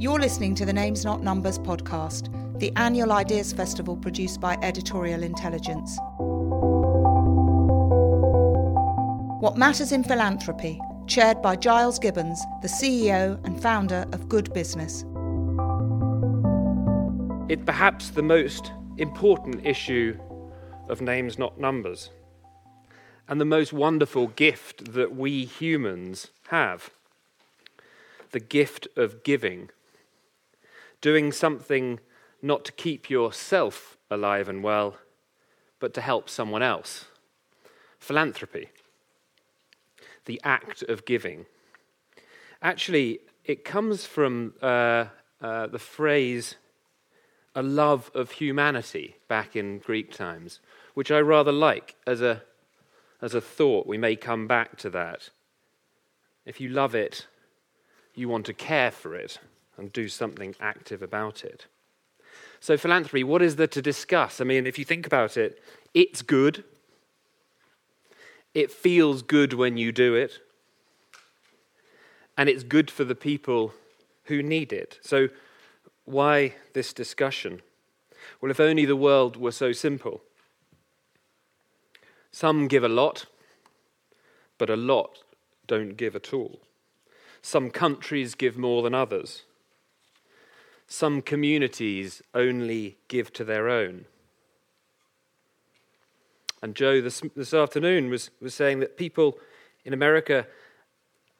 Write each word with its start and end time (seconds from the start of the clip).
You're 0.00 0.18
listening 0.18 0.54
to 0.54 0.64
the 0.64 0.72
Names 0.72 1.04
Not 1.04 1.22
Numbers 1.22 1.58
podcast, 1.58 2.58
the 2.58 2.72
annual 2.76 3.12
Ideas 3.12 3.52
Festival 3.52 3.98
produced 3.98 4.40
by 4.40 4.56
Editorial 4.62 5.22
Intelligence. 5.22 5.98
What 9.42 9.58
Matters 9.58 9.92
in 9.92 10.02
Philanthropy, 10.02 10.80
chaired 11.06 11.42
by 11.42 11.56
Giles 11.56 11.98
Gibbons, 11.98 12.42
the 12.62 12.68
CEO 12.68 13.44
and 13.44 13.60
founder 13.60 14.06
of 14.12 14.26
Good 14.26 14.50
Business. 14.54 15.04
It's 17.50 17.64
perhaps 17.66 18.08
the 18.08 18.22
most 18.22 18.72
important 18.96 19.66
issue 19.66 20.18
of 20.88 21.02
names, 21.02 21.38
not 21.38 21.60
numbers, 21.60 22.08
and 23.28 23.38
the 23.38 23.44
most 23.44 23.74
wonderful 23.74 24.28
gift 24.28 24.94
that 24.94 25.14
we 25.14 25.44
humans 25.44 26.28
have 26.48 26.88
the 28.30 28.40
gift 28.40 28.88
of 28.96 29.22
giving. 29.24 29.68
Doing 31.00 31.32
something 31.32 32.00
not 32.42 32.64
to 32.66 32.72
keep 32.72 33.10
yourself 33.10 33.96
alive 34.10 34.48
and 34.48 34.62
well, 34.62 34.96
but 35.78 35.94
to 35.94 36.00
help 36.00 36.28
someone 36.28 36.62
else. 36.62 37.06
Philanthropy 37.98 38.70
the 40.30 40.40
act 40.44 40.82
of 40.82 41.04
giving. 41.04 41.46
Actually, 42.62 43.20
it 43.44 43.64
comes 43.64 44.06
from 44.06 44.54
uh, 44.62 45.06
uh, 45.40 45.66
the 45.66 45.78
phrase 45.78 46.56
a 47.54 47.62
love 47.62 48.12
of 48.14 48.30
humanity 48.30 49.16
back 49.26 49.56
in 49.56 49.78
Greek 49.78 50.12
times, 50.12 50.60
which 50.94 51.10
I 51.10 51.18
rather 51.18 51.50
like 51.50 51.96
as 52.06 52.20
a, 52.20 52.42
as 53.20 53.34
a 53.34 53.40
thought. 53.40 53.88
We 53.88 53.98
may 53.98 54.14
come 54.14 54.46
back 54.46 54.76
to 54.78 54.90
that. 54.90 55.30
If 56.46 56.60
you 56.60 56.68
love 56.68 56.94
it, 56.94 57.26
you 58.14 58.28
want 58.28 58.46
to 58.46 58.54
care 58.54 58.92
for 58.92 59.16
it 59.16 59.38
and 59.80 59.92
do 59.92 60.08
something 60.08 60.54
active 60.60 61.02
about 61.02 61.42
it. 61.42 61.66
So, 62.60 62.76
philanthropy, 62.76 63.24
what 63.24 63.42
is 63.42 63.56
there 63.56 63.66
to 63.68 63.82
discuss? 63.82 64.40
I 64.40 64.44
mean, 64.44 64.66
if 64.66 64.78
you 64.78 64.84
think 64.84 65.06
about 65.06 65.36
it, 65.36 65.60
it's 65.94 66.20
good. 66.20 66.62
It 68.52 68.70
feels 68.70 69.22
good 69.22 69.54
when 69.54 69.78
you 69.78 69.90
do 69.90 70.14
it. 70.14 70.38
And 72.36 72.48
it's 72.48 72.62
good 72.62 72.90
for 72.90 73.04
the 73.04 73.14
people 73.14 73.72
who 74.24 74.42
need 74.42 74.72
it. 74.72 74.98
So, 75.02 75.28
why 76.04 76.54
this 76.74 76.92
discussion? 76.92 77.62
Well, 78.40 78.50
if 78.50 78.60
only 78.60 78.84
the 78.84 78.96
world 78.96 79.36
were 79.36 79.52
so 79.52 79.72
simple. 79.72 80.20
Some 82.30 82.68
give 82.68 82.84
a 82.84 82.88
lot, 82.88 83.26
but 84.58 84.70
a 84.70 84.76
lot 84.76 85.22
don't 85.66 85.96
give 85.96 86.14
at 86.14 86.34
all. 86.34 86.60
Some 87.42 87.70
countries 87.70 88.34
give 88.34 88.58
more 88.58 88.82
than 88.82 88.94
others. 88.94 89.44
Some 90.92 91.22
communities 91.22 92.20
only 92.34 92.98
give 93.06 93.32
to 93.34 93.44
their 93.44 93.68
own. 93.68 94.06
And 96.60 96.74
Joe 96.74 97.00
this, 97.00 97.22
this 97.36 97.54
afternoon 97.54 98.10
was, 98.10 98.30
was 98.42 98.54
saying 98.54 98.80
that 98.80 98.96
people 98.96 99.38
in 99.84 99.92
America 99.92 100.48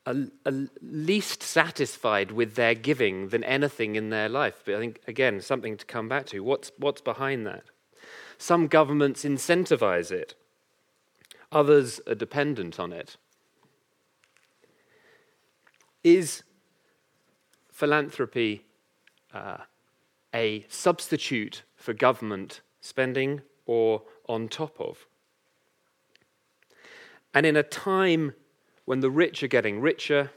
are, 0.06 0.14
are 0.46 0.68
least 0.80 1.42
satisfied 1.42 2.30
with 2.30 2.54
their 2.54 2.76
giving 2.76 3.30
than 3.30 3.42
anything 3.42 3.96
in 3.96 4.10
their 4.10 4.28
life. 4.28 4.62
But 4.64 4.76
I 4.76 4.78
think, 4.78 5.00
again, 5.08 5.40
something 5.40 5.76
to 5.78 5.84
come 5.84 6.08
back 6.08 6.26
to. 6.26 6.44
What's, 6.44 6.70
what's 6.78 7.00
behind 7.00 7.44
that? 7.48 7.64
Some 8.38 8.68
governments 8.68 9.24
incentivize 9.24 10.12
it, 10.12 10.36
others 11.50 12.00
are 12.06 12.14
dependent 12.14 12.78
on 12.78 12.92
it. 12.92 13.16
Is 16.04 16.44
philanthropy 17.72 18.64
uh, 19.32 19.58
a 20.34 20.64
substitute 20.68 21.62
for 21.76 21.92
government 21.92 22.60
spending 22.80 23.42
or 23.66 24.02
on 24.28 24.48
top 24.48 24.80
of? 24.80 25.06
And 27.32 27.46
in 27.46 27.56
a 27.56 27.62
time 27.62 28.34
when 28.84 29.00
the 29.00 29.10
rich 29.10 29.42
are 29.42 29.48
getting 29.48 29.80
richer 29.80 30.30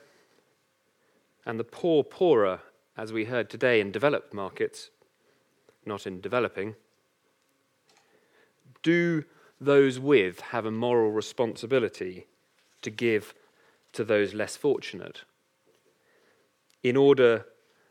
and 1.46 1.60
the 1.60 1.64
poor 1.64 2.04
poorer, 2.04 2.60
as 2.96 3.12
we 3.12 3.26
heard 3.26 3.50
today 3.50 3.80
in 3.80 3.92
developed 3.92 4.34
markets, 4.34 4.90
not 5.86 6.06
in 6.06 6.22
developing, 6.22 6.76
do 8.84 9.24
those 9.60 10.00
with 10.00 10.40
have 10.40 10.66
a 10.66 10.72
moral 10.72 11.12
responsibility 11.12 12.28
to 12.82 12.90
give 12.90 13.34
to 13.94 14.04
those 14.04 14.34
less 14.34 14.58
fortunate 14.58 15.24
in 16.84 16.98
order 16.98 17.46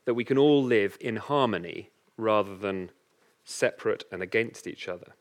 that 0.05 0.15
we 0.15 0.25
can 0.25 0.39
all 0.39 0.63
live 0.63 0.97
in 1.01 1.17
harmony 1.17 1.91
rather 2.17 2.57
than 2.57 2.91
separate 3.45 4.05
and 4.11 4.23
against 4.23 4.67
each 4.67 4.89
other? 4.89 5.15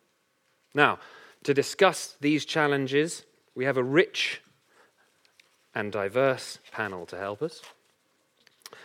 Now, 0.74 1.00
to 1.44 1.54
discuss 1.54 2.16
these 2.22 2.46
challenges, 2.46 3.26
we 3.56 3.66
have 3.66 3.78
a 3.78 3.84
rich 3.84 4.42
and 5.74 5.92
diverse 5.92 6.60
panel 6.72 7.06
to 7.08 7.18
help 7.18 7.42
us. 7.42 7.62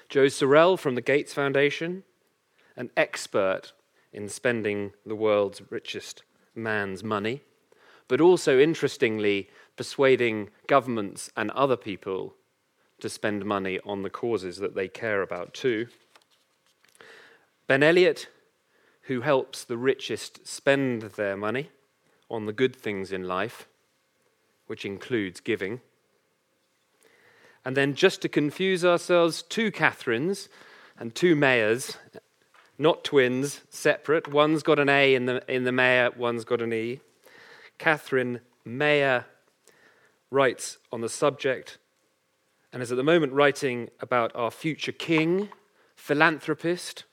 Joe 0.08 0.26
Cerrell 0.26 0.78
from 0.78 0.94
the 0.94 1.00
Gates 1.00 1.34
Foundation, 1.34 2.04
an 2.76 2.90
expert 2.96 3.72
in 4.12 4.28
spending 4.28 4.92
the 5.04 5.16
world's 5.16 5.62
richest 5.70 6.22
man's 6.54 7.02
money, 7.02 7.42
but 8.08 8.20
also, 8.20 8.58
interestingly, 8.58 9.50
persuading 9.76 10.48
governments 10.66 11.30
and 11.36 11.50
other 11.50 11.76
people 11.76 12.34
to 13.00 13.08
spend 13.08 13.44
money 13.44 13.78
on 13.84 14.02
the 14.02 14.10
causes 14.10 14.58
that 14.58 14.74
they 14.74 14.88
care 14.88 15.22
about 15.22 15.54
too. 15.54 15.86
Ben 17.66 17.82
Elliott, 17.82 18.28
who 19.02 19.20
helps 19.20 19.64
the 19.64 19.76
richest 19.76 20.46
spend 20.46 21.02
their 21.02 21.36
money 21.36 21.70
on 22.30 22.46
the 22.46 22.52
good 22.52 22.74
things 22.74 23.12
in 23.12 23.24
life 23.24 23.68
which 24.66 24.84
includes 24.84 25.40
giving. 25.40 25.80
And 27.64 27.76
then, 27.76 27.94
just 27.94 28.22
to 28.22 28.28
confuse 28.28 28.84
ourselves, 28.84 29.42
two 29.42 29.70
Catherines 29.70 30.48
and 30.98 31.14
two 31.14 31.34
Mayers, 31.34 31.96
not 32.78 33.04
twins, 33.04 33.62
separate. 33.70 34.28
One's 34.28 34.62
got 34.62 34.78
an 34.78 34.88
A 34.88 35.14
in 35.14 35.26
the, 35.26 35.42
in 35.52 35.64
the 35.64 35.72
Mayer, 35.72 36.10
one's 36.16 36.44
got 36.44 36.62
an 36.62 36.72
E. 36.72 37.00
Catherine 37.78 38.40
Mayer 38.64 39.24
writes 40.30 40.78
on 40.92 41.00
the 41.00 41.08
subject 41.08 41.78
and 42.76 42.82
is 42.82 42.92
at 42.92 42.96
the 42.98 43.02
moment 43.02 43.32
writing 43.32 43.88
about 44.00 44.30
our 44.34 44.50
future 44.50 44.92
king, 44.92 45.48
philanthropist, 45.94 47.04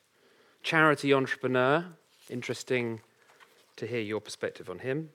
charity 0.61 1.13
entrepreneur. 1.13 1.85
Interesting 2.29 2.99
to 3.77 3.87
hear 3.87 4.01
your 4.01 4.19
perspective 4.19 4.69
on 4.69 4.79
him 4.79 5.11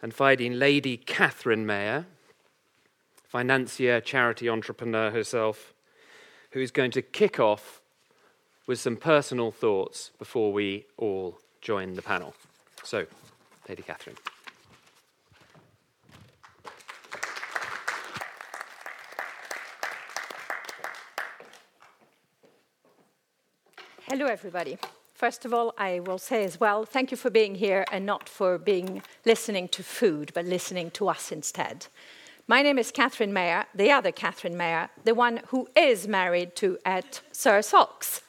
and 0.00 0.14
finding 0.14 0.52
Lady 0.52 0.96
Catherine 0.96 1.66
Meyer, 1.66 2.06
financier, 3.24 4.00
charity 4.00 4.48
entrepreneur 4.48 5.10
herself, 5.10 5.74
who 6.52 6.60
is 6.60 6.70
going 6.70 6.92
to 6.92 7.02
kick 7.02 7.40
off 7.40 7.80
with 8.68 8.78
some 8.78 8.96
personal 8.96 9.50
thoughts 9.50 10.12
before 10.16 10.52
we 10.52 10.86
all 10.96 11.40
join 11.60 11.94
the 11.94 12.02
panel. 12.02 12.34
So, 12.84 13.06
Lady 13.68 13.82
Catherine. 13.82 14.14
Hello, 24.10 24.24
everybody. 24.24 24.78
First 25.12 25.44
of 25.44 25.52
all, 25.52 25.74
I 25.76 26.00
will 26.00 26.16
say 26.16 26.42
as 26.42 26.58
well, 26.58 26.86
thank 26.86 27.10
you 27.10 27.16
for 27.18 27.28
being 27.28 27.56
here 27.56 27.84
and 27.92 28.06
not 28.06 28.26
for 28.26 28.56
being 28.56 29.02
listening 29.26 29.68
to 29.68 29.82
food, 29.82 30.30
but 30.32 30.46
listening 30.46 30.90
to 30.92 31.10
us 31.10 31.30
instead. 31.30 31.88
My 32.46 32.62
name 32.62 32.78
is 32.78 32.90
Catherine 32.90 33.34
Meyer, 33.34 33.66
the 33.74 33.90
other 33.90 34.10
Catherine 34.10 34.56
Meyer, 34.56 34.88
the 35.04 35.14
one 35.14 35.40
who 35.48 35.68
is 35.76 36.08
married 36.08 36.56
to 36.56 36.78
at 36.86 37.20
Sir 37.32 37.60
Socks. 37.60 38.22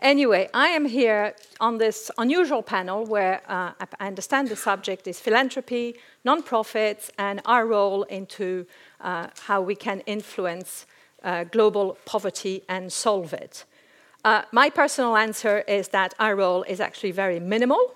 Anyway, 0.00 0.48
I 0.52 0.70
am 0.70 0.84
here 0.84 1.36
on 1.60 1.78
this 1.78 2.10
unusual 2.18 2.64
panel 2.64 3.06
where 3.06 3.40
uh, 3.48 3.70
I 4.00 4.08
understand 4.08 4.48
the 4.48 4.56
subject 4.56 5.06
is 5.06 5.20
philanthropy, 5.20 5.94
non-profits, 6.24 7.12
and 7.18 7.40
our 7.44 7.68
role 7.68 8.02
into 8.02 8.66
uh, 9.00 9.28
how 9.42 9.60
we 9.60 9.76
can 9.76 10.00
influence 10.06 10.86
uh, 11.22 11.44
global 11.44 11.98
poverty 12.04 12.64
and 12.68 12.92
solve 12.92 13.32
it. 13.32 13.64
Uh, 14.24 14.42
my 14.52 14.70
personal 14.70 15.16
answer 15.16 15.58
is 15.68 15.88
that 15.88 16.14
our 16.18 16.34
role 16.34 16.62
is 16.62 16.80
actually 16.80 17.12
very 17.12 17.38
minimal. 17.38 17.92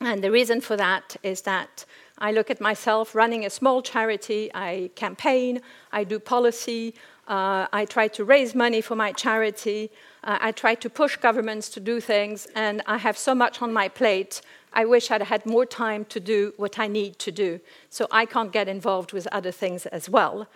And 0.00 0.22
the 0.22 0.30
reason 0.30 0.60
for 0.60 0.76
that 0.76 1.16
is 1.22 1.40
that 1.42 1.86
I 2.18 2.32
look 2.32 2.50
at 2.50 2.60
myself 2.60 3.14
running 3.14 3.46
a 3.46 3.50
small 3.50 3.80
charity, 3.80 4.50
I 4.54 4.90
campaign, 4.94 5.62
I 5.90 6.04
do 6.04 6.18
policy, 6.18 6.94
uh, 7.28 7.66
I 7.72 7.86
try 7.86 8.08
to 8.08 8.24
raise 8.24 8.54
money 8.54 8.82
for 8.82 8.94
my 8.94 9.12
charity, 9.12 9.90
uh, 10.22 10.36
I 10.40 10.52
try 10.52 10.74
to 10.74 10.90
push 10.90 11.16
governments 11.16 11.70
to 11.70 11.80
do 11.80 11.98
things, 11.98 12.46
and 12.54 12.82
I 12.86 12.98
have 12.98 13.16
so 13.16 13.34
much 13.34 13.62
on 13.62 13.72
my 13.72 13.88
plate. 13.88 14.42
I 14.74 14.84
wish 14.84 15.10
I'd 15.10 15.22
had 15.22 15.46
more 15.46 15.64
time 15.64 16.04
to 16.06 16.20
do 16.20 16.52
what 16.58 16.78
I 16.78 16.88
need 16.88 17.18
to 17.20 17.32
do. 17.32 17.60
So 17.88 18.06
I 18.10 18.26
can't 18.26 18.52
get 18.52 18.68
involved 18.68 19.12
with 19.14 19.26
other 19.28 19.52
things 19.52 19.86
as 19.86 20.10
well. 20.10 20.46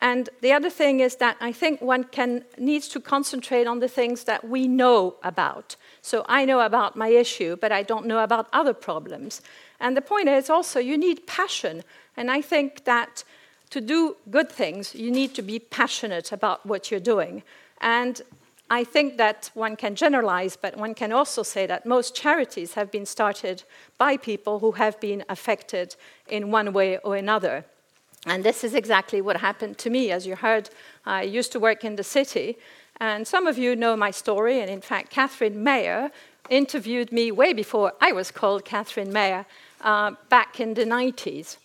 And 0.00 0.28
the 0.42 0.52
other 0.52 0.70
thing 0.70 1.00
is 1.00 1.16
that 1.16 1.36
I 1.40 1.52
think 1.52 1.80
one 1.80 2.04
can 2.04 2.44
needs 2.58 2.88
to 2.88 3.00
concentrate 3.00 3.66
on 3.66 3.80
the 3.80 3.88
things 3.88 4.24
that 4.24 4.46
we 4.46 4.68
know 4.68 5.16
about. 5.22 5.76
So 6.02 6.24
I 6.28 6.44
know 6.44 6.60
about 6.60 6.96
my 6.96 7.08
issue, 7.08 7.56
but 7.56 7.72
I 7.72 7.82
don't 7.82 8.06
know 8.06 8.22
about 8.22 8.48
other 8.52 8.74
problems. 8.74 9.40
And 9.80 9.96
the 9.96 10.02
point 10.02 10.28
is 10.28 10.50
also 10.50 10.78
you 10.78 10.98
need 10.98 11.26
passion. 11.26 11.84
And 12.16 12.30
I 12.30 12.42
think 12.42 12.84
that 12.84 13.24
to 13.70 13.80
do 13.80 14.16
good 14.30 14.50
things, 14.52 14.94
you 14.94 15.10
need 15.10 15.34
to 15.34 15.42
be 15.42 15.58
passionate 15.58 16.32
about 16.32 16.64
what 16.66 16.90
you're 16.90 17.00
doing. 17.00 17.42
And 17.80 18.20
I 18.70 18.84
think 18.84 19.18
that 19.18 19.50
one 19.54 19.76
can 19.76 19.94
generalize, 19.94 20.56
but 20.56 20.76
one 20.76 20.94
can 20.94 21.12
also 21.12 21.42
say 21.42 21.66
that 21.66 21.84
most 21.84 22.14
charities 22.14 22.74
have 22.74 22.90
been 22.90 23.06
started 23.06 23.62
by 23.98 24.16
people 24.16 24.58
who 24.58 24.72
have 24.72 24.98
been 25.00 25.24
affected 25.28 25.96
in 26.28 26.50
one 26.50 26.72
way 26.72 26.98
or 26.98 27.16
another. 27.16 27.64
And 28.26 28.42
this 28.42 28.64
is 28.64 28.74
exactly 28.74 29.20
what 29.20 29.36
happened 29.36 29.78
to 29.78 29.90
me. 29.90 30.10
As 30.10 30.26
you 30.26 30.36
heard, 30.36 30.70
I 31.04 31.22
used 31.22 31.52
to 31.52 31.60
work 31.60 31.84
in 31.84 31.96
the 31.96 32.04
city, 32.04 32.56
and 33.00 33.26
some 33.26 33.46
of 33.46 33.58
you 33.58 33.76
know 33.76 33.96
my 33.96 34.10
story. 34.10 34.60
And 34.60 34.70
in 34.70 34.80
fact, 34.80 35.10
Catherine 35.10 35.62
Mayer 35.62 36.10
interviewed 36.48 37.12
me 37.12 37.32
way 37.32 37.52
before 37.52 37.92
I 38.00 38.12
was 38.12 38.30
called 38.30 38.64
Catherine 38.64 39.12
Meyer 39.12 39.46
uh, 39.80 40.12
back 40.28 40.60
in 40.60 40.74
the 40.74 40.84
90s. 40.84 41.56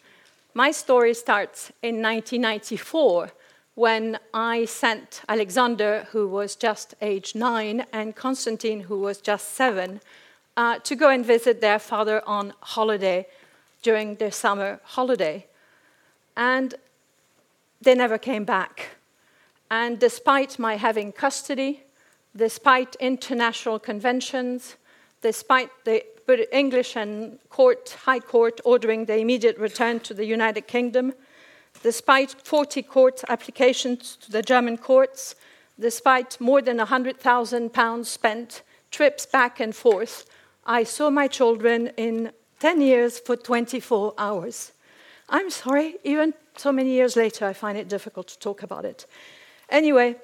My 0.53 0.71
story 0.71 1.13
starts 1.13 1.71
in 1.81 2.01
1994 2.01 3.31
when 3.75 4.19
I 4.33 4.65
sent 4.65 5.21
Alexander, 5.29 6.07
who 6.11 6.27
was 6.27 6.55
just 6.57 6.95
age 7.01 7.35
nine, 7.35 7.85
and 7.93 8.15
Constantine, 8.15 8.81
who 8.81 8.99
was 8.99 9.21
just 9.21 9.53
seven, 9.53 10.01
uh, 10.57 10.79
to 10.79 10.95
go 10.95 11.09
and 11.09 11.25
visit 11.25 11.61
their 11.61 11.79
father 11.79 12.21
on 12.25 12.53
holiday 12.59 13.25
during 13.81 14.15
their 14.15 14.31
summer 14.31 14.81
holiday. 14.83 15.45
And 16.39 16.73
they 17.81 17.95
never 17.95 18.17
came 18.17 18.45
back. 18.45 18.95
And 19.69 19.99
despite 19.99 20.57
my 20.57 20.77
having 20.77 21.11
custody, 21.11 21.83
despite 22.33 22.95
international 22.95 23.77
conventions, 23.77 24.77
despite 25.21 25.69
the 25.83 26.01
English 26.57 26.95
and 26.95 27.39
court, 27.49 27.97
High 28.05 28.21
Court 28.21 28.61
ordering 28.63 29.03
the 29.03 29.17
immediate 29.17 29.57
return 29.57 29.99
to 29.99 30.13
the 30.13 30.25
United 30.25 30.65
Kingdom, 30.65 31.13
despite 31.83 32.31
40 32.31 32.83
court 32.83 33.21
applications 33.27 34.15
to 34.21 34.31
the 34.31 34.41
German 34.41 34.77
courts, 34.77 35.35
despite 35.77 36.39
more 36.39 36.61
than 36.61 36.77
100,000 36.77 37.73
pounds 37.73 38.07
spent, 38.07 38.61
trips 38.91 39.25
back 39.25 39.59
and 39.59 39.75
forth, 39.75 40.25
I 40.65 40.85
saw 40.85 41.09
my 41.09 41.27
children 41.27 41.91
in 41.97 42.31
10 42.59 42.79
years 42.79 43.19
for 43.19 43.35
24 43.35 44.13
hours. 44.17 44.71
I'm 45.29 45.49
sorry, 45.49 45.95
even 46.03 46.33
so 46.57 46.71
many 46.71 46.91
years 46.91 47.15
later, 47.15 47.45
I 47.45 47.53
find 47.53 47.77
it 47.77 47.87
difficult 47.87 48.27
to 48.29 48.39
talk 48.39 48.63
about 48.63 48.83
it. 48.83 49.05
Anyway, 49.69 50.15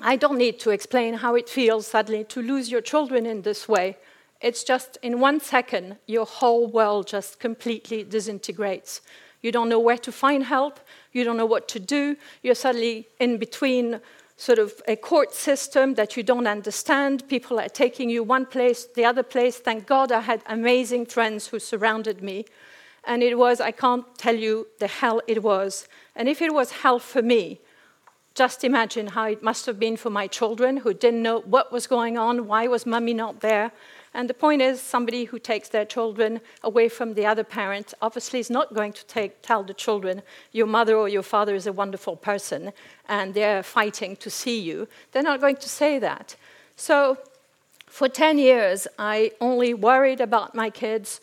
I 0.00 0.16
don't 0.16 0.38
need 0.38 0.60
to 0.60 0.70
explain 0.70 1.14
how 1.14 1.34
it 1.34 1.48
feels 1.48 1.88
sadly, 1.88 2.24
to 2.24 2.40
lose 2.40 2.70
your 2.70 2.80
children 2.80 3.26
in 3.26 3.42
this 3.42 3.68
way. 3.68 3.96
It's 4.40 4.62
just 4.62 4.98
in 5.02 5.20
one 5.20 5.40
second, 5.40 5.96
your 6.06 6.26
whole 6.26 6.66
world 6.66 7.08
just 7.08 7.40
completely 7.40 8.04
disintegrates. 8.04 9.00
You 9.42 9.50
don't 9.50 9.68
know 9.68 9.80
where 9.80 9.98
to 9.98 10.12
find 10.12 10.44
help. 10.44 10.80
You 11.12 11.24
don't 11.24 11.36
know 11.36 11.46
what 11.46 11.68
to 11.68 11.80
do. 11.80 12.16
You're 12.42 12.54
suddenly 12.54 13.08
in 13.18 13.38
between 13.38 14.00
sort 14.36 14.58
of 14.58 14.74
a 14.86 14.96
court 14.96 15.34
system 15.34 15.94
that 15.94 16.16
you 16.16 16.22
don't 16.22 16.46
understand. 16.46 17.26
People 17.28 17.58
are 17.58 17.68
taking 17.68 18.10
you 18.10 18.22
one 18.22 18.46
place, 18.46 18.86
the 18.94 19.04
other 19.04 19.22
place. 19.22 19.56
Thank 19.56 19.86
God 19.86 20.12
I 20.12 20.20
had 20.20 20.42
amazing 20.46 21.06
friends 21.06 21.46
who 21.48 21.58
surrounded 21.58 22.22
me. 22.22 22.44
And 23.06 23.22
it 23.22 23.38
was, 23.38 23.60
I 23.60 23.70
can't 23.70 24.04
tell 24.18 24.34
you 24.34 24.66
the 24.78 24.88
hell 24.88 25.22
it 25.26 25.42
was. 25.42 25.88
And 26.14 26.28
if 26.28 26.42
it 26.42 26.52
was 26.52 26.70
hell 26.72 26.98
for 26.98 27.22
me, 27.22 27.60
just 28.34 28.64
imagine 28.64 29.06
how 29.08 29.24
it 29.24 29.42
must 29.42 29.64
have 29.66 29.78
been 29.78 29.96
for 29.96 30.10
my 30.10 30.26
children 30.26 30.78
who 30.78 30.92
didn't 30.92 31.22
know 31.22 31.40
what 31.40 31.72
was 31.72 31.86
going 31.86 32.18
on, 32.18 32.46
why 32.46 32.66
was 32.66 32.84
mummy 32.84 33.14
not 33.14 33.40
there, 33.40 33.72
and 34.16 34.30
the 34.30 34.34
point 34.34 34.62
is, 34.62 34.80
somebody 34.80 35.24
who 35.24 35.38
takes 35.38 35.68
their 35.68 35.84
children 35.84 36.40
away 36.62 36.88
from 36.88 37.12
the 37.12 37.26
other 37.26 37.44
parent 37.44 37.92
obviously 38.00 38.40
is 38.40 38.48
not 38.48 38.72
going 38.72 38.94
to 38.94 39.04
take, 39.04 39.42
tell 39.42 39.62
the 39.62 39.74
children, 39.74 40.22
your 40.52 40.66
mother 40.66 40.96
or 40.96 41.06
your 41.06 41.22
father 41.22 41.54
is 41.54 41.66
a 41.66 41.72
wonderful 41.72 42.16
person 42.16 42.72
and 43.10 43.34
they're 43.34 43.62
fighting 43.62 44.16
to 44.16 44.30
see 44.30 44.58
you. 44.58 44.88
They're 45.12 45.22
not 45.22 45.42
going 45.42 45.56
to 45.56 45.68
say 45.68 45.98
that. 45.98 46.34
So 46.76 47.18
for 47.84 48.08
10 48.08 48.38
years, 48.38 48.88
I 48.98 49.32
only 49.38 49.74
worried 49.74 50.22
about 50.22 50.54
my 50.54 50.70
kids. 50.70 51.20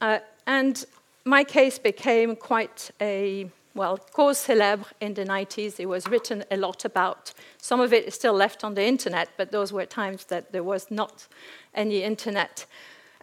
Uh, 0.00 0.18
and 0.44 0.84
my 1.24 1.44
case 1.44 1.78
became 1.78 2.36
quite 2.36 2.90
a 3.00 3.50
well, 3.74 3.96
cause 4.12 4.46
célèbre 4.46 4.84
in 5.00 5.14
the 5.14 5.24
90s. 5.24 5.80
It 5.80 5.86
was 5.86 6.06
written 6.06 6.44
a 6.50 6.56
lot 6.56 6.84
about. 6.84 7.32
Some 7.58 7.80
of 7.80 7.92
it 7.92 8.04
is 8.04 8.14
still 8.14 8.34
left 8.34 8.64
on 8.64 8.74
the 8.74 8.84
internet, 8.84 9.30
but 9.38 9.50
those 9.50 9.72
were 9.72 9.86
times 9.86 10.26
that 10.26 10.52
there 10.52 10.62
was 10.62 10.90
not 10.90 11.26
any 11.74 12.02
internet. 12.02 12.66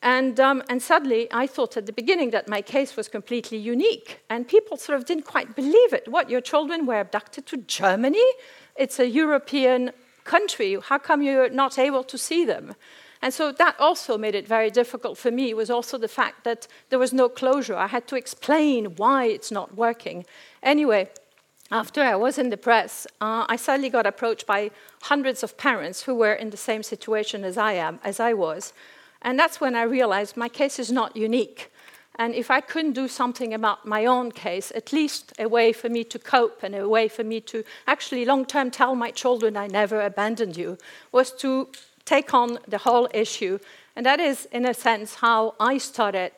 And, 0.01 0.39
um, 0.39 0.63
and 0.69 0.81
suddenly, 0.81 1.27
I 1.31 1.45
thought 1.45 1.77
at 1.77 1.85
the 1.85 1.93
beginning 1.93 2.31
that 2.31 2.47
my 2.47 2.61
case 2.61 2.95
was 2.95 3.07
completely 3.09 3.57
unique. 3.57 4.21
And 4.29 4.47
people 4.47 4.77
sort 4.77 4.97
of 4.97 5.05
didn't 5.05 5.25
quite 5.25 5.55
believe 5.55 5.93
it. 5.93 6.07
What, 6.07 6.29
your 6.29 6.41
children 6.41 6.85
were 6.85 6.99
abducted 6.99 7.45
to 7.47 7.57
Germany? 7.57 8.25
It's 8.75 8.99
a 8.99 9.07
European 9.07 9.91
country. 10.23 10.77
How 10.81 10.97
come 10.97 11.21
you're 11.21 11.49
not 11.49 11.77
able 11.77 12.03
to 12.05 12.17
see 12.17 12.45
them? 12.45 12.75
And 13.21 13.33
so 13.33 13.51
that 13.51 13.75
also 13.79 14.17
made 14.17 14.35
it 14.35 14.47
very 14.47 14.71
difficult 14.71 15.17
for 15.17 15.29
me, 15.29 15.53
was 15.53 15.69
also 15.69 15.97
the 15.97 16.07
fact 16.07 16.43
that 16.45 16.67
there 16.89 16.99
was 16.99 17.11
no 17.11 17.27
closure. 17.27 17.75
I 17.75 17.87
had 17.87 18.07
to 18.07 18.15
explain 18.15 18.95
why 18.95 19.25
it's 19.25 19.51
not 19.51 19.75
working. 19.75 20.25
Anyway, 20.63 21.09
after 21.71 22.01
I 22.01 22.15
was 22.15 22.37
in 22.37 22.49
the 22.49 22.57
press, 22.57 23.05
uh, 23.21 23.45
I 23.47 23.55
suddenly 23.57 23.89
got 23.89 24.07
approached 24.07 24.47
by 24.47 24.71
hundreds 25.03 25.43
of 25.43 25.57
parents 25.57 26.03
who 26.03 26.15
were 26.15 26.33
in 26.33 26.49
the 26.49 26.57
same 26.57 26.81
situation 26.81 27.43
as 27.43 27.57
I 27.57 27.73
am, 27.73 27.99
as 28.03 28.19
I 28.19 28.33
was. 28.33 28.73
And 29.21 29.37
that's 29.37 29.59
when 29.59 29.75
I 29.75 29.83
realized 29.83 30.37
my 30.37 30.49
case 30.49 30.79
is 30.79 30.91
not 30.91 31.15
unique. 31.15 31.71
And 32.17 32.33
if 32.35 32.51
I 32.51 32.59
couldn't 32.59 32.93
do 32.93 33.07
something 33.07 33.53
about 33.53 33.85
my 33.85 34.05
own 34.05 34.31
case, 34.31 34.73
at 34.75 34.91
least 34.91 35.31
a 35.39 35.47
way 35.47 35.71
for 35.71 35.89
me 35.89 36.03
to 36.05 36.19
cope 36.19 36.63
and 36.63 36.75
a 36.75 36.87
way 36.89 37.07
for 37.07 37.23
me 37.23 37.39
to 37.41 37.63
actually 37.87 38.25
long 38.25 38.45
term 38.45 38.71
tell 38.71 38.95
my 38.95 39.11
children 39.11 39.55
I 39.55 39.67
never 39.67 40.01
abandoned 40.01 40.57
you, 40.57 40.77
was 41.11 41.31
to 41.33 41.69
take 42.09 42.33
on 42.33 42.57
the 42.67 42.79
whole 42.79 43.07
issue. 43.13 43.59
And 43.95 44.05
that 44.05 44.19
is, 44.19 44.47
in 44.51 44.65
a 44.65 44.73
sense, 44.73 45.15
how 45.15 45.53
I 45.59 45.77
started 45.77 46.33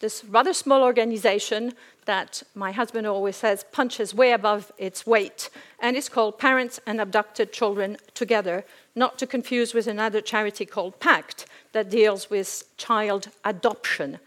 this 0.00 0.24
rather 0.24 0.54
small 0.54 0.82
organization 0.82 1.74
that 2.06 2.42
my 2.54 2.72
husband 2.72 3.06
always 3.06 3.36
says 3.36 3.64
punches 3.70 4.14
way 4.14 4.32
above 4.32 4.72
its 4.78 5.06
weight. 5.06 5.50
And 5.78 5.94
it's 5.96 6.08
called 6.08 6.38
Parents 6.38 6.80
and 6.86 7.00
Abducted 7.00 7.52
Children 7.52 7.98
Together, 8.14 8.64
not 8.94 9.18
to 9.18 9.26
confuse 9.26 9.74
with 9.74 9.86
another 9.86 10.22
charity 10.22 10.64
called 10.64 10.98
PACT 11.00 11.44
that 11.72 11.90
deals 11.90 12.30
with 12.30 12.64
child 12.78 13.28
adoption. 13.44 14.18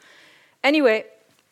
Anyway, 0.63 1.05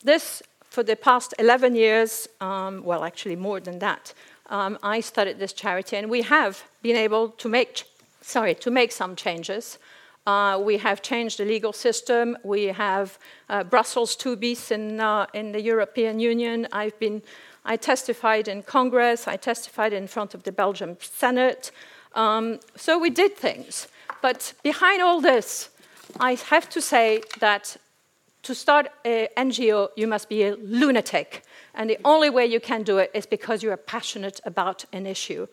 this, 0.04 0.44
for 0.70 0.84
the 0.84 0.96
past 0.96 1.34
11 1.40 1.76
years, 1.76 2.28
um, 2.40 2.84
well, 2.84 3.04
actually 3.04 3.36
more 3.36 3.60
than 3.60 3.80
that, 3.80 4.14
um, 4.52 4.78
I 4.84 5.02
started 5.02 5.40
this 5.40 5.54
charity, 5.54 5.96
and 5.96 6.10
we 6.10 6.22
have 6.22 6.64
been 6.82 6.98
able 6.98 7.30
to 7.30 7.50
make 7.50 7.84
sorry, 8.22 8.56
to 8.56 8.72
make 8.72 8.92
some 8.92 9.16
changes. 9.16 9.78
Uh, 10.28 10.62
we 10.64 10.78
have 10.78 11.02
changed 11.02 11.40
the 11.40 11.46
legal 11.46 11.74
system. 11.74 12.38
We 12.44 12.66
have 12.66 13.18
uh, 13.50 13.64
Brussels 13.64 14.16
2 14.16 14.36
bis 14.36 14.72
in, 14.72 15.00
uh, 15.00 15.26
in 15.34 15.52
the 15.52 15.62
European 15.62 16.20
Union. 16.20 16.68
I've 16.72 16.98
been, 17.00 17.24
I 17.66 17.76
testified 17.76 18.48
in 18.48 18.62
Congress. 18.62 19.28
I 19.28 19.38
testified 19.38 19.94
in 19.94 20.08
front 20.08 20.36
of 20.36 20.44
the 20.44 20.52
Belgian 20.52 20.98
Senate. 21.02 21.72
Um, 22.14 22.60
so 22.76 23.00
we 23.00 23.10
did 23.10 23.36
things. 23.36 23.88
But 24.22 24.54
behind 24.62 25.02
all 25.02 25.22
this, 25.22 25.70
I 26.20 26.36
have 26.36 26.70
to 26.70 26.82
say 26.82 27.24
that 27.40 27.78
to 28.44 28.54
start 28.54 28.90
an 29.06 29.28
NGO, 29.38 29.90
you 29.96 30.08
must 30.08 30.30
be 30.30 30.44
a 30.44 30.56
lunatic. 30.56 31.44
And 31.74 31.90
the 31.90 32.00
only 32.06 32.30
way 32.30 32.46
you 32.46 32.60
can 32.60 32.84
do 32.84 32.98
it 32.98 33.10
is 33.14 33.26
because 33.26 33.64
you 33.64 33.72
are 33.72 33.78
passionate 33.78 34.40
about 34.46 34.86
an 34.94 35.08
issue. 35.08 35.48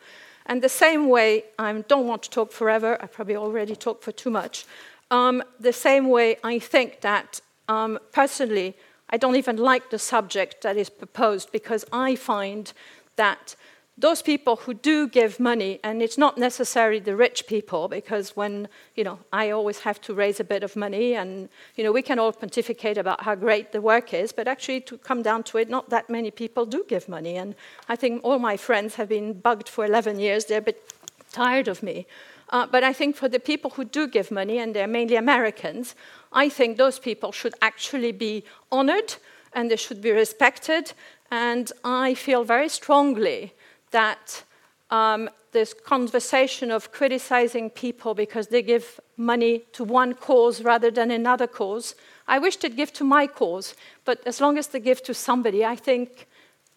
And 0.49 0.63
the 0.63 0.69
same 0.69 1.09
way, 1.09 1.45
I 1.59 1.73
don't 1.89 2.07
want 2.07 2.23
to 2.23 2.31
talk 2.31 2.53
forever, 2.53 2.97
I 3.01 3.07
probably 3.07 3.37
already 3.37 3.77
talked 3.77 4.03
for 4.03 4.13
too 4.13 4.31
much. 4.31 4.65
Um, 5.11 5.43
the 5.61 5.73
same 5.73 6.09
way, 6.09 6.37
I 6.43 6.59
think 6.59 7.03
that 7.03 7.41
um, 7.69 7.99
personally, 8.13 8.75
I 9.11 9.19
don't 9.19 9.37
even 9.37 9.57
like 9.57 9.91
the 9.91 9.99
subject 9.99 10.63
that 10.63 10.77
is 10.77 10.91
proposed 10.91 11.53
because 11.53 11.85
I 11.93 12.17
find 12.17 12.73
that 13.17 13.57
those 13.99 14.23
people 14.23 14.55
who 14.55 14.75
do 14.75 15.09
give 15.09 15.41
money, 15.41 15.81
and 15.83 16.01
it's 16.01 16.17
not 16.17 16.39
necessarily 16.39 17.01
the 17.01 17.17
rich 17.17 17.49
people, 17.49 17.89
because 17.89 18.37
when, 18.37 18.69
you 18.95 19.03
know, 19.03 19.19
I 19.33 19.51
always 19.51 19.81
have 19.81 20.01
to 20.03 20.15
raise 20.15 20.39
a 20.39 20.45
bit 20.45 20.63
of 20.63 20.77
money, 20.77 21.15
and, 21.15 21.49
you 21.75 21.83
know, 21.83 21.91
we 21.91 22.03
can 22.03 22.21
all 22.21 22.33
pontificate 22.33 22.97
about 22.97 23.25
how 23.25 23.35
great 23.35 23.73
the 23.73 23.81
work 23.81 24.15
is, 24.15 24.31
but 24.31 24.47
actually, 24.47 24.83
to 24.83 24.99
come 24.99 25.23
down 25.23 25.43
to 25.45 25.59
it, 25.59 25.69
not 25.69 25.91
that 25.91 26.09
many 26.09 26.31
people 26.31 26.65
do 26.65 26.85
give 26.87 27.09
money. 27.09 27.37
And 27.37 27.57
I 27.89 27.97
think 27.97 28.23
all 28.23 28.39
my 28.39 28.57
friends 28.57 28.95
have 28.95 29.09
been 29.09 29.33
bugged 29.33 29.69
for 29.69 29.85
11 29.85 30.21
years, 30.21 30.45
they're 30.45 30.59
a 30.59 30.63
bit 30.63 30.93
tired 31.33 31.67
of 31.67 31.83
me. 31.83 32.07
Uh, 32.51 32.67
but 32.67 32.85
I 32.85 32.93
think 32.93 33.17
for 33.17 33.29
the 33.29 33.41
people 33.41 33.71
who 33.71 33.85
do 33.85 34.07
give 34.07 34.31
money, 34.31 34.59
and 34.59 34.77
they're 34.77 34.87
mainly 34.87 35.17
Americans, 35.17 35.97
I 36.33 36.49
think 36.49 36.77
those 36.77 37.01
people 37.01 37.33
should 37.33 37.55
actually 37.61 38.13
be 38.13 38.45
honored 38.71 39.17
and 39.53 39.71
they 39.71 39.77
should 39.77 40.01
be 40.01 40.13
respected. 40.13 40.93
And 41.33 41.73
I 41.83 42.15
feel 42.15 42.45
very 42.45 42.69
strongly 42.69 43.55
that 43.91 44.45
um, 44.91 45.29
this 45.53 45.75
conversation 45.75 46.71
of 46.71 46.93
criticizing 46.93 47.71
people 47.71 48.15
because 48.15 48.49
they 48.49 48.63
give 48.63 49.01
money 49.17 49.61
to 49.73 49.85
one 49.85 50.15
cause 50.15 50.63
rather 50.63 50.91
than 50.91 51.11
another 51.11 51.47
cause. 51.47 51.95
I 52.27 52.39
wish 52.39 52.57
they'd 52.57 52.77
give 52.77 52.93
to 52.95 53.05
my 53.05 53.27
cause, 53.27 53.75
but 54.05 54.21
as 54.27 54.41
long 54.41 54.59
as 54.59 54.69
they 54.69 54.81
give 54.81 55.03
to 55.05 55.15
somebody, 55.15 55.65
I 55.65 55.77
think 55.77 56.27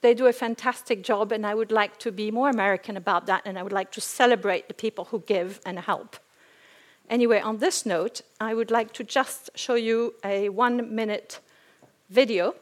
they 0.01 0.13
do 0.13 0.25
a 0.25 0.33
fantastic 0.33 1.03
job, 1.03 1.31
and 1.31 1.45
I 1.45 1.53
would 1.53 1.71
like 1.71 1.99
to 1.99 2.11
be 2.11 2.31
more 2.31 2.49
American 2.49 2.97
about 2.97 3.27
that, 3.27 3.43
and 3.45 3.59
I 3.59 3.63
would 3.63 3.71
like 3.71 3.91
to 3.91 4.01
celebrate 4.01 4.67
the 4.67 4.73
people 4.73 5.05
who 5.05 5.19
give 5.19 5.59
and 5.65 5.77
help. 5.77 6.17
Anyway, 7.09 7.39
on 7.39 7.57
this 7.57 7.85
note, 7.85 8.21
I 8.39 8.53
would 8.53 8.71
like 8.71 8.93
to 8.93 9.03
just 9.03 9.51
show 9.53 9.75
you 9.75 10.15
a 10.23 10.49
one 10.49 10.95
minute 10.95 11.39
video. 12.09 12.55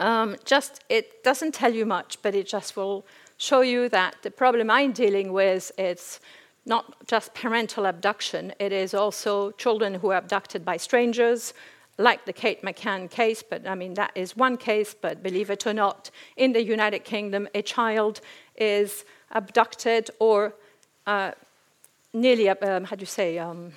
Um, 0.00 0.36
just, 0.44 0.82
it 0.88 1.22
doesn't 1.22 1.52
tell 1.54 1.72
you 1.72 1.84
much, 1.86 2.20
but 2.22 2.34
it 2.34 2.48
just 2.48 2.74
will 2.74 3.04
show 3.40 3.62
you 3.62 3.88
that 3.88 4.16
the 4.22 4.30
problem 4.30 4.70
I'm 4.70 4.92
dealing 4.92 5.32
with 5.32 5.72
is 5.78 6.20
not 6.66 7.06
just 7.06 7.32
parental 7.32 7.86
abduction, 7.86 8.52
it 8.58 8.70
is 8.70 8.92
also 8.92 9.52
children 9.52 9.94
who 9.94 10.10
are 10.10 10.18
abducted 10.18 10.62
by 10.62 10.76
strangers, 10.76 11.54
like 11.96 12.26
the 12.26 12.34
Kate 12.34 12.62
McCann 12.62 13.10
case, 13.10 13.42
but 13.42 13.66
I 13.66 13.74
mean, 13.74 13.94
that 13.94 14.12
is 14.14 14.36
one 14.36 14.58
case, 14.58 14.94
but 14.94 15.22
believe 15.22 15.48
it 15.48 15.66
or 15.66 15.72
not, 15.72 16.10
in 16.36 16.52
the 16.52 16.62
United 16.62 17.00
Kingdom, 17.04 17.48
a 17.54 17.62
child 17.62 18.20
is 18.56 19.06
abducted 19.32 20.10
or 20.18 20.54
uh, 21.06 21.32
nearly, 22.12 22.50
um, 22.50 22.84
how 22.84 22.94
do 22.94 23.00
you 23.00 23.06
say, 23.06 23.38
um, 23.38 23.72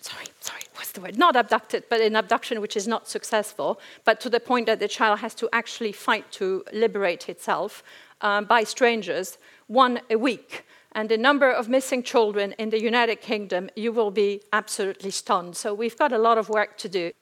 sorry, 0.00 0.26
sorry, 0.40 0.62
what's 0.74 0.90
the 0.92 1.00
word? 1.00 1.16
Not 1.16 1.36
abducted, 1.36 1.84
but 1.88 2.00
an 2.00 2.16
abduction 2.16 2.60
which 2.60 2.76
is 2.76 2.88
not 2.88 3.08
successful, 3.08 3.80
but 4.04 4.20
to 4.20 4.28
the 4.28 4.40
point 4.40 4.66
that 4.66 4.80
the 4.80 4.88
child 4.88 5.20
has 5.20 5.34
to 5.36 5.48
actually 5.52 5.92
fight 5.92 6.30
to 6.32 6.64
liberate 6.72 7.28
itself 7.28 7.84
um, 8.22 8.44
by 8.46 8.64
strangers, 8.64 9.38
one 9.66 10.00
a 10.08 10.16
week. 10.16 10.64
And 10.92 11.08
the 11.08 11.16
number 11.16 11.50
of 11.50 11.68
missing 11.68 12.02
children 12.02 12.52
in 12.58 12.70
the 12.70 12.80
United 12.80 13.20
Kingdom, 13.20 13.70
you 13.76 13.92
will 13.92 14.10
be 14.10 14.42
absolutely 14.52 15.10
stunned. 15.10 15.56
So 15.56 15.74
we've 15.74 15.96
got 15.96 16.12
a 16.12 16.18
lot 16.18 16.38
of 16.38 16.48
work 16.48 16.76
to 16.78 16.88
do. 16.88 17.12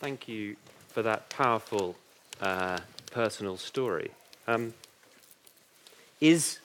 Thank 0.00 0.28
you 0.28 0.56
for 0.88 1.02
that 1.02 1.28
powerful 1.30 1.96
uh, 2.40 2.78
personal 3.10 3.56
story. 3.56 4.10
Um, 4.46 4.74
is 6.20 6.58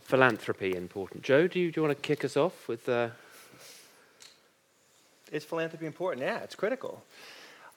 philanthropy 0.00 0.74
important? 0.74 1.22
Joe, 1.22 1.46
do 1.46 1.60
you, 1.60 1.70
do 1.70 1.80
you 1.80 1.86
want 1.86 1.96
to 1.96 2.02
kick 2.02 2.24
us 2.24 2.36
off 2.36 2.68
with? 2.68 2.88
Uh... 2.88 3.10
Is 5.30 5.44
philanthropy 5.44 5.86
important? 5.86 6.26
Yeah, 6.26 6.38
it's 6.38 6.54
critical. 6.54 7.02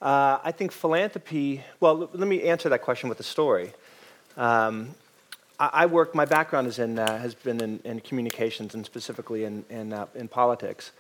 Uh, 0.06 0.40
I 0.44 0.52
think 0.52 0.72
philanthropy, 0.72 1.64
well, 1.80 2.12
let 2.14 2.28
me 2.28 2.44
answer 2.44 2.70
that 2.70 2.84
question 2.84 3.10
with 3.10 3.20
a 3.20 3.24
story. 3.24 3.74
Um, 4.38 4.94
I, 5.60 5.70
I, 5.74 5.86
work, 5.88 6.14
my 6.14 6.26
background 6.26 6.68
is 6.68 6.78
in, 6.78 7.00
uh, 7.00 7.18
has 7.18 7.34
been 7.34 7.60
in, 7.60 7.80
in, 7.84 8.02
communications 8.02 8.76
and 8.76 8.86
specifically 8.86 9.46
in, 9.46 9.66
in, 9.72 9.94
uh, 9.94 10.06
in 10.14 10.28
politics. 10.28 10.92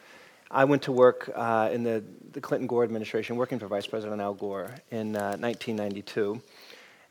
I 0.50 0.64
went 0.64 0.82
to 0.84 0.92
work 0.92 1.30
uh, 1.36 1.70
in 1.72 1.84
the, 1.84 2.04
the 2.32 2.42
Clinton 2.42 2.66
Gore 2.66 2.84
administration, 2.84 3.36
working 3.36 3.60
for 3.60 3.68
Vice 3.68 3.86
President 3.86 4.20
Al 4.22 4.34
Gore 4.34 4.74
in 4.90 5.14
1992, 5.14 6.34
uh, 6.34 6.40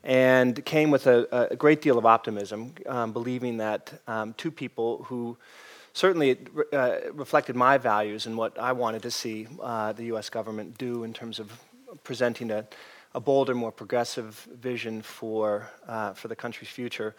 and 0.03 0.65
came 0.65 0.91
with 0.91 1.07
a, 1.07 1.49
a, 1.53 1.55
great 1.55 1.81
deal 1.81 1.97
of 1.97 2.05
optimism, 2.05 2.73
um, 2.87 3.13
believing 3.13 3.59
that 3.59 3.93
um, 4.09 4.35
two 4.37 4.51
people 4.51 5.05
who 5.05 5.37
certainly 5.93 6.39
uh, 6.73 6.97
reflected 7.13 7.55
my 7.55 7.79
values 7.79 8.27
and 8.27 8.37
what 8.37 8.59
I 8.59 8.73
wanted 8.73 9.03
to 9.03 9.13
see 9.13 9.47
uh, 9.63 9.93
the 9.93 10.07
U.S. 10.07 10.29
government 10.29 10.77
do 10.77 11.05
in 11.05 11.13
terms 11.13 11.39
of 11.39 11.53
presenting 12.03 12.51
a, 12.51 12.67
a 13.15 13.21
bolder, 13.21 13.55
more 13.55 13.73
progressive 13.73 14.47
vision 14.61 15.03
for, 15.03 15.69
uh, 15.87 16.13
for 16.15 16.29
the 16.29 16.37
country's 16.37 16.71
future. 16.71 17.15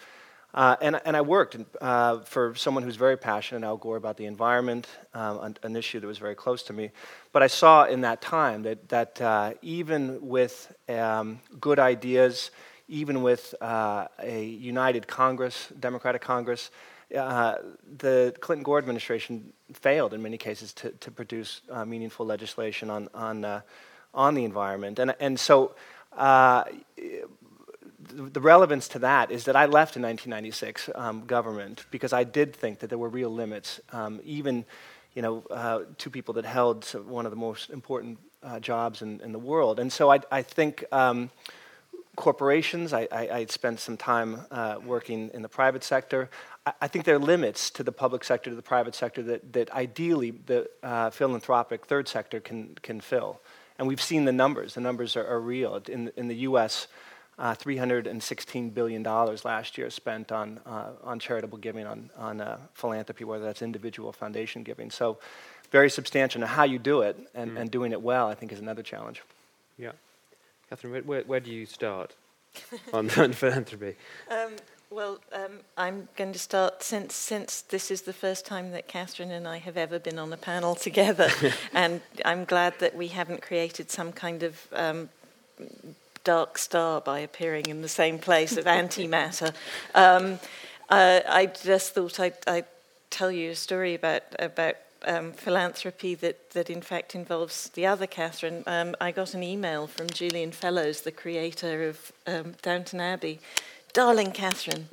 Uh, 0.55 0.77
and, 0.79 1.01
and 1.03 1.17
I 1.17 1.22
worked 1.22 1.58
uh, 1.82 2.20
for 2.20 2.55
someone 2.55 2.84
who's 2.84 2.96
very 2.96 3.17
passionate, 3.17 3.65
Al 3.65 3.75
Gore, 3.75 3.98
about 3.98 4.15
the 4.15 4.25
environment, 4.25 4.88
um, 5.13 5.39
an, 5.39 5.58
an, 5.63 5.75
issue 5.75 6.00
that 6.00 6.08
was 6.08 6.17
very 6.17 6.34
close 6.34 6.63
to 6.63 6.74
me. 6.74 6.91
But 7.34 7.44
I 7.44 7.48
saw 7.48 7.84
in 7.84 8.01
that 8.01 8.22
time 8.22 8.63
that, 8.63 8.88
that 8.88 9.22
uh, 9.22 9.53
even 9.62 10.29
with 10.29 10.74
um, 10.88 11.41
good 11.60 11.77
ideas, 11.77 12.51
even 12.88 13.22
with 13.22 13.53
uh, 13.60 14.08
a 14.24 14.46
united 14.46 15.08
Congress, 15.08 15.67
Democratic 15.77 16.22
Congress, 16.22 16.72
uh, 17.13 17.55
the 17.98 18.34
Clinton 18.39 18.63
Gore 18.63 18.77
administration 18.77 19.51
failed 19.74 20.13
in 20.13 20.22
many 20.22 20.38
cases 20.38 20.72
to, 20.75 20.91
to 20.91 21.12
produce 21.12 21.62
meaningful 21.86 22.25
legislation 22.25 22.89
on, 22.89 23.10
on 23.13 23.62
on 24.15 24.34
the 24.34 24.45
environment. 24.45 24.98
And, 25.00 25.13
and 25.19 25.39
so 25.39 25.75
uh, 26.17 26.63
the 28.12 28.41
relevance 28.41 28.88
to 28.89 29.00
that 29.00 29.31
is 29.31 29.45
that 29.45 29.55
I 29.55 29.65
left 29.65 29.95
in 29.95 30.01
1996 30.01 30.89
um, 30.95 31.25
government 31.25 31.86
because 31.91 32.13
I 32.13 32.24
did 32.24 32.55
think 32.55 32.79
that 32.79 32.88
there 32.88 32.98
were 32.98 33.10
real 33.10 33.29
limits, 33.29 33.79
um, 33.91 34.19
even 34.24 34.65
you 35.13 35.22
know, 35.22 35.43
uh, 35.50 35.81
two 35.98 36.10
people 36.10 36.34
that 36.36 36.45
held 36.45 36.86
one 37.07 37.25
of 37.25 37.31
the 37.31 37.38
most 37.38 37.69
important 37.69 38.19
uh, 38.43 38.60
jobs 38.60 39.01
in, 39.01 39.22
in, 39.22 39.31
the 39.31 39.39
world. 39.39 39.79
And 39.79 39.91
so 39.91 40.12
I, 40.12 40.19
I 40.29 40.41
think 40.41 40.84
um, 40.91 41.31
corporations, 42.15 42.93
I, 42.93 43.07
I, 43.12 43.29
I, 43.29 43.45
spent 43.45 43.79
some 43.79 43.98
time 43.98 44.41
uh, 44.51 44.77
working 44.86 45.31
in 45.34 45.41
the 45.41 45.50
private 45.50 45.84
sector. 45.84 46.29
I, 46.65 46.74
I, 46.81 46.88
think 46.88 47.05
there 47.05 47.15
are 47.15 47.19
limits 47.19 47.72
to 47.72 47.84
the 47.84 47.91
public 47.91 48.24
sector, 48.24 48.50
to 48.50 48.55
the 48.55 48.62
private 48.62 48.93
sector, 48.93 49.24
that, 49.24 49.53
that 49.53 49.72
ideally 49.72 50.31
the 50.31 50.69
uh, 50.84 51.10
philanthropic 51.10 51.86
third 51.86 52.07
sector 52.07 52.39
can, 52.39 52.77
can 52.84 53.01
fill. 53.01 53.39
And 53.77 53.88
we've 53.88 54.01
seen 54.01 54.25
the 54.25 54.32
numbers. 54.32 54.74
The 54.74 54.82
numbers 54.82 55.15
are, 55.15 55.25
are 55.27 55.39
real. 55.39 55.82
In, 55.88 56.12
in 56.15 56.27
the 56.27 56.36
U.S., 56.36 56.88
uh, 57.38 57.53
$316 57.53 58.74
billion 58.74 59.03
last 59.03 59.77
year 59.77 59.89
spent 59.89 60.32
on, 60.32 60.60
uh, 60.65 60.91
on 61.03 61.20
charitable 61.20 61.58
giving, 61.58 61.86
on, 61.86 62.10
on 62.17 62.39
uh, 62.39 62.58
philanthropy, 62.74 63.25
whether 63.25 63.44
that's 63.44 63.62
individual 63.62 64.13
foundation 64.13 64.63
giving. 64.63 64.89
So, 64.89 65.17
very 65.72 65.89
substantial. 65.89 66.41
Now, 66.41 66.48
how 66.48 66.63
you 66.63 66.79
do 66.79 67.01
it 67.01 67.17
and, 67.34 67.51
mm. 67.51 67.60
and 67.60 67.72
doing 67.72 67.91
it 67.91 68.01
well, 68.01 68.27
I 68.27 68.36
think, 68.36 68.51
is 68.51 68.60
another 68.60 68.84
challenge. 68.84 69.22
Yeah. 69.77 69.91
Catherine, 70.70 71.03
where, 71.05 71.24
where 71.24 71.39
do 71.39 71.51
you 71.51 71.65
start 71.65 72.13
on, 72.94 73.10
on 73.17 73.34
philanthropy? 73.34 73.96
Um, 74.32 74.53
well, 74.89 75.20
um, 75.34 75.60
I'm 75.77 76.08
going 76.15 76.34
to 76.34 76.39
start 76.39 76.84
since 76.84 77.15
since 77.15 77.62
this 77.62 77.92
is 77.92 78.04
the 78.04 78.13
first 78.13 78.46
time 78.46 78.72
that 78.72 78.88
Catherine 78.88 79.32
and 79.32 79.48
I 79.48 79.58
have 79.58 79.77
ever 79.77 80.00
been 80.00 80.20
on 80.20 80.32
a 80.32 80.38
panel 80.38 80.75
together, 80.89 81.30
and 81.74 82.01
I'm 82.24 82.46
glad 82.46 82.80
that 82.80 82.96
we 82.96 83.08
haven't 83.08 83.42
created 83.42 83.92
some 83.92 84.12
kind 84.12 84.44
of 84.44 84.68
um, 84.74 85.10
dark 86.24 86.58
star 86.58 87.01
by 87.01 87.20
appearing 87.20 87.65
in 87.68 87.82
the 87.82 87.89
same 87.89 88.20
place 88.20 88.58
of 88.58 88.65
antimatter. 88.65 89.54
Um, 89.96 90.39
uh, 90.89 91.22
I 91.27 91.48
just 91.48 91.96
thought 91.96 92.20
I'd, 92.20 92.38
I'd, 92.46 92.65
tell 93.10 93.32
you 93.32 93.51
a 93.51 93.56
story 93.56 93.96
about 93.96 94.24
about 94.39 94.75
um, 95.06 95.32
philanthropy 95.32 96.15
that, 96.15 96.51
that 96.51 96.70
in 96.70 96.82
fact 96.82 97.15
involves 97.15 97.70
the 97.70 97.86
other 97.86 98.08
Catherine. 98.08 98.63
Um, 98.68 98.96
I 99.00 99.12
got 99.12 99.34
an 99.34 99.44
email 99.44 99.88
from 99.88 100.08
Julian 100.10 100.51
Fellowes, 100.51 101.01
the 101.01 101.12
creator 101.12 101.88
of 101.88 102.12
um, 102.27 102.56
Downton 102.62 103.00
Abbey, 103.00 103.39
Darling 103.96 104.34
Catherine, 104.34 104.90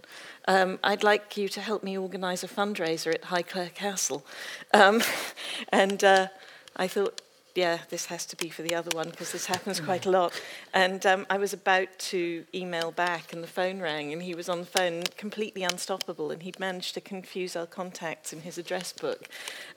um, 0.47 0.78
I'd 0.85 1.02
like 1.02 1.37
you 1.37 1.49
to 1.49 1.61
help 1.61 1.82
me 1.82 1.99
organise 1.99 2.44
a 2.44 2.47
fundraiser 2.47 3.12
at 3.12 3.23
Highclere 3.23 3.75
Castle. 3.75 4.25
Um, 4.73 5.02
and 5.71 6.04
uh, 6.04 6.28
I 6.76 6.87
thought, 6.87 7.21
yeah, 7.56 7.78
this 7.90 8.06
has 8.06 8.25
to 8.26 8.37
be 8.37 8.49
for 8.49 8.62
the 8.62 8.76
other 8.76 8.97
one 8.97 9.11
because 9.11 9.32
this 9.32 9.47
happens 9.47 9.80
quite 9.80 10.06
a 10.06 10.11
lot. 10.11 10.40
And 10.73 11.04
um, 11.04 11.26
I 11.28 11.37
was 11.38 11.52
about 11.52 11.88
to 11.99 12.44
email 12.54 12.92
back, 12.92 13.32
and 13.32 13.42
the 13.42 13.49
phone 13.49 13.80
rang, 13.80 14.12
and 14.12 14.23
he 14.23 14.37
was 14.37 14.49
on 14.49 14.61
the 14.61 14.66
phone, 14.66 15.02
completely 15.16 15.64
unstoppable, 15.64 16.30
and 16.30 16.44
he'd 16.44 16.61
managed 16.61 16.94
to 16.94 17.00
confuse 17.00 17.56
our 17.56 17.66
contacts 17.66 18.32
in 18.32 18.42
his 18.42 18.56
address 18.56 18.92
book. 18.92 19.28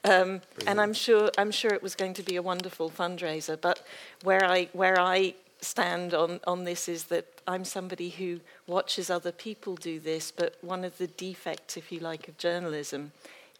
Um, 0.03 0.41
and 0.67 0.79
I'm 0.79 0.94
sure, 0.94 1.32
I'm 1.36 1.50
sure 1.50 1.72
it 1.72 1.82
was 1.82 1.96
going 1.96 2.13
to 2.13 2.24
be 2.24 2.36
a 2.36 2.44
wonderful 2.44 2.91
fundraiser. 2.91 3.60
But 3.60 3.82
where 4.22 4.46
I, 4.46 4.70
where 4.74 5.00
I 5.00 5.34
stand 5.65 6.13
on, 6.13 6.39
on 6.45 6.63
this 6.63 6.88
is 6.88 7.05
that 7.05 7.25
I'm 7.48 7.65
somebody 7.65 8.10
who 8.10 8.39
watches 8.67 9.10
other 9.10 9.31
people 9.31 9.75
do 9.75 10.00
this, 10.00 10.31
but 10.31 10.55
one 10.62 10.84
of 10.84 10.98
the 10.98 11.07
defects, 11.07 11.77
if 11.77 11.91
you 11.91 12.00
like, 12.00 12.27
of 12.27 12.38
journalism 12.38 13.12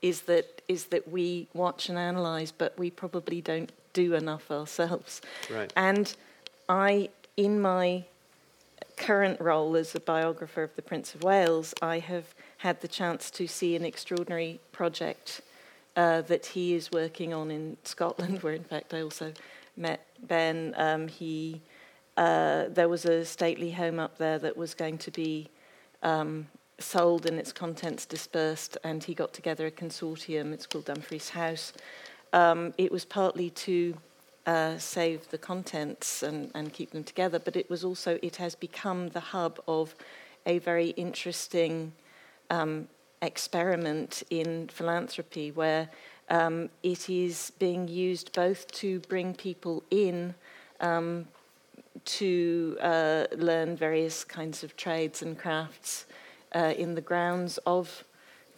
is 0.02 0.22
that 0.22 0.62
is 0.68 0.86
that 0.86 1.08
we 1.08 1.48
watch 1.54 1.90
and 1.90 1.98
analyze, 1.98 2.52
but 2.52 2.78
we 2.78 2.90
probably 2.90 3.42
don't 3.42 3.72
do 3.94 4.14
enough 4.14 4.52
ourselves. 4.52 5.22
Right. 5.50 5.72
And 5.76 6.14
I, 6.68 7.10
in 7.38 7.62
my 7.62 8.04
current 8.98 9.40
role 9.40 9.76
as 9.76 9.96
a 9.96 10.00
biographer 10.00 10.64
of 10.64 10.76
the 10.76 10.82
Prince 10.82 11.16
of 11.16 11.24
Wales, 11.24 11.74
I 11.82 12.00
have 12.00 12.34
had 12.58 12.82
the 12.82 12.88
chance 12.88 13.30
to 13.32 13.48
see 13.48 13.76
an 13.76 13.86
extraordinary 13.86 14.60
project 14.72 15.42
uh, 15.96 16.22
that 16.22 16.48
he 16.48 16.74
is 16.74 16.92
working 16.92 17.34
on 17.34 17.52
in 17.52 17.78
Scotland, 17.84 18.40
where 18.44 18.54
in 18.54 18.64
fact 18.64 18.94
I 18.94 19.02
also 19.02 19.34
met 19.78 20.06
Ben. 20.28 20.74
Um, 20.78 21.08
he 21.08 21.62
uh, 22.18 22.66
there 22.70 22.90
was 22.90 23.06
a 23.06 23.26
stately 23.26 23.72
home 23.72 24.00
up 24.00 24.18
there 24.18 24.40
that 24.40 24.56
was 24.56 24.74
going 24.74 24.98
to 25.00 25.12
be 25.12 25.50
um, 26.04 26.48
sold 26.80 27.26
and 27.26 27.40
its 27.40 27.52
contents 27.52 28.06
dispersed, 28.06 28.78
and 28.84 29.04
he 29.04 29.14
got 29.14 29.34
together 29.34 29.66
a 29.68 29.72
consortium. 29.72 30.54
It's 30.54 30.66
called 30.66 30.86
Dumfries 30.86 31.30
House. 31.30 31.74
Um, 32.34 32.74
it 32.78 32.92
was 32.92 33.06
partly 33.06 33.50
to 33.52 33.98
uh, 34.46 34.78
save 34.78 35.30
the 35.30 35.38
contents 35.38 36.24
and, 36.24 36.52
and 36.54 36.72
keep 36.72 36.92
them 36.92 37.04
together, 37.04 37.40
but 37.40 37.56
it 37.56 37.70
was 37.70 37.84
also, 37.84 38.20
it 38.22 38.36
has 38.38 38.56
become 38.56 39.10
the 39.10 39.20
hub 39.20 39.60
of 39.68 39.96
a 40.46 40.60
very 40.60 40.90
interesting 40.90 41.92
um, 42.50 42.88
experiment 43.22 44.24
in 44.30 44.68
philanthropy 44.68 45.52
where 45.52 45.90
um, 46.30 46.70
it 46.84 47.10
is 47.10 47.52
being 47.60 47.88
used 47.88 48.32
both 48.34 48.68
to 48.72 49.00
bring 49.02 49.34
people 49.34 49.84
in 49.90 50.36
um, 50.80 51.28
to 52.04 52.78
uh, 52.82 53.26
learn 53.38 53.76
various 53.76 54.24
kinds 54.24 54.64
of 54.64 54.76
trades 54.76 55.22
and 55.22 55.38
crafts 55.38 56.06
uh, 56.54 56.74
in 56.78 56.96
the 56.96 57.02
grounds 57.02 57.58
of 57.66 58.04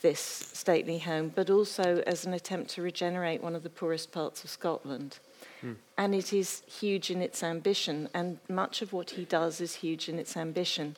this 0.01 0.19
stately 0.19 0.99
home, 0.99 1.31
but 1.33 1.49
also 1.49 2.03
as 2.05 2.25
an 2.25 2.33
attempt 2.33 2.69
to 2.71 2.81
regenerate 2.81 3.41
one 3.41 3.55
of 3.55 3.63
the 3.63 3.69
poorest 3.69 4.11
parts 4.11 4.43
of 4.43 4.49
Scotland. 4.49 5.19
Mm. 5.63 5.75
And 5.97 6.13
it 6.13 6.33
is 6.33 6.61
huge 6.67 7.09
in 7.09 7.21
its 7.21 7.41
ambition, 7.43 8.09
and 8.13 8.39
much 8.47 8.81
of 8.81 8.93
what 8.93 9.11
he 9.11 9.25
does 9.25 9.59
is 9.59 9.75
huge 9.75 10.07
in 10.07 10.19
its 10.19 10.37
ambition. 10.37 10.95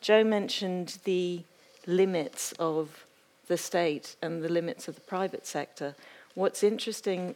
Joe 0.00 0.24
mentioned 0.24 0.98
the 1.04 1.42
limits 1.86 2.52
of 2.58 3.04
the 3.48 3.58
state 3.58 4.16
and 4.22 4.42
the 4.42 4.48
limits 4.48 4.88
of 4.88 4.94
the 4.94 5.00
private 5.02 5.46
sector. 5.46 5.94
What's 6.34 6.62
interesting 6.62 7.34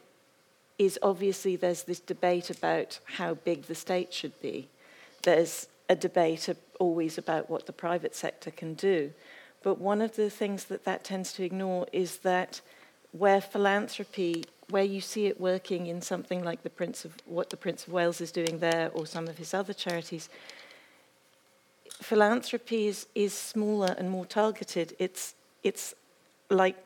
is 0.85 0.99
obviously 1.03 1.55
there's 1.57 1.85
this 1.85 2.01
debate 2.01 2.51
about 2.51 2.99
how 3.17 3.35
big 3.35 3.65
the 3.65 3.75
state 3.75 4.13
should 4.13 4.41
be. 4.41 4.69
There's 5.23 5.69
a 5.89 5.95
debate 5.95 6.49
always 6.81 7.19
about 7.19 7.49
what 7.49 7.67
the 7.67 7.73
private 7.73 8.15
sector 8.15 8.51
can 8.51 8.75
do. 8.75 9.13
But 9.63 9.79
one 9.79 10.03
of 10.03 10.17
the 10.17 10.31
things 10.31 10.65
that 10.65 10.85
that 10.85 11.05
tends 11.05 11.33
to 11.35 11.45
ignore 11.45 11.87
is 11.93 12.19
that 12.19 12.61
where 13.13 13.41
philanthropy, 13.41 14.45
where 14.71 14.83
you 14.83 15.01
see 15.01 15.27
it 15.27 15.41
working 15.41 15.87
in 15.87 16.03
something 16.03 16.43
like 16.43 16.63
the 16.63 16.71
Prince 16.71 17.05
of 17.05 17.13
what 17.27 17.51
the 17.51 17.57
Prince 17.57 17.87
of 17.87 17.93
Wales 17.93 18.21
is 18.21 18.33
doing 18.33 18.59
there, 18.59 18.91
or 18.95 19.07
some 19.07 19.29
of 19.29 19.39
his 19.39 19.55
other 19.55 19.75
charities, 19.75 20.29
philanthropy 22.01 22.89
is, 22.89 23.07
is 23.15 23.35
smaller 23.35 23.95
and 23.99 24.11
more 24.11 24.27
targeted. 24.27 24.97
It's 24.99 25.35
it's 25.63 25.95
like 26.51 26.77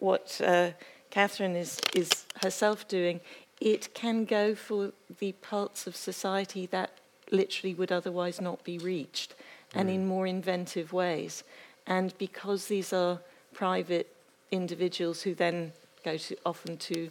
what 0.00 0.40
uh, 0.44 0.70
Catherine 1.10 1.56
is 1.56 1.80
is 1.94 2.10
herself 2.42 2.86
doing. 2.88 3.20
It 3.60 3.94
can 3.94 4.24
go 4.24 4.54
for 4.54 4.92
the 5.18 5.32
parts 5.32 5.86
of 5.86 5.96
society 5.96 6.66
that 6.66 6.90
literally 7.30 7.74
would 7.74 7.90
otherwise 7.92 8.40
not 8.40 8.62
be 8.64 8.78
reached, 8.78 9.34
mm. 9.72 9.80
and 9.80 9.90
in 9.90 10.06
more 10.06 10.26
inventive 10.26 10.92
ways. 10.92 11.44
And 11.86 12.16
because 12.18 12.66
these 12.66 12.92
are 12.92 13.20
private 13.52 14.14
individuals 14.50 15.22
who 15.22 15.34
then 15.34 15.72
go 16.04 16.16
to, 16.16 16.36
often 16.44 16.76
to 16.76 17.10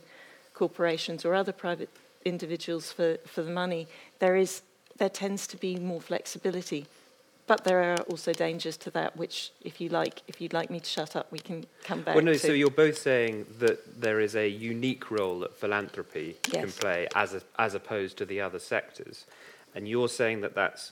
corporations 0.53 1.25
or 1.25 1.33
other 1.33 1.51
private 1.51 1.89
individuals 2.25 2.91
for, 2.91 3.17
for 3.25 3.41
the 3.41 3.51
money, 3.51 3.87
there, 4.19 4.35
is, 4.35 4.61
there 4.97 5.09
tends 5.09 5.47
to 5.47 5.57
be 5.57 5.77
more 5.77 6.01
flexibility. 6.01 6.85
But 7.47 7.63
there 7.63 7.93
are 7.93 7.97
also 8.09 8.33
dangers 8.33 8.75
to 8.77 8.91
that, 8.91 9.15
which, 9.15 9.51
if 9.61 9.79
you 9.79 9.87
like, 9.87 10.21
if 10.27 10.41
you'd 10.41 10.51
like 10.51 10.69
me 10.69 10.81
to 10.81 10.89
shut 10.89 11.15
up, 11.15 11.31
we 11.31 11.39
can 11.39 11.65
come 11.83 12.01
back. 12.01 12.15
Well, 12.15 12.23
no. 12.23 12.33
To. 12.33 12.39
So 12.39 12.51
you're 12.51 12.69
both 12.69 12.97
saying 12.97 13.45
that 13.59 14.01
there 14.01 14.19
is 14.19 14.35
a 14.35 14.47
unique 14.47 15.09
role 15.09 15.39
that 15.39 15.55
philanthropy 15.55 16.35
yes. 16.51 16.61
can 16.61 16.71
play 16.73 17.07
as 17.15 17.33
a, 17.33 17.41
as 17.57 17.73
opposed 17.73 18.17
to 18.17 18.25
the 18.25 18.41
other 18.41 18.59
sectors, 18.59 19.25
and 19.73 19.87
you're 19.87 20.09
saying 20.09 20.41
that 20.41 20.55
that's 20.55 20.91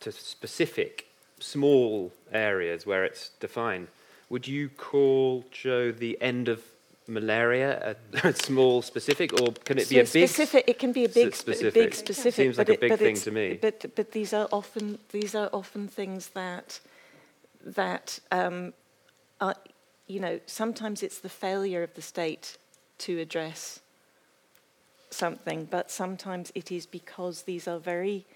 to 0.00 0.10
specific 0.10 1.06
small 1.38 2.12
areas 2.32 2.84
where 2.86 3.04
it's 3.04 3.30
defined. 3.40 3.86
Would 4.30 4.48
you 4.48 4.70
call, 4.70 5.44
Joe, 5.52 5.92
the 5.92 6.20
end 6.20 6.48
of 6.48 6.64
malaria 7.06 7.96
a, 8.22 8.28
a 8.28 8.34
small 8.34 8.82
specific, 8.82 9.32
or 9.40 9.52
can 9.64 9.78
it 9.78 9.88
be 9.88 9.98
a 9.98 10.04
big 10.04 10.28
specific? 10.28 10.64
It 10.66 10.78
can 10.78 10.92
be 10.92 11.04
a 11.04 11.08
big 11.08 11.34
specific. 11.34 11.74
Big 11.74 11.94
specific. 11.94 12.34
Seems 12.34 12.58
like 12.58 12.68
a 12.68 12.78
big 12.78 12.98
thing 12.98 13.16
to 13.16 13.30
me. 13.30 13.58
But 13.60 13.94
but 13.94 14.12
these 14.12 14.32
are 14.32 14.48
often 14.52 14.98
these 15.10 15.34
are 15.34 15.48
often 15.52 15.88
things 15.88 16.28
that 16.28 16.80
that 17.64 18.18
um, 18.30 18.72
are, 19.40 19.56
you 20.06 20.20
know 20.20 20.40
sometimes 20.46 21.02
it's 21.02 21.18
the 21.18 21.28
failure 21.28 21.82
of 21.82 21.94
the 21.94 22.02
state 22.02 22.58
to 22.98 23.18
address 23.18 23.80
something, 25.10 25.66
but 25.70 25.90
sometimes 25.90 26.52
it 26.54 26.72
is 26.72 26.86
because 26.86 27.42
these 27.42 27.68
are 27.68 27.78
very 27.78 28.26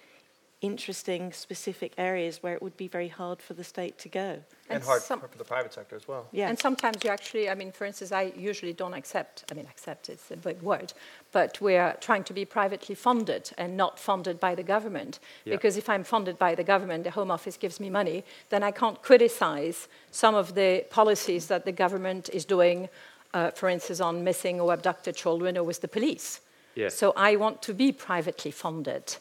interesting, 0.60 1.32
specific 1.32 1.92
areas 1.96 2.42
where 2.42 2.52
it 2.52 2.60
would 2.60 2.76
be 2.76 2.88
very 2.88 3.06
hard 3.06 3.40
for 3.40 3.54
the 3.54 3.62
state 3.62 3.96
to 3.98 4.08
go. 4.08 4.30
And, 4.68 4.76
and 4.76 4.84
hard 4.84 5.02
some, 5.02 5.20
for 5.20 5.38
the 5.38 5.44
private 5.44 5.72
sector 5.72 5.94
as 5.94 6.08
well. 6.08 6.26
Yeah. 6.32 6.48
And 6.48 6.58
sometimes 6.58 7.04
you 7.04 7.10
actually, 7.10 7.48
I 7.48 7.54
mean, 7.54 7.70
for 7.70 7.84
instance, 7.84 8.10
I 8.10 8.32
usually 8.36 8.72
don't 8.72 8.92
accept, 8.92 9.44
I 9.50 9.54
mean, 9.54 9.66
accept 9.66 10.08
is 10.08 10.20
a 10.32 10.36
big 10.36 10.60
word, 10.60 10.92
but 11.30 11.60
we're 11.60 11.96
trying 12.00 12.24
to 12.24 12.32
be 12.32 12.44
privately 12.44 12.96
funded 12.96 13.50
and 13.56 13.76
not 13.76 14.00
funded 14.00 14.40
by 14.40 14.56
the 14.56 14.64
government. 14.64 15.20
Yeah. 15.44 15.54
Because 15.54 15.76
if 15.76 15.88
I'm 15.88 16.02
funded 16.02 16.38
by 16.38 16.56
the 16.56 16.64
government, 16.64 17.04
the 17.04 17.12
Home 17.12 17.30
Office 17.30 17.56
gives 17.56 17.78
me 17.78 17.88
money, 17.88 18.24
then 18.48 18.64
I 18.64 18.72
can't 18.72 19.00
criticize 19.00 19.86
some 20.10 20.34
of 20.34 20.54
the 20.54 20.84
policies 20.90 21.46
that 21.46 21.66
the 21.66 21.72
government 21.72 22.30
is 22.32 22.44
doing, 22.44 22.88
uh, 23.32 23.52
for 23.52 23.68
instance, 23.68 24.00
on 24.00 24.24
missing 24.24 24.60
or 24.60 24.74
abducted 24.74 25.14
children 25.14 25.56
or 25.56 25.62
with 25.62 25.80
the 25.82 25.88
police. 25.88 26.40
Yeah. 26.74 26.88
So 26.88 27.12
I 27.16 27.36
want 27.36 27.62
to 27.62 27.74
be 27.74 27.92
privately 27.92 28.50
funded. 28.50 29.16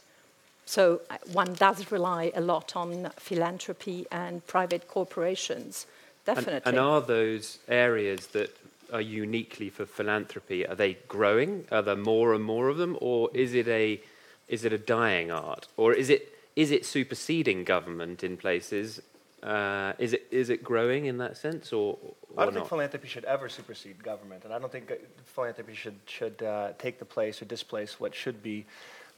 So 0.68 1.00
uh, 1.10 1.18
one 1.32 1.54
does 1.54 1.92
rely 1.94 2.32
a 2.36 2.42
lot 2.42 2.76
on 2.76 3.10
philanthropy 3.16 4.06
and 4.12 4.46
private 4.48 4.90
corporations, 4.90 5.88
definitely. 6.26 6.62
And, 6.66 6.76
and, 6.76 6.80
are 6.80 7.00
those 7.00 7.60
areas 7.70 8.28
that 8.28 8.54
are 8.92 9.02
uniquely 9.02 9.70
for 9.70 9.86
philanthropy, 9.86 10.68
are 10.68 10.76
they 10.76 10.98
growing? 11.08 11.66
Are 11.72 11.82
there 11.82 11.96
more 11.96 12.34
and 12.34 12.44
more 12.44 12.68
of 12.68 12.78
them? 12.78 12.98
Or 13.00 13.30
is 13.34 13.54
it 13.54 13.70
a, 13.70 14.02
is 14.50 14.66
it 14.66 14.74
a 14.74 14.78
dying 14.78 15.32
art? 15.32 15.70
Or 15.78 15.94
is 15.94 16.10
it, 16.10 16.38
is 16.58 16.72
it 16.72 16.86
superseding 16.86 17.64
government 17.64 18.22
in 18.22 18.36
places? 18.36 19.02
Uh, 19.42 19.94
is, 20.00 20.12
it, 20.12 20.28
is 20.32 20.50
it 20.50 20.66
growing 20.66 21.06
in 21.06 21.18
that 21.20 21.38
sense? 21.38 21.72
Or, 21.72 21.98
or 22.02 22.42
I 22.42 22.44
don't 22.44 22.54
not? 22.54 22.60
think 22.62 22.70
philanthropy 22.70 23.08
should 23.08 23.24
ever 23.24 23.48
supersede 23.48 24.04
government. 24.04 24.44
And 24.44 24.54
I 24.54 24.60
don't 24.60 24.72
think 24.72 24.92
philanthropy 25.24 25.76
should, 25.76 26.00
should 26.08 26.44
uh, 26.44 26.74
take 26.78 27.00
the 27.00 27.06
place 27.06 27.42
or 27.42 27.46
displace 27.46 28.02
what 28.02 28.14
should 28.14 28.44
be 28.44 28.66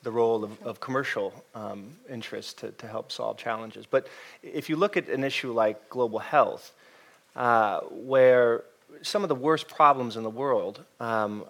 the 0.03 0.11
role 0.11 0.43
of, 0.43 0.61
of 0.63 0.79
commercial 0.79 1.33
um, 1.55 1.95
interests 2.09 2.53
to, 2.53 2.71
to 2.71 2.87
help 2.87 3.11
solve 3.11 3.37
challenges. 3.37 3.85
But 3.85 4.07
if 4.41 4.69
you 4.69 4.75
look 4.75 4.97
at 4.97 5.09
an 5.09 5.23
issue 5.23 5.51
like 5.51 5.89
global 5.89 6.19
health, 6.19 6.73
uh, 7.35 7.81
where 7.91 8.63
some 9.01 9.23
of 9.23 9.29
the 9.29 9.35
worst 9.35 9.67
problems 9.67 10.17
in 10.17 10.23
the 10.23 10.29
world 10.29 10.83
um, 10.99 11.45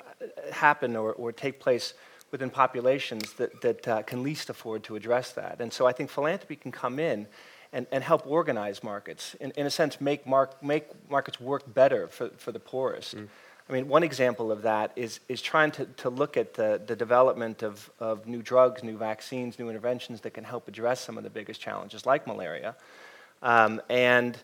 happen 0.52 0.96
or, 0.96 1.14
or, 1.14 1.32
take 1.32 1.60
place 1.60 1.94
within 2.32 2.50
populations 2.50 3.34
that, 3.34 3.62
that 3.62 3.88
uh, 3.88 4.02
can 4.04 4.22
least 4.22 4.50
afford 4.50 4.84
to 4.84 4.96
address 4.96 5.32
that. 5.32 5.62
And 5.62 5.72
so 5.72 5.88
I 5.88 5.94
think 5.94 6.10
philanthropy 6.10 6.58
can 6.58 6.72
come 6.72 7.00
in 7.00 7.28
and, 7.72 7.88
and 7.92 8.04
help 8.04 8.28
organize 8.28 8.84
markets, 8.84 9.36
in, 9.40 9.52
in 9.52 9.66
a 9.66 9.70
sense, 9.70 10.02
make, 10.02 10.26
make 10.62 10.86
markets 11.10 11.40
work 11.40 11.74
better 11.74 12.08
for, 12.08 12.30
for 12.38 12.52
the 12.52 12.60
poorest. 12.60 13.16
Mm. 13.16 13.28
I 13.70 13.74
mean, 13.74 13.88
one 13.88 14.02
example 14.02 14.52
of 14.52 14.64
that 14.64 14.92
is, 14.96 15.20
is 15.30 15.44
trying 15.44 15.70
to, 15.72 15.86
to 15.86 16.10
look 16.10 16.38
at 16.38 16.56
the, 16.56 16.82
the 16.84 16.96
development 16.96 17.62
of, 17.62 17.90
of 18.00 18.26
new 18.26 18.42
drugs, 18.42 18.84
new 18.84 18.98
vaccines, 18.98 19.60
new 19.60 19.70
interventions 19.70 20.22
that 20.22 20.32
can 20.32 20.44
help 20.44 20.68
address 20.68 21.02
some 21.02 21.20
of 21.20 21.24
the 21.24 21.30
biggest 21.30 21.62
challenges, 21.62 22.06
like 22.06 22.26
malaria. 22.26 22.76
Um, 23.44 23.80
and 23.88 24.36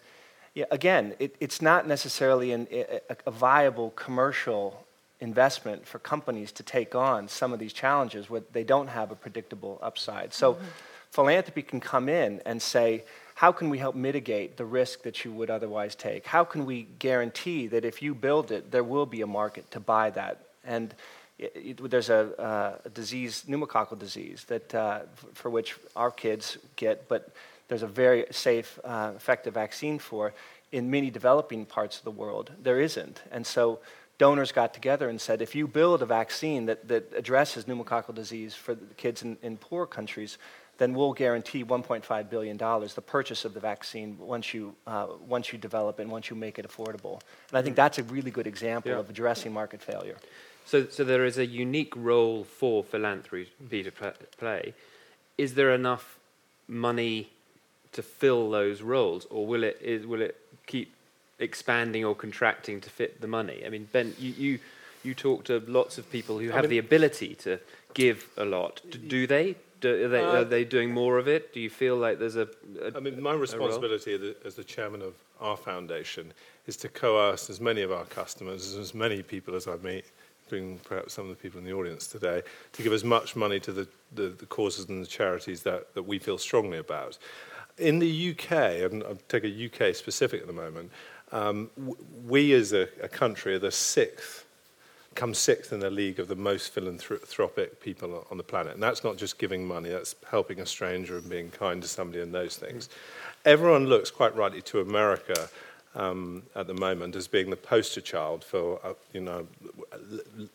yeah, 0.53 0.65
again, 0.69 1.15
it, 1.17 1.35
it's 1.39 1.59
not 1.59 1.87
necessarily 1.87 2.51
an, 2.51 2.67
a, 2.71 3.01
a, 3.25 3.31
viable 3.31 3.89
commercial 3.91 4.85
investment 5.19 5.87
for 5.87 5.97
companies 5.99 6.51
to 6.53 6.63
take 6.63 6.93
on 6.93 7.27
some 7.27 7.51
of 7.51 7.57
these 7.59 7.73
challenges 7.73 8.29
where 8.29 8.43
they 8.53 8.63
don't 8.63 8.87
have 8.87 9.11
a 9.11 9.15
predictable 9.15 9.79
upside. 9.81 10.33
So, 10.33 10.53
mm-hmm. 10.53 10.65
philanthropy 11.09 11.63
can 11.63 11.79
come 11.79 12.07
in 12.07 12.41
and 12.45 12.61
say, 12.61 13.03
how 13.35 13.51
can 13.51 13.69
we 13.69 13.77
help 13.77 13.95
mitigate 13.95 14.55
the 14.55 14.63
risk 14.63 15.03
that 15.03 15.25
you 15.25 15.31
would 15.33 15.49
otherwise 15.49 15.93
take? 15.93 16.25
How 16.25 16.45
can 16.45 16.65
we 16.65 16.87
guarantee 16.99 17.67
that 17.67 17.83
if 17.83 18.01
you 18.01 18.15
build 18.15 18.49
it, 18.49 18.71
there 18.71 18.83
will 18.83 19.05
be 19.05 19.21
a 19.21 19.27
market 19.27 19.69
to 19.71 19.81
buy 19.81 20.09
that? 20.11 20.39
And 20.63 20.95
it, 21.37 21.51
it, 21.53 21.89
there's 21.91 22.09
a, 22.09 22.41
uh, 22.41 22.77
a, 22.85 22.89
disease, 22.89 23.43
pneumococcal 23.45 23.99
disease, 23.99 24.45
that 24.45 24.73
uh, 24.73 25.01
for 25.33 25.49
which 25.49 25.75
our 25.97 26.11
kids 26.11 26.57
get, 26.77 27.09
but 27.09 27.29
there's 27.67 27.83
a 27.83 27.87
very 27.87 28.25
safe, 28.31 28.79
uh, 28.85 29.11
effective 29.17 29.53
vaccine 29.53 29.99
for. 29.99 30.33
In 30.71 30.89
many 30.89 31.09
developing 31.09 31.65
parts 31.65 31.97
of 31.97 32.05
the 32.05 32.11
world, 32.11 32.51
there 32.63 32.79
isn't. 32.79 33.21
And 33.31 33.45
so 33.45 33.79
donors 34.17 34.53
got 34.53 34.73
together 34.73 35.09
and 35.09 35.19
said, 35.19 35.41
if 35.41 35.55
you 35.55 35.67
build 35.67 36.01
a 36.01 36.05
vaccine 36.05 36.67
that, 36.67 36.87
that 36.87 37.11
addresses 37.15 37.65
pneumococcal 37.65 38.15
disease 38.15 38.55
for 38.55 38.75
kids 38.95 39.23
in, 39.23 39.37
in 39.41 39.57
poor 39.57 39.85
countries, 39.85 40.37
then 40.77 40.93
we'll 40.93 41.13
guarantee 41.13 41.63
$1.5 41.63 42.29
billion, 42.29 42.57
the 42.57 43.03
purchase 43.05 43.45
of 43.45 43.53
the 43.53 43.59
vaccine, 43.59 44.17
once 44.19 44.53
you, 44.53 44.75
uh, 44.87 45.07
once 45.27 45.53
you 45.53 45.57
develop 45.57 45.99
and 45.99 46.11
once 46.11 46.29
you 46.29 46.35
make 46.35 46.59
it 46.59 46.67
affordable. 46.67 47.21
And 47.49 47.57
I 47.57 47.61
think 47.61 47.75
that's 47.75 47.97
a 47.97 48.03
really 48.03 48.31
good 48.31 48.47
example 48.47 48.91
yeah. 48.91 48.99
of 48.99 49.09
addressing 49.09 49.53
market 49.53 49.81
failure. 49.81 50.17
So, 50.65 50.87
so 50.87 51.03
there 51.03 51.25
is 51.25 51.37
a 51.37 51.45
unique 51.45 51.93
role 51.95 52.43
for 52.43 52.83
philanthropy 52.83 53.83
to 53.83 53.91
play. 54.37 54.73
Is 55.37 55.53
there 55.53 55.73
enough 55.73 56.17
money 56.67 57.29
to 57.91 58.01
fill 58.01 58.49
those 58.49 58.81
roles, 58.81 59.25
or 59.25 59.47
will 59.47 59.63
it, 59.63 59.77
is, 59.81 60.05
will 60.05 60.21
it 60.21 60.35
keep 60.65 60.93
expanding 61.39 62.03
or 62.03 62.15
contracting 62.15 62.81
to 62.81 62.89
fit 62.89 63.21
the 63.21 63.27
money? 63.27 63.63
I 63.65 63.69
mean, 63.69 63.87
Ben, 63.91 64.13
you, 64.17 64.31
you 64.31 64.59
you 65.05 65.13
talk 65.13 65.43
to 65.45 65.63
lots 65.67 65.97
of 65.97 66.11
people 66.11 66.39
who 66.39 66.51
I 66.51 66.55
have 66.55 66.63
mean- 66.63 66.71
the 66.71 66.77
ability 66.79 67.35
to 67.35 67.59
give 67.93 68.27
a 68.35 68.43
lot. 68.43 68.81
Do 69.07 69.27
they? 69.27 69.55
Do, 69.85 70.05
are, 70.05 70.07
they 70.07 70.23
Uh, 70.23 70.41
are 70.41 70.43
they 70.43 70.63
doing 70.63 70.91
more 70.91 71.17
of 71.19 71.27
it? 71.27 71.53
Do 71.53 71.59
you 71.59 71.69
feel 71.69 71.95
like 71.95 72.17
there's 72.17 72.35
a. 72.37 72.47
a 72.81 72.97
I 72.97 72.99
mean, 72.99 73.21
my 73.21 73.33
responsibility 73.33 74.13
as 74.13 74.21
the- 74.21 74.35
as 74.43 74.55
the 74.55 74.63
chairman 74.63 75.01
of 75.01 75.13
our 75.39 75.57
foundation 75.57 76.33
is 76.65 76.75
to 76.77 76.89
coerce 76.89 77.49
as 77.49 77.59
many 77.61 77.81
of 77.83 77.91
our 77.91 78.05
customers, 78.05 78.75
as 78.75 78.93
many 78.93 79.21
people 79.21 79.53
as 79.55 79.67
I 79.67 79.75
meet, 79.77 80.05
including 80.43 80.79
perhaps 80.79 81.13
some 81.13 81.25
of 81.29 81.29
the 81.29 81.35
people 81.35 81.59
in 81.59 81.65
the 81.65 81.73
audience 81.73 82.07
today, 82.07 82.41
to 82.73 82.83
give 82.83 82.93
as 82.93 83.03
much 83.03 83.35
money 83.35 83.59
to 83.59 83.71
the, 83.71 83.87
the, 84.13 84.29
the 84.29 84.45
causes 84.47 84.89
and 84.89 85.03
the 85.03 85.07
charities 85.07 85.61
that, 85.63 85.93
that 85.93 86.03
we 86.03 86.17
feel 86.19 86.37
strongly 86.37 86.79
about. 86.79 87.17
In 87.77 87.99
the 87.99 88.31
UK, 88.31 88.51
and 88.91 89.03
I'll 89.03 89.19
take 89.27 89.43
a 89.43 89.65
UK 89.67 89.93
specific 89.93 90.41
at 90.41 90.47
the 90.47 90.53
moment, 90.53 90.91
um, 91.31 91.69
we 92.25 92.53
as 92.53 92.73
a, 92.73 92.87
a 93.03 93.07
country 93.09 93.53
are 93.55 93.59
the 93.59 93.71
sixth 93.71 94.44
come 95.15 95.33
sixth 95.33 95.71
in 95.71 95.79
the 95.79 95.89
league 95.89 96.19
of 96.19 96.27
the 96.27 96.35
most 96.35 96.73
philanthropic 96.73 97.81
people 97.81 98.27
on 98.29 98.37
the 98.37 98.43
planet. 98.43 98.73
And 98.73 98.83
that's 98.83 99.03
not 99.03 99.17
just 99.17 99.39
giving 99.39 99.65
money, 99.65 99.89
that's 99.89 100.15
helping 100.29 100.59
a 100.59 100.65
stranger 100.65 101.17
and 101.17 101.29
being 101.29 101.49
kind 101.49 101.81
to 101.81 101.87
somebody 101.87 102.21
and 102.21 102.33
those 102.33 102.57
things. 102.57 102.89
Everyone 103.45 103.87
looks 103.87 104.11
quite 104.11 104.35
rightly 104.35 104.61
to 104.63 104.81
America 104.81 105.49
um, 105.95 106.43
at 106.55 106.67
the 106.67 106.73
moment 106.73 107.15
as 107.15 107.27
being 107.27 107.49
the 107.49 107.55
poster 107.55 108.01
child 108.01 108.43
for, 108.43 108.79
uh, 108.83 108.93
you 109.13 109.21
know, 109.21 109.47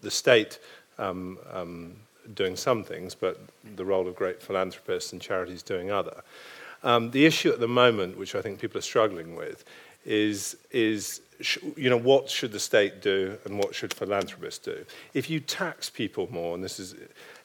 the 0.02 0.10
state 0.10 0.58
um, 0.98 1.38
um, 1.52 1.96
doing 2.34 2.54
some 2.54 2.84
things, 2.84 3.14
but 3.14 3.40
the 3.76 3.84
role 3.84 4.06
of 4.06 4.14
great 4.14 4.42
philanthropists 4.42 5.12
and 5.12 5.22
charities 5.22 5.62
doing 5.62 5.90
other. 5.90 6.22
Um, 6.82 7.10
the 7.10 7.24
issue 7.26 7.50
at 7.50 7.60
the 7.60 7.68
moment, 7.68 8.18
which 8.18 8.34
I 8.34 8.42
think 8.42 8.60
people 8.60 8.78
are 8.78 8.82
struggling 8.82 9.36
with, 9.36 9.64
is, 10.04 10.56
is 10.70 11.22
you 11.76 11.90
know, 11.90 11.96
what 11.96 12.28
should 12.28 12.52
the 12.52 12.60
state 12.60 13.00
do 13.00 13.38
and 13.44 13.58
what 13.58 13.74
should 13.74 13.92
philanthropists 13.94 14.64
do? 14.64 14.84
If 15.14 15.30
you 15.30 15.40
tax 15.40 15.90
people 15.90 16.28
more, 16.30 16.54
and 16.54 16.62
this 16.62 16.78
is, 16.78 16.94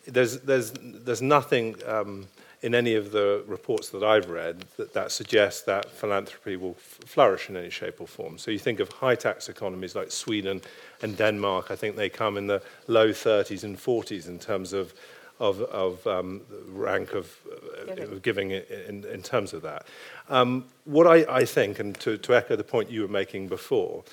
there's, 0.06 0.40
there's, 0.42 0.72
there's 0.82 1.22
nothing 1.22 1.76
um, 1.86 2.28
in 2.62 2.74
any 2.74 2.96
of 2.96 3.12
the 3.12 3.44
reports 3.48 3.90
that 3.90 4.04
I've 4.04 4.30
read 4.30 4.66
that, 4.78 4.94
that 4.94 5.12
suggests 5.12 5.62
that 5.64 5.92
philanthropy 5.92 6.56
will 6.56 6.76
f- 6.78 7.00
flourish 7.06 7.50
in 7.50 7.56
any 7.58 7.70
shape 7.70 8.02
or 8.02 8.08
form. 8.08 8.38
So 8.38 8.52
you 8.52 8.60
think 8.60 8.80
of 8.80 8.90
high 8.90 9.16
tax 9.16 9.50
economies 9.50 9.96
like 9.96 10.12
Sweden 10.12 10.62
and 11.02 11.16
Denmark, 11.16 11.70
I 11.70 11.76
think 11.76 11.96
they 11.96 12.10
come 12.10 12.38
in 12.38 12.48
the 12.48 12.64
low 12.88 13.10
30s 13.10 13.64
and 13.64 13.78
40s 13.78 14.28
in 14.28 14.40
terms 14.40 14.74
of 14.74 14.94
of, 15.40 15.62
of 15.62 16.06
um, 16.08 16.42
rank 16.70 17.14
of 17.14 17.36
uh, 17.52 17.94
Giving. 17.96 18.20
giving 18.20 18.52
in, 18.52 19.06
in 19.06 19.22
terms 19.22 19.54
of 19.54 19.62
that. 19.62 19.86
Um, 20.30 20.66
what 20.86 21.08
I, 21.08 21.26
I 21.30 21.46
think, 21.46 21.80
and 21.80 21.98
to, 22.00 22.18
to 22.18 22.36
echo 22.36 22.56
the 22.56 22.64
point 22.64 22.90
you 22.90 23.02
were 23.02 23.08
making 23.08 23.48
before, 23.48 24.04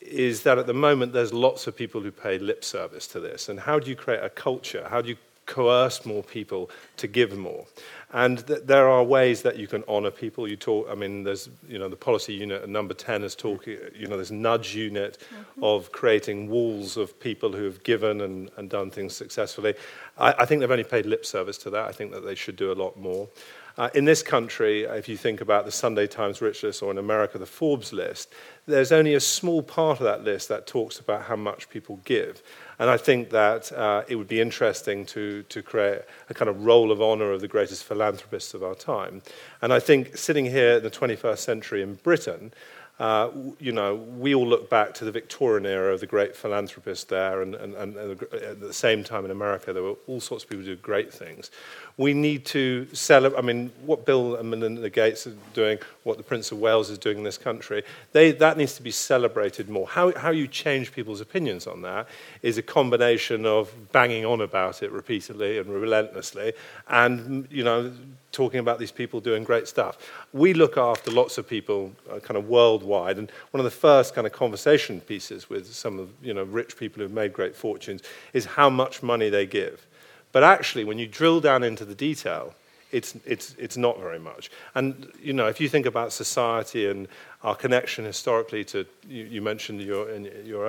is 0.00 0.42
that 0.42 0.58
at 0.58 0.66
the 0.66 0.74
moment 0.74 1.12
there's 1.12 1.32
lots 1.32 1.66
of 1.66 1.76
people 1.76 2.00
who 2.00 2.10
pay 2.10 2.38
lip 2.38 2.64
service 2.64 3.06
to 3.08 3.20
this. 3.20 3.48
And 3.48 3.58
how 3.58 3.78
do 3.78 3.88
you 3.88 3.96
create 3.96 4.22
a 4.22 4.30
culture? 4.30 4.86
How 4.90 5.00
do 5.00 5.08
you 5.08 5.16
coerce 5.46 6.06
more 6.06 6.22
people 6.22 6.70
to 6.98 7.06
give 7.06 7.36
more? 7.36 7.66
And 8.12 8.46
th- 8.46 8.60
there 8.64 8.88
are 8.88 9.02
ways 9.02 9.42
that 9.42 9.56
you 9.56 9.66
can 9.66 9.82
honor 9.88 10.10
people. 10.10 10.46
You 10.46 10.56
talk, 10.56 10.88
I 10.88 10.94
mean, 10.94 11.24
there's, 11.24 11.48
you 11.66 11.78
know, 11.78 11.88
the 11.88 11.96
policy 11.96 12.32
unit 12.34 12.62
at 12.62 12.68
number 12.68 12.94
10 12.94 13.24
is 13.24 13.34
talking, 13.34 13.76
you 13.94 14.06
know, 14.06 14.16
there's 14.16 14.30
nudge 14.30 14.74
unit 14.74 15.18
of 15.60 15.90
creating 15.90 16.48
walls 16.48 16.96
of 16.96 17.18
people 17.18 17.52
who 17.52 17.64
have 17.64 17.82
given 17.82 18.20
and, 18.20 18.50
and 18.56 18.70
done 18.70 18.90
things 18.90 19.16
successfully. 19.16 19.74
I, 20.18 20.34
I 20.38 20.44
think 20.46 20.60
they've 20.60 20.70
only 20.70 20.84
paid 20.84 21.06
lip 21.06 21.26
service 21.26 21.58
to 21.58 21.70
that. 21.70 21.86
I 21.86 21.92
think 21.92 22.12
that 22.12 22.24
they 22.24 22.34
should 22.34 22.56
do 22.56 22.72
a 22.72 22.74
lot 22.74 22.98
more. 22.98 23.28
Uh, 23.76 23.90
in 23.92 24.04
this 24.04 24.22
country, 24.22 24.84
if 24.84 25.08
you 25.08 25.16
think 25.16 25.40
about 25.40 25.64
the 25.64 25.72
Sunday 25.72 26.06
Times 26.06 26.40
Rich 26.40 26.62
List 26.62 26.80
or 26.80 26.92
in 26.92 26.98
America, 26.98 27.38
the 27.38 27.46
Forbes 27.46 27.92
list, 27.92 28.32
there's 28.66 28.92
only 28.92 29.14
a 29.14 29.20
small 29.20 29.64
part 29.64 29.98
of 29.98 30.04
that 30.04 30.22
list 30.22 30.48
that 30.48 30.68
talks 30.68 31.00
about 31.00 31.22
how 31.22 31.34
much 31.34 31.68
people 31.68 31.98
give. 32.04 32.40
And 32.78 32.88
I 32.88 32.96
think 32.96 33.30
that 33.30 33.72
uh, 33.72 34.04
it 34.06 34.14
would 34.14 34.28
be 34.28 34.40
interesting 34.40 35.04
to, 35.06 35.42
to 35.44 35.60
create 35.60 36.02
a 36.30 36.34
kind 36.34 36.48
of 36.48 36.64
roll 36.64 36.92
of 36.92 37.02
honor 37.02 37.32
of 37.32 37.40
the 37.40 37.48
greatest 37.48 37.82
philanthropists 37.82 38.54
of 38.54 38.62
our 38.62 38.76
time. 38.76 39.22
And 39.60 39.72
I 39.72 39.80
think 39.80 40.16
sitting 40.16 40.46
here 40.46 40.76
in 40.76 40.84
the 40.84 40.90
21st 40.90 41.38
century 41.38 41.82
in 41.82 41.94
Britain, 41.94 42.52
uh, 43.00 43.28
you 43.58 43.72
know, 43.72 43.96
we 43.96 44.36
all 44.36 44.46
look 44.46 44.70
back 44.70 44.94
to 44.94 45.04
the 45.04 45.10
Victorian 45.10 45.66
era 45.66 45.92
of 45.92 45.98
the 45.98 46.06
great 46.06 46.36
philanthropists 46.36 47.04
there, 47.04 47.42
and, 47.42 47.56
and, 47.56 47.74
and 47.74 48.22
at 48.32 48.60
the 48.60 48.72
same 48.72 49.02
time 49.02 49.24
in 49.24 49.32
America, 49.32 49.72
there 49.72 49.82
were 49.82 49.96
all 50.06 50.20
sorts 50.20 50.44
of 50.44 50.50
people 50.50 50.64
who 50.64 50.70
did 50.70 50.82
great 50.82 51.12
things. 51.12 51.50
We 51.96 52.14
need 52.14 52.44
to 52.46 52.86
celebrate, 52.92 53.38
I 53.38 53.42
mean, 53.42 53.72
what 53.84 54.06
Bill 54.06 54.36
and 54.36 54.48
Melinda 54.48 54.90
Gates 54.90 55.26
are 55.26 55.34
doing, 55.54 55.78
what 56.04 56.18
the 56.18 56.22
Prince 56.22 56.52
of 56.52 56.58
Wales 56.58 56.88
is 56.88 56.98
doing 56.98 57.18
in 57.18 57.24
this 57.24 57.38
country, 57.38 57.82
they, 58.12 58.30
that 58.30 58.56
needs 58.56 58.74
to 58.74 58.82
be 58.82 58.92
celebrated 58.92 59.68
more. 59.68 59.88
How, 59.88 60.16
how 60.16 60.30
you 60.30 60.46
change 60.46 60.92
people's 60.92 61.20
opinions 61.20 61.66
on 61.66 61.82
that 61.82 62.08
is 62.42 62.58
a 62.58 62.62
combination 62.62 63.44
of 63.44 63.72
banging 63.90 64.24
on 64.24 64.40
about 64.40 64.84
it 64.84 64.92
repeatedly 64.92 65.58
and 65.58 65.68
relentlessly, 65.68 66.52
and, 66.88 67.48
you 67.50 67.64
know, 67.64 67.92
talking 68.34 68.60
about 68.60 68.78
these 68.78 68.92
people 68.92 69.20
doing 69.20 69.44
great 69.44 69.66
stuff. 69.66 69.96
We 70.32 70.52
look 70.52 70.76
after 70.76 71.10
lots 71.10 71.38
of 71.38 71.48
people 71.48 71.92
uh, 72.10 72.18
kind 72.18 72.36
of 72.36 72.48
worldwide, 72.48 73.16
and 73.16 73.32
one 73.52 73.60
of 73.60 73.64
the 73.64 73.70
first 73.70 74.14
kind 74.14 74.26
of 74.26 74.32
conversation 74.32 75.00
pieces 75.00 75.48
with 75.48 75.72
some 75.72 75.98
of 75.98 76.10
you 76.22 76.34
know 76.34 76.44
rich 76.44 76.76
people 76.76 77.02
who've 77.02 77.12
made 77.12 77.32
great 77.32 77.56
fortunes 77.56 78.02
is 78.32 78.44
how 78.44 78.68
much 78.68 79.02
money 79.02 79.30
they 79.30 79.46
give. 79.46 79.86
But 80.32 80.44
actually, 80.44 80.84
when 80.84 80.98
you 80.98 81.06
drill 81.06 81.40
down 81.40 81.62
into 81.62 81.84
the 81.84 81.94
detail, 81.94 82.54
it's, 82.96 83.10
it's, 83.24 83.54
it's 83.58 83.76
not 83.76 83.96
very 83.98 84.18
much. 84.18 84.50
And, 84.74 85.12
you 85.20 85.32
know, 85.32 85.48
if 85.48 85.60
you 85.60 85.68
think 85.68 85.86
about 85.86 86.12
society 86.12 86.88
and 86.90 87.08
our 87.42 87.56
connection 87.56 88.04
historically 88.04 88.64
to, 88.64 88.86
you, 89.08 89.24
you 89.24 89.42
mentioned 89.42 89.80
your, 89.82 90.10
in 90.10 90.30
your 90.46 90.66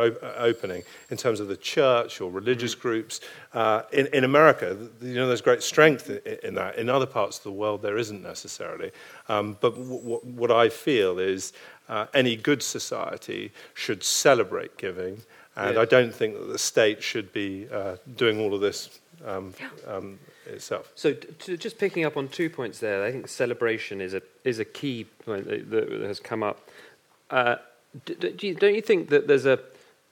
opening, 0.50 0.84
in 1.12 1.18
terms 1.18 1.40
of 1.40 1.48
the 1.48 1.58
church 1.58 2.22
or 2.22 2.32
religious 2.32 2.76
groups, 2.76 3.22
uh, 3.54 3.84
in, 3.94 4.08
in 4.08 4.24
America, 4.24 4.68
you 5.02 5.16
know, 5.16 5.28
there's 5.28 5.42
great 5.42 5.64
strength 5.64 6.10
in, 6.10 6.20
in 6.44 6.56
that. 6.56 6.78
In 6.78 6.90
other 6.90 7.06
parts 7.06 7.38
of 7.38 7.44
the 7.44 7.52
world, 7.52 7.82
there 7.82 7.98
isn't 7.98 8.22
necessarily. 8.22 8.92
Um, 9.30 9.58
but 9.62 9.76
w- 9.76 10.02
w- 10.02 10.22
what 10.42 10.52
I 10.52 10.70
feel 10.70 11.20
is 11.20 11.54
uh, 11.88 12.08
any 12.14 12.36
good 12.36 12.62
society 12.64 13.52
should 13.74 14.04
celebrate 14.04 14.78
giving. 14.78 15.22
And 15.56 15.76
Yeah. 15.76 15.84
I 15.84 15.86
don't 15.86 16.14
think 16.14 16.34
that 16.40 16.50
the 16.52 16.60
state 16.60 17.02
should 17.02 17.32
be 17.32 17.68
uh, 17.72 17.96
doing 18.18 18.40
all 18.42 18.54
of 18.54 18.62
this 18.62 19.00
um, 19.26 19.54
um, 19.88 20.20
itself. 20.48 20.92
So, 20.96 21.14
t- 21.14 21.58
just 21.58 21.78
picking 21.78 22.06
up 22.06 22.18
on 22.18 22.28
two 22.28 22.50
points 22.50 22.80
there, 22.80 23.04
I 23.04 23.12
think 23.12 23.28
celebration 23.28 24.02
is 24.02 24.14
a 24.14 24.22
is 24.44 24.60
a 24.60 24.66
key 24.66 25.06
point 25.26 25.48
that, 25.48 25.70
that 25.70 26.02
has 26.02 26.20
come 26.20 26.44
up. 26.44 26.70
Uh, 27.30 27.56
d- 28.06 28.16
d- 28.32 28.54
don't 28.54 28.76
you 28.76 28.82
think 28.82 29.10
that 29.10 29.28
there's 29.28 29.46
a 29.46 29.60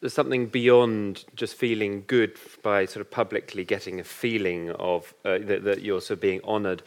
there's 0.02 0.14
something 0.14 0.48
beyond 0.48 1.24
just 1.36 1.56
feeling 1.56 2.04
good 2.08 2.34
by 2.62 2.86
sort 2.86 3.02
of 3.02 3.10
publicly 3.10 3.64
getting 3.64 4.00
a 4.00 4.04
feeling 4.04 4.72
of 4.72 5.14
uh, 5.24 5.38
that, 5.40 5.64
that 5.64 5.82
you're 5.82 6.02
sort 6.02 6.18
of 6.18 6.22
being 6.22 6.42
honoured? 6.44 6.84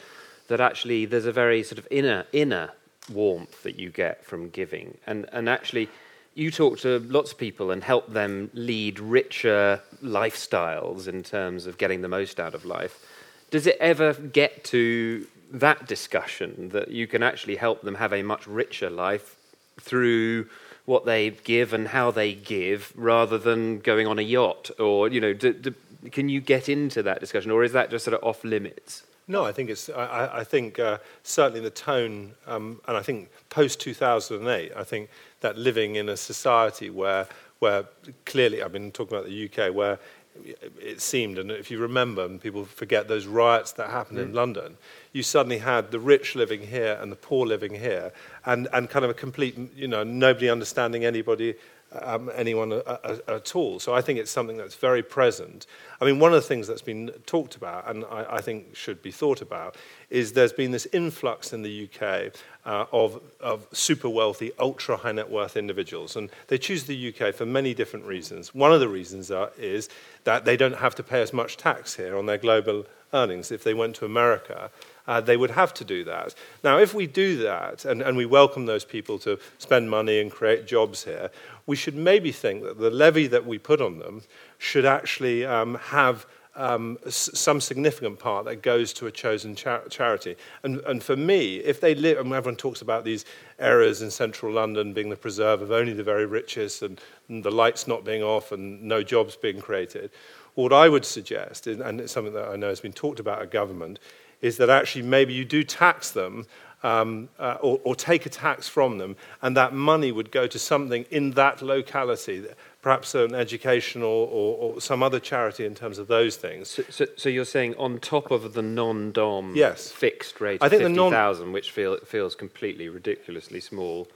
That 0.49 0.61
actually 0.61 1.07
there's 1.07 1.27
a 1.27 1.33
very 1.33 1.63
sort 1.63 1.79
of 1.79 1.89
inner 1.91 2.25
inner 2.33 2.71
warmth 3.13 3.63
that 3.63 3.79
you 3.79 3.91
get 3.91 4.25
from 4.25 4.51
giving, 4.51 4.99
and 5.07 5.27
and 5.33 5.49
actually 5.49 5.89
you 6.37 6.51
talk 6.51 6.79
to 6.79 6.99
lots 7.09 7.33
of 7.33 7.39
people 7.39 7.71
and 7.71 7.83
help 7.83 8.13
them 8.13 8.51
lead 8.53 9.01
richer 9.01 9.81
lifestyles 10.05 11.09
in 11.09 11.23
terms 11.23 11.67
of 11.67 11.79
getting 11.79 12.03
the 12.03 12.09
most 12.09 12.39
out 12.39 12.55
of 12.55 12.67
life. 12.67 13.07
Does 13.51 13.67
it 13.67 13.77
ever 13.81 14.13
get 14.15 14.65
to 14.65 15.27
that 15.53 15.87
discussion 15.87 16.71
that 16.71 16.91
you 16.91 17.07
can 17.07 17.23
actually 17.23 17.57
help 17.57 17.83
them 17.83 17.95
have 17.97 18.13
a 18.13 18.23
much 18.23 18.47
richer 18.47 18.91
life 18.91 19.37
through 19.81 20.49
what 20.85 21.05
they 21.05 21.31
give 21.31 21.73
and 21.73 21.89
how 21.89 22.11
they 22.11 22.35
give 22.35 22.93
rather 22.97 23.39
than 23.39 23.79
going 23.81 24.07
on 24.07 24.19
a 24.19 24.23
yacht? 24.23 24.71
Or, 24.79 25.09
you 25.09 25.21
know, 25.21 25.33
do, 25.33 25.53
do, 25.53 25.75
can 26.11 26.29
you 26.29 26.41
get 26.41 26.69
into 26.69 27.03
that 27.05 27.21
discussion 27.21 27.51
or 27.51 27.65
is 27.65 27.73
that 27.73 27.91
just 27.91 28.05
sort 28.05 28.15
of 28.15 28.25
off 28.25 28.45
limits? 28.45 29.05
No, 29.29 29.45
I 29.45 29.51
think 29.51 29.71
it's. 29.71 29.89
I, 29.91 30.39
I- 30.41 30.45
think 30.45 30.79
uh, 30.79 30.99
certainly 31.25 31.59
the 31.61 31.71
tone, 31.71 32.35
um, 32.47 32.81
and 32.87 32.97
I 32.97 33.03
think 33.03 33.29
post 33.51 33.81
two 33.81 33.93
thousand 33.93 34.37
and 34.39 34.49
eight, 34.49 34.73
I 34.77 34.85
think 34.85 35.11
that 35.41 35.59
living 35.59 35.97
in 35.97 36.09
a 36.09 36.17
society 36.17 36.91
where, 36.91 37.27
where 37.59 37.87
clearly, 38.25 38.63
I've 38.63 38.71
been 38.71 38.93
talking 38.93 39.17
about 39.19 39.29
the 39.29 39.47
UK, 39.51 39.75
where 39.75 39.99
it 40.45 41.01
seemed, 41.01 41.39
and 41.39 41.51
if 41.51 41.71
you 41.71 41.79
remember, 41.79 42.25
and 42.25 42.41
people 42.41 42.65
forget 42.65 43.09
those 43.09 43.27
riots 43.27 43.73
that 43.73 43.91
happened 43.91 44.19
in 44.19 44.33
mm. 44.33 44.35
London, 44.35 44.77
you 45.13 45.23
suddenly 45.23 45.59
had 45.59 45.91
the 45.91 45.99
rich 45.99 46.35
living 46.35 46.61
here 46.61 46.99
and 47.01 47.11
the 47.11 47.17
poor 47.17 47.47
living 47.47 47.75
here, 47.75 48.13
and, 48.45 48.69
and 48.73 48.89
kind 48.91 49.05
of 49.05 49.11
a 49.11 49.15
complete, 49.15 49.57
you 49.75 49.89
know, 49.89 50.05
nobody 50.05 50.49
understanding 50.49 51.05
anybody, 51.05 51.55
um, 52.03 52.31
anyone 52.35 52.73
a, 52.73 52.77
a, 52.87 53.19
at 53.29 53.55
all. 53.57 53.79
So 53.79 53.95
I 53.95 54.01
think 54.01 54.19
it's 54.19 54.31
something 54.31 54.57
that's 54.57 54.75
very 54.75 55.03
present. 55.03 55.67
I 56.01 56.05
mean, 56.05 56.19
one 56.19 56.33
of 56.33 56.43
the 56.43 56.49
things 56.49 56.67
that's 56.67 56.83
been 56.83 57.11
talked 57.27 57.57
about, 57.57 57.89
and 57.89 58.05
I, 58.05 58.37
I 58.37 58.41
think 58.41 58.75
should 58.75 59.03
be 59.03 59.11
thought 59.11 59.43
about, 59.43 59.77
is 60.11 60.33
there's 60.33 60.53
been 60.53 60.71
this 60.71 60.87
influx 60.93 61.53
in 61.53 61.63
the 61.63 61.89
UK 61.89 62.33
uh, 62.65 62.87
of, 62.93 63.21
of 63.41 63.67
super 63.73 64.09
wealthy, 64.09 64.53
ultra 64.59 64.97
high 64.97 65.13
net 65.13 65.31
worth 65.31 65.57
individuals. 65.57 66.17
And 66.17 66.31
they 66.49 66.59
choose 66.59 66.85
the 66.85 67.15
UK 67.15 67.35
for 67.35 67.47
many 67.47 67.75
different 67.75 68.07
reasons. 68.07 68.55
One 68.55 68.73
of 68.73 68.81
the 68.81 68.89
reasons 68.89 69.31
are, 69.31 69.51
is 69.59 69.89
that 70.25 70.45
they 70.45 70.57
don't 70.57 70.77
have 70.77 70.95
to 70.97 71.03
pay 71.03 71.23
as 71.23 71.33
much 71.33 71.57
tax 71.57 71.95
here 71.97 72.17
on 72.17 72.27
their 72.27 72.39
global 72.39 72.87
earnings. 73.13 73.51
If 73.51 73.65
they 73.65 73.75
went 73.75 73.97
to 73.97 74.05
America, 74.05 74.71
uh, 75.07 75.21
they 75.21 75.37
would 75.37 75.51
have 75.51 75.73
to 75.75 75.85
do 75.85 76.05
that. 76.05 76.35
Now, 76.65 76.79
if 76.79 76.95
we 76.95 77.07
do 77.07 77.39
that 77.39 77.85
and, 77.85 78.03
and 78.03 78.17
we 78.17 78.27
welcome 78.27 78.67
those 78.67 78.85
people 78.85 79.19
to 79.21 79.39
spend 79.59 79.91
money 79.91 80.21
and 80.21 80.31
create 80.31 80.67
jobs 80.67 81.05
here, 81.05 81.31
we 81.67 81.77
should 81.77 81.95
maybe 81.95 82.33
think 82.33 82.63
that 82.63 82.79
the 82.79 82.91
levy 82.91 83.27
that 83.29 83.47
we 83.47 83.59
put 83.59 83.81
on 83.81 83.99
them 83.99 84.23
should 84.59 84.85
actually 84.85 85.45
um, 85.45 85.77
have 85.77 86.27
um, 86.57 86.99
some 87.09 87.61
significant 87.61 88.19
part 88.19 88.47
that 88.47 88.63
goes 88.63 88.93
to 88.95 89.07
a 89.07 89.13
chosen 89.13 89.55
cha- 89.55 89.87
charity. 89.89 90.37
And, 90.63 90.81
and 90.87 91.03
for 91.03 91.17
me, 91.17 91.57
if 91.57 91.81
they 91.81 91.95
live, 91.95 92.19
and 92.19 92.33
everyone 92.33 92.57
talks 92.57 92.81
about 92.81 93.05
these 93.05 93.25
areas 93.59 94.03
in 94.03 94.11
central 94.11 94.53
London 94.53 94.95
being 94.95 95.11
the 95.11 95.17
preserve 95.17 95.61
of 95.61 95.71
only 95.71 95.93
the 95.93 96.03
very 96.03 96.25
richest 96.25 96.83
and, 96.83 97.01
and 97.29 97.45
the 97.45 97.51
lights 97.51 97.87
not 97.87 98.05
being 98.05 98.23
off 98.23 98.53
and 98.53 98.83
no 98.83 99.03
jobs 99.03 99.37
being 99.37 99.61
created, 99.61 100.11
what 100.55 100.73
I 100.73 100.89
would 100.89 101.05
suggest, 101.05 101.67
and 101.67 102.01
it's 102.01 102.13
something 102.15 102.33
that 102.33 102.49
I 102.49 102.57
know 102.57 102.69
has 102.69 102.81
been 102.81 102.95
talked 102.95 103.21
about 103.21 103.43
at 103.43 103.51
government, 103.51 103.99
is 104.41 104.57
that 104.59 104.71
actually 104.71 105.03
maybe 105.03 105.33
you 105.33 105.45
do 105.45 105.65
tax 105.65 106.11
them 106.11 106.47
um, 106.83 107.29
uh, 107.39 107.57
or, 107.61 107.81
or, 107.85 107.97
take 107.97 108.27
a 108.27 108.29
tax 108.29 108.69
from 108.69 108.99
them, 108.99 109.17
and 109.43 109.57
that 109.57 109.73
money 109.73 110.13
would 110.13 110.31
go 110.31 110.47
to 110.47 110.59
something 110.59 111.05
in 111.11 111.33
that 111.33 111.63
locality, 111.63 112.45
perhaps 112.83 113.15
an 113.15 113.35
educational 113.35 114.09
or, 114.09 114.57
or, 114.75 114.81
some 114.81 115.03
other 115.03 115.19
charity 115.19 115.65
in 115.65 115.75
terms 115.75 115.99
of 115.99 116.07
those 116.07 116.37
things. 116.37 116.69
So, 116.69 116.85
so, 116.91 117.07
so 117.17 117.29
you're 117.29 117.45
saying 117.45 117.75
on 117.77 117.99
top 117.99 118.31
of 118.31 118.53
the 118.53 118.63
non-dom 118.63 119.57
yes. 119.57 119.91
fixed 119.91 120.41
rate 120.41 120.63
I 120.63 120.67
of 120.67 120.71
think 120.71 120.83
50,000, 120.83 121.47
non- 121.47 121.53
which 121.53 121.73
feel, 121.73 121.97
feels 122.05 122.35
completely 122.35 122.89
ridiculously 122.89 123.61
small, 123.61 124.07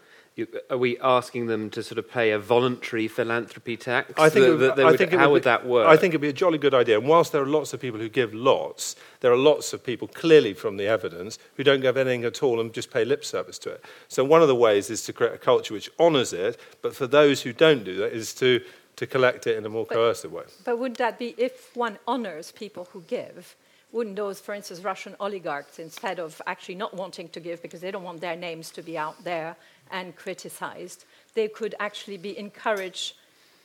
are 0.70 0.79
we 0.79 0.98
asking 1.00 1.46
them 1.46 1.70
to 1.70 1.83
sort 1.83 1.98
of 1.98 2.11
pay 2.11 2.33
a 2.33 2.38
voluntary 2.38 3.09
philanthropy 3.09 3.76
tax? 3.76 4.12
I 4.16 4.29
think, 4.29 4.46
that, 4.46 4.50
would, 4.50 4.61
that 4.61 4.81
I 4.81 4.90
would, 4.90 4.98
think 4.98 5.12
how 5.12 5.29
would, 5.29 5.33
would 5.33 5.42
that 5.44 5.66
work? 5.66 5.87
I 5.87 5.96
think 5.96 6.12
it'd 6.12 6.20
be 6.20 6.29
a 6.29 6.33
jolly 6.33 6.59
good 6.59 6.74
idea. 6.74 6.98
And 6.98 7.09
whilst 7.09 7.33
there 7.33 7.42
are 7.42 7.46
lots 7.46 7.72
of 7.72 7.81
people 7.81 8.00
who 8.00 8.09
give 8.09 8.35
lots, 8.35 8.96
there 9.20 9.33
are 9.33 9.37
lots 9.37 9.72
of 9.72 9.85
people, 9.85 10.09
clearly 10.09 10.55
from 10.55 10.76
the 10.76 10.87
evidence, 10.87 11.38
who 11.57 11.64
don't 11.64 11.81
give 11.81 11.96
anything 11.96 12.24
at 12.24 12.42
all 12.42 12.61
and 12.61 12.72
just 12.72 12.90
pay 12.90 13.05
lip 13.05 13.24
service 13.24 13.59
to 13.61 13.70
it. 13.70 13.85
So 14.09 14.24
one 14.24 14.42
of 14.42 14.48
the 14.48 14.55
ways 14.55 14.90
is 14.90 15.03
to 15.05 15.12
create 15.12 15.35
a 15.35 15.38
culture 15.38 15.74
which 15.74 15.90
honours 15.98 16.33
it, 16.33 16.59
but 16.83 16.94
for 16.94 17.07
those 17.07 17.42
who 17.42 17.53
don't 17.53 17.85
do 17.85 17.96
that, 17.96 18.12
is 18.12 18.35
to, 18.35 18.61
to 18.96 19.07
collect 19.07 19.46
it 19.46 19.57
in 19.57 19.64
a 19.64 19.68
more 19.68 19.87
but, 19.87 19.94
coercive 19.94 20.33
way. 20.33 20.44
But 20.64 20.79
would 20.79 20.96
that 20.96 21.18
be 21.18 21.35
if 21.37 21.74
one 21.76 21.98
honours 22.07 22.53
people 22.53 22.88
who 22.92 23.03
give? 23.03 23.57
Wouldn't 23.92 24.14
those, 24.14 24.38
for 24.38 24.55
instance, 24.55 24.81
Russian 24.81 25.16
oligarchs, 25.18 25.81
instead 25.81 26.20
of 26.20 26.40
actually 26.46 26.76
not 26.76 26.94
wanting 26.94 27.29
to 27.31 27.40
give 27.40 27.61
because 27.61 27.81
they 27.81 27.90
don't 27.90 28.05
want 28.05 28.20
their 28.20 28.37
names 28.37 28.70
to 28.70 28.83
be 28.83 28.96
out 28.96 29.24
there 29.24 29.57
and 29.90 30.16
criticized, 30.16 31.05
they 31.35 31.48
could 31.48 31.74
actually 31.79 32.16
be 32.16 32.38
encouraged 32.38 33.14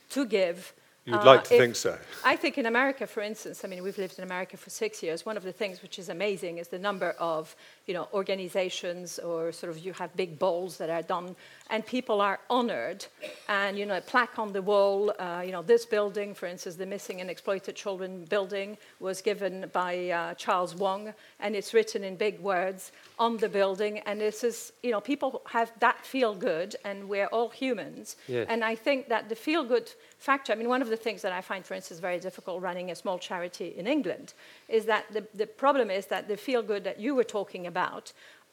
to 0.09 0.25
give. 0.25 0.73
You'd 1.05 1.15
uh, 1.15 1.25
like 1.25 1.43
to 1.45 1.55
if- 1.55 1.61
think 1.61 1.75
so. 1.75 1.97
I 2.23 2.35
think 2.35 2.57
in 2.57 2.65
America, 2.65 3.05
for 3.05 3.21
instance, 3.21 3.63
I 3.63 3.67
mean, 3.67 3.83
we've 3.83 3.97
lived 3.97 4.17
in 4.17 4.23
America 4.23 4.57
for 4.57 4.69
six 4.69 5.03
years. 5.03 5.25
One 5.25 5.37
of 5.37 5.43
the 5.43 5.51
things 5.51 5.81
which 5.81 5.99
is 5.99 6.09
amazing 6.09 6.57
is 6.57 6.67
the 6.69 6.79
number 6.79 7.11
of, 7.19 7.55
you 7.87 7.93
know, 7.93 8.07
organizations 8.13 9.19
or 9.19 9.51
sort 9.51 9.71
of 9.71 9.77
you 9.85 9.93
have 9.93 10.15
big 10.15 10.39
bowls 10.39 10.77
that 10.77 10.89
are 10.89 11.01
done, 11.01 11.35
and 11.69 11.85
people 11.85 12.21
are 12.21 12.39
honored, 12.49 13.05
and 13.47 13.77
you 13.77 13.85
know, 13.85 13.97
a 13.97 14.01
plaque 14.01 14.39
on 14.39 14.53
the 14.53 14.61
wall. 14.61 15.13
Uh, 15.19 15.43
you 15.45 15.51
know, 15.51 15.61
this 15.61 15.85
building, 15.85 16.33
for 16.33 16.47
instance, 16.47 16.75
the 16.75 16.85
Missing 16.85 17.21
and 17.21 17.29
Exploited 17.29 17.75
Children 17.75 18.25
building, 18.25 18.77
was 18.99 19.21
given 19.21 19.69
by 19.71 20.09
uh, 20.09 20.33
Charles 20.35 20.75
Wang, 20.75 21.13
and 21.39 21.55
it's 21.55 21.73
written 21.73 22.03
in 22.03 22.15
big 22.15 22.39
words 22.39 22.91
on 23.19 23.37
the 23.37 23.49
building. 23.49 23.99
And 23.99 24.19
this 24.19 24.43
is, 24.43 24.73
you 24.83 24.91
know, 24.91 25.01
people 25.01 25.41
have 25.45 25.71
that 25.79 26.05
feel 26.05 26.33
good, 26.33 26.75
and 26.85 27.07
we're 27.07 27.27
all 27.27 27.49
humans. 27.49 28.15
Yes. 28.27 28.47
And 28.49 28.63
I 28.63 28.75
think 28.75 29.09
that 29.09 29.29
the 29.29 29.35
feel 29.35 29.63
good 29.63 29.91
factor, 30.17 30.53
I 30.53 30.55
mean, 30.55 30.69
one 30.69 30.81
of 30.81 30.89
the 30.89 30.97
things 30.97 31.21
that 31.21 31.31
I 31.31 31.41
find, 31.41 31.63
for 31.65 31.75
instance, 31.75 31.99
very 31.99 32.19
difficult 32.19 32.61
running 32.61 32.89
a 32.91 32.95
small 32.95 33.19
charity 33.19 33.75
in 33.77 33.85
England 33.85 34.33
is 34.67 34.85
that 34.85 35.05
the, 35.13 35.23
the 35.35 35.45
problem 35.45 35.91
is 35.91 36.07
that 36.07 36.27
the 36.27 36.37
feel 36.37 36.63
good 36.63 36.83
that 36.83 36.99
you 36.99 37.13
were 37.15 37.23
talking 37.23 37.67
about, 37.67 37.74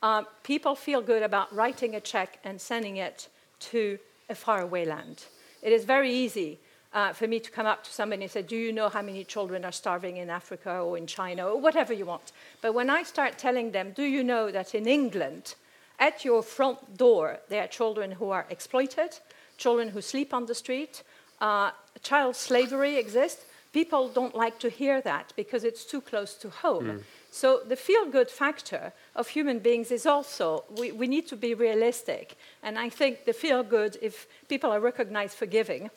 um, 0.03 0.27
people 0.43 0.75
feel 0.75 1.01
good 1.01 1.23
about 1.23 1.55
writing 1.55 1.95
a 1.95 2.01
check 2.01 2.39
and 2.45 2.61
sending 2.61 2.97
it 2.97 3.29
to 3.71 3.99
a 4.29 4.35
faraway 4.35 4.85
land. 4.85 5.25
It 5.63 5.73
is 5.73 5.85
very 5.85 6.13
easy 6.13 6.59
uh, 6.93 7.13
for 7.13 7.27
me 7.27 7.39
to 7.41 7.51
come 7.51 7.67
up 7.67 7.85
to 7.85 7.93
somebody 7.93 8.23
and 8.23 8.31
say, 8.31 8.43
Do 8.43 8.57
you 8.57 8.73
know 8.73 8.89
how 8.89 9.03
many 9.03 9.25
children 9.25 9.65
are 9.65 9.73
starving 9.73 10.17
in 10.17 10.29
Africa 10.29 10.81
or 10.81 10.99
in 10.99 11.07
China 11.07 11.47
or 11.49 11.61
whatever 11.61 11.93
you 11.93 12.05
want? 12.05 12.33
But 12.61 12.75
when 12.75 12.91
I 12.91 13.03
start 13.05 13.39
telling 13.39 13.71
them, 13.71 13.93
Do 13.95 14.03
you 14.03 14.25
know 14.25 14.51
that 14.51 14.75
in 14.75 14.87
England, 14.87 15.55
at 15.99 16.25
your 16.25 16.43
front 16.43 16.97
door, 16.97 17.39
there 17.49 17.63
are 17.63 17.69
children 17.69 18.13
who 18.13 18.31
are 18.31 18.47
exploited, 18.51 19.19
children 19.57 19.89
who 19.89 20.03
sleep 20.03 20.35
on 20.35 20.47
the 20.47 20.55
street, 20.55 21.03
uh, 21.41 21.71
child 22.03 22.35
slavery 22.37 22.97
exists. 22.97 23.45
People 23.73 24.09
don't 24.09 24.35
like 24.35 24.59
to 24.59 24.69
hear 24.69 25.01
that 25.03 25.33
because 25.37 25.65
it's 25.65 25.85
too 25.85 26.01
close 26.01 26.35
to 26.35 26.51
home. 26.51 27.05
So 27.35 27.63
the 27.67 27.77
feel 27.77 28.05
good 28.11 28.31
factor 28.31 28.93
of 29.17 29.29
human 29.29 29.59
beings 29.59 29.91
is 29.91 30.05
also, 30.05 30.65
we, 30.79 30.93
we 30.93 31.07
need 31.07 31.27
to 31.29 31.37
be 31.37 31.55
realistic. 31.55 32.37
And 32.63 32.79
I 32.79 32.91
think 32.91 33.25
the 33.25 33.33
feel 33.33 33.63
good, 33.63 33.97
if 34.03 34.27
people 34.49 34.71
are 34.71 34.81
recognized 34.81 35.39
for 35.39 35.47
giving, 35.47 35.89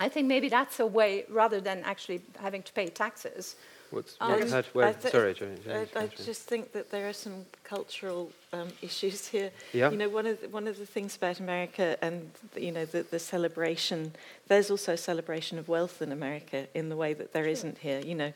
I 0.00 0.08
think 0.08 0.26
maybe 0.26 0.48
that's 0.48 0.80
a 0.80 0.86
way 0.86 1.26
rather 1.28 1.60
than 1.60 1.78
actually 1.84 2.22
having 2.40 2.64
to 2.64 2.72
pay 2.72 2.88
taxes. 2.88 3.54
What's, 3.92 4.16
Um, 4.20 4.32
what- 4.40 4.50
how- 4.50 4.62
where- 4.72 4.88
I 4.88 4.92
thi- 4.92 5.10
sorry, 5.10 5.34
Jane. 5.34 5.58
I, 5.64 5.84
Jane, 5.84 5.88
I 5.94 6.06
just 6.08 6.42
think 6.48 6.72
that 6.72 6.90
there 6.90 7.08
are 7.08 7.12
some 7.12 7.46
cultural 7.62 8.32
um, 8.52 8.68
issues 8.82 9.28
here. 9.28 9.52
Yeah. 9.72 9.92
You 9.92 9.96
know, 9.96 10.08
one 10.08 10.26
of 10.26 10.40
the, 10.40 10.48
one 10.48 10.66
of 10.66 10.76
the 10.78 10.86
things 10.86 11.14
about 11.14 11.38
America 11.38 11.96
and 12.02 12.32
you 12.56 12.72
know 12.72 12.84
the, 12.86 13.02
the 13.04 13.20
celebration. 13.20 14.12
There's 14.48 14.70
also 14.72 14.92
a 14.94 14.96
celebration 14.96 15.58
of 15.60 15.68
wealth 15.68 16.02
in 16.02 16.10
America 16.10 16.66
in 16.74 16.88
the 16.88 16.96
way 16.96 17.14
that 17.14 17.32
there 17.32 17.46
not 17.62 17.78
here. 17.78 18.00
You 18.00 18.16
know, 18.16 18.32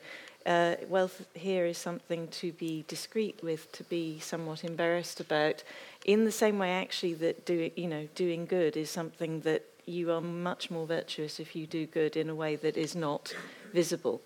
uh, 0.49 0.75
wealth 0.89 1.25
here 1.35 1.65
is 1.65 1.77
something 1.77 2.27
to 2.27 2.51
be 2.53 2.83
discreet 2.87 3.39
with, 3.41 3.71
to 3.71 3.83
be 3.85 4.19
somewhat 4.19 4.63
embarrassed 4.63 5.19
about. 5.19 5.63
In 6.03 6.25
the 6.25 6.31
same 6.31 6.57
way, 6.57 6.71
actually, 6.71 7.13
that 7.15 7.45
do 7.45 7.69
you 7.75 7.87
know 7.87 8.09
doing 8.15 8.45
good 8.45 8.75
is 8.75 8.89
something 8.89 9.41
that 9.41 9.63
you 9.85 10.11
are 10.11 10.21
much 10.21 10.69
more 10.69 10.85
virtuous 10.85 11.39
if 11.39 11.55
you 11.55 11.65
do 11.67 11.85
good 11.85 12.17
in 12.17 12.29
a 12.29 12.35
way 12.35 12.55
that 12.57 12.75
is 12.75 12.95
not 12.95 13.33
visible, 13.73 14.21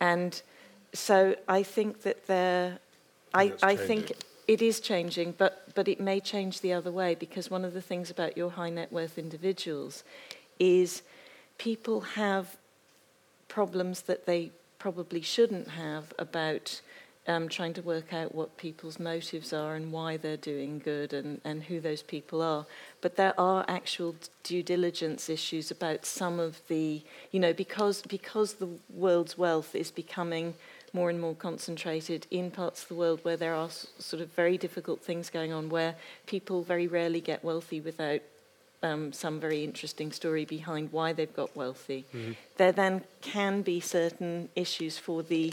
and 0.00 0.42
so 0.92 1.36
I 1.46 1.62
think 1.62 2.02
that 2.02 2.26
there, 2.26 2.78
I, 3.34 3.52
I 3.62 3.76
think 3.76 4.12
it 4.46 4.62
is 4.62 4.80
changing, 4.80 5.34
but, 5.36 5.74
but 5.74 5.88
it 5.88 6.00
may 6.00 6.20
change 6.20 6.60
the 6.60 6.72
other 6.72 6.90
way 6.90 7.14
because 7.14 7.50
one 7.50 7.64
of 7.64 7.74
the 7.74 7.82
things 7.82 8.10
about 8.10 8.36
your 8.36 8.50
high 8.50 8.70
net 8.70 8.90
worth 8.90 9.18
individuals 9.18 10.02
is 10.58 11.02
people 11.58 12.00
have 12.00 12.56
problems 13.48 14.02
that 14.02 14.26
they 14.26 14.50
probably 14.78 15.20
shouldn't 15.20 15.68
have 15.68 16.12
about 16.18 16.80
um, 17.28 17.48
trying 17.48 17.74
to 17.74 17.82
work 17.82 18.12
out 18.12 18.34
what 18.34 18.56
people's 18.56 18.98
motives 18.98 19.52
are 19.52 19.74
and 19.74 19.92
why 19.92 20.16
they're 20.16 20.38
doing 20.38 20.78
good 20.78 21.12
and, 21.12 21.40
and 21.44 21.64
who 21.64 21.78
those 21.78 22.02
people 22.02 22.40
are. 22.40 22.64
But 23.02 23.16
there 23.16 23.38
are 23.38 23.66
actual 23.68 24.16
due 24.42 24.62
diligence 24.62 25.28
issues 25.28 25.70
about 25.70 26.06
some 26.06 26.40
of 26.40 26.60
the, 26.68 27.02
you 27.30 27.38
know, 27.38 27.52
because, 27.52 28.00
because 28.02 28.54
the 28.54 28.70
world's 28.88 29.36
wealth 29.36 29.74
is 29.74 29.90
becoming 29.90 30.54
more 30.94 31.10
and 31.10 31.20
more 31.20 31.34
concentrated 31.34 32.26
in 32.30 32.50
parts 32.50 32.82
of 32.82 32.88
the 32.88 32.94
world 32.94 33.20
where 33.22 33.36
there 33.36 33.54
are 33.54 33.68
sort 33.98 34.22
of 34.22 34.32
very 34.32 34.56
difficult 34.56 35.02
things 35.02 35.28
going 35.28 35.52
on, 35.52 35.68
where 35.68 35.94
people 36.26 36.62
very 36.62 36.86
rarely 36.86 37.20
get 37.20 37.44
wealthy 37.44 37.78
without 37.78 38.22
um, 38.82 39.12
some 39.12 39.40
very 39.40 39.64
interesting 39.64 40.12
story 40.12 40.44
behind 40.44 40.92
why 40.92 41.12
they've 41.12 41.34
got 41.34 41.56
wealthy. 41.56 42.04
There 42.56 42.72
then 42.72 43.04
can 43.20 43.62
be 43.62 43.80
certain 43.80 44.48
issues 44.54 44.98
for 44.98 45.22
the 45.22 45.52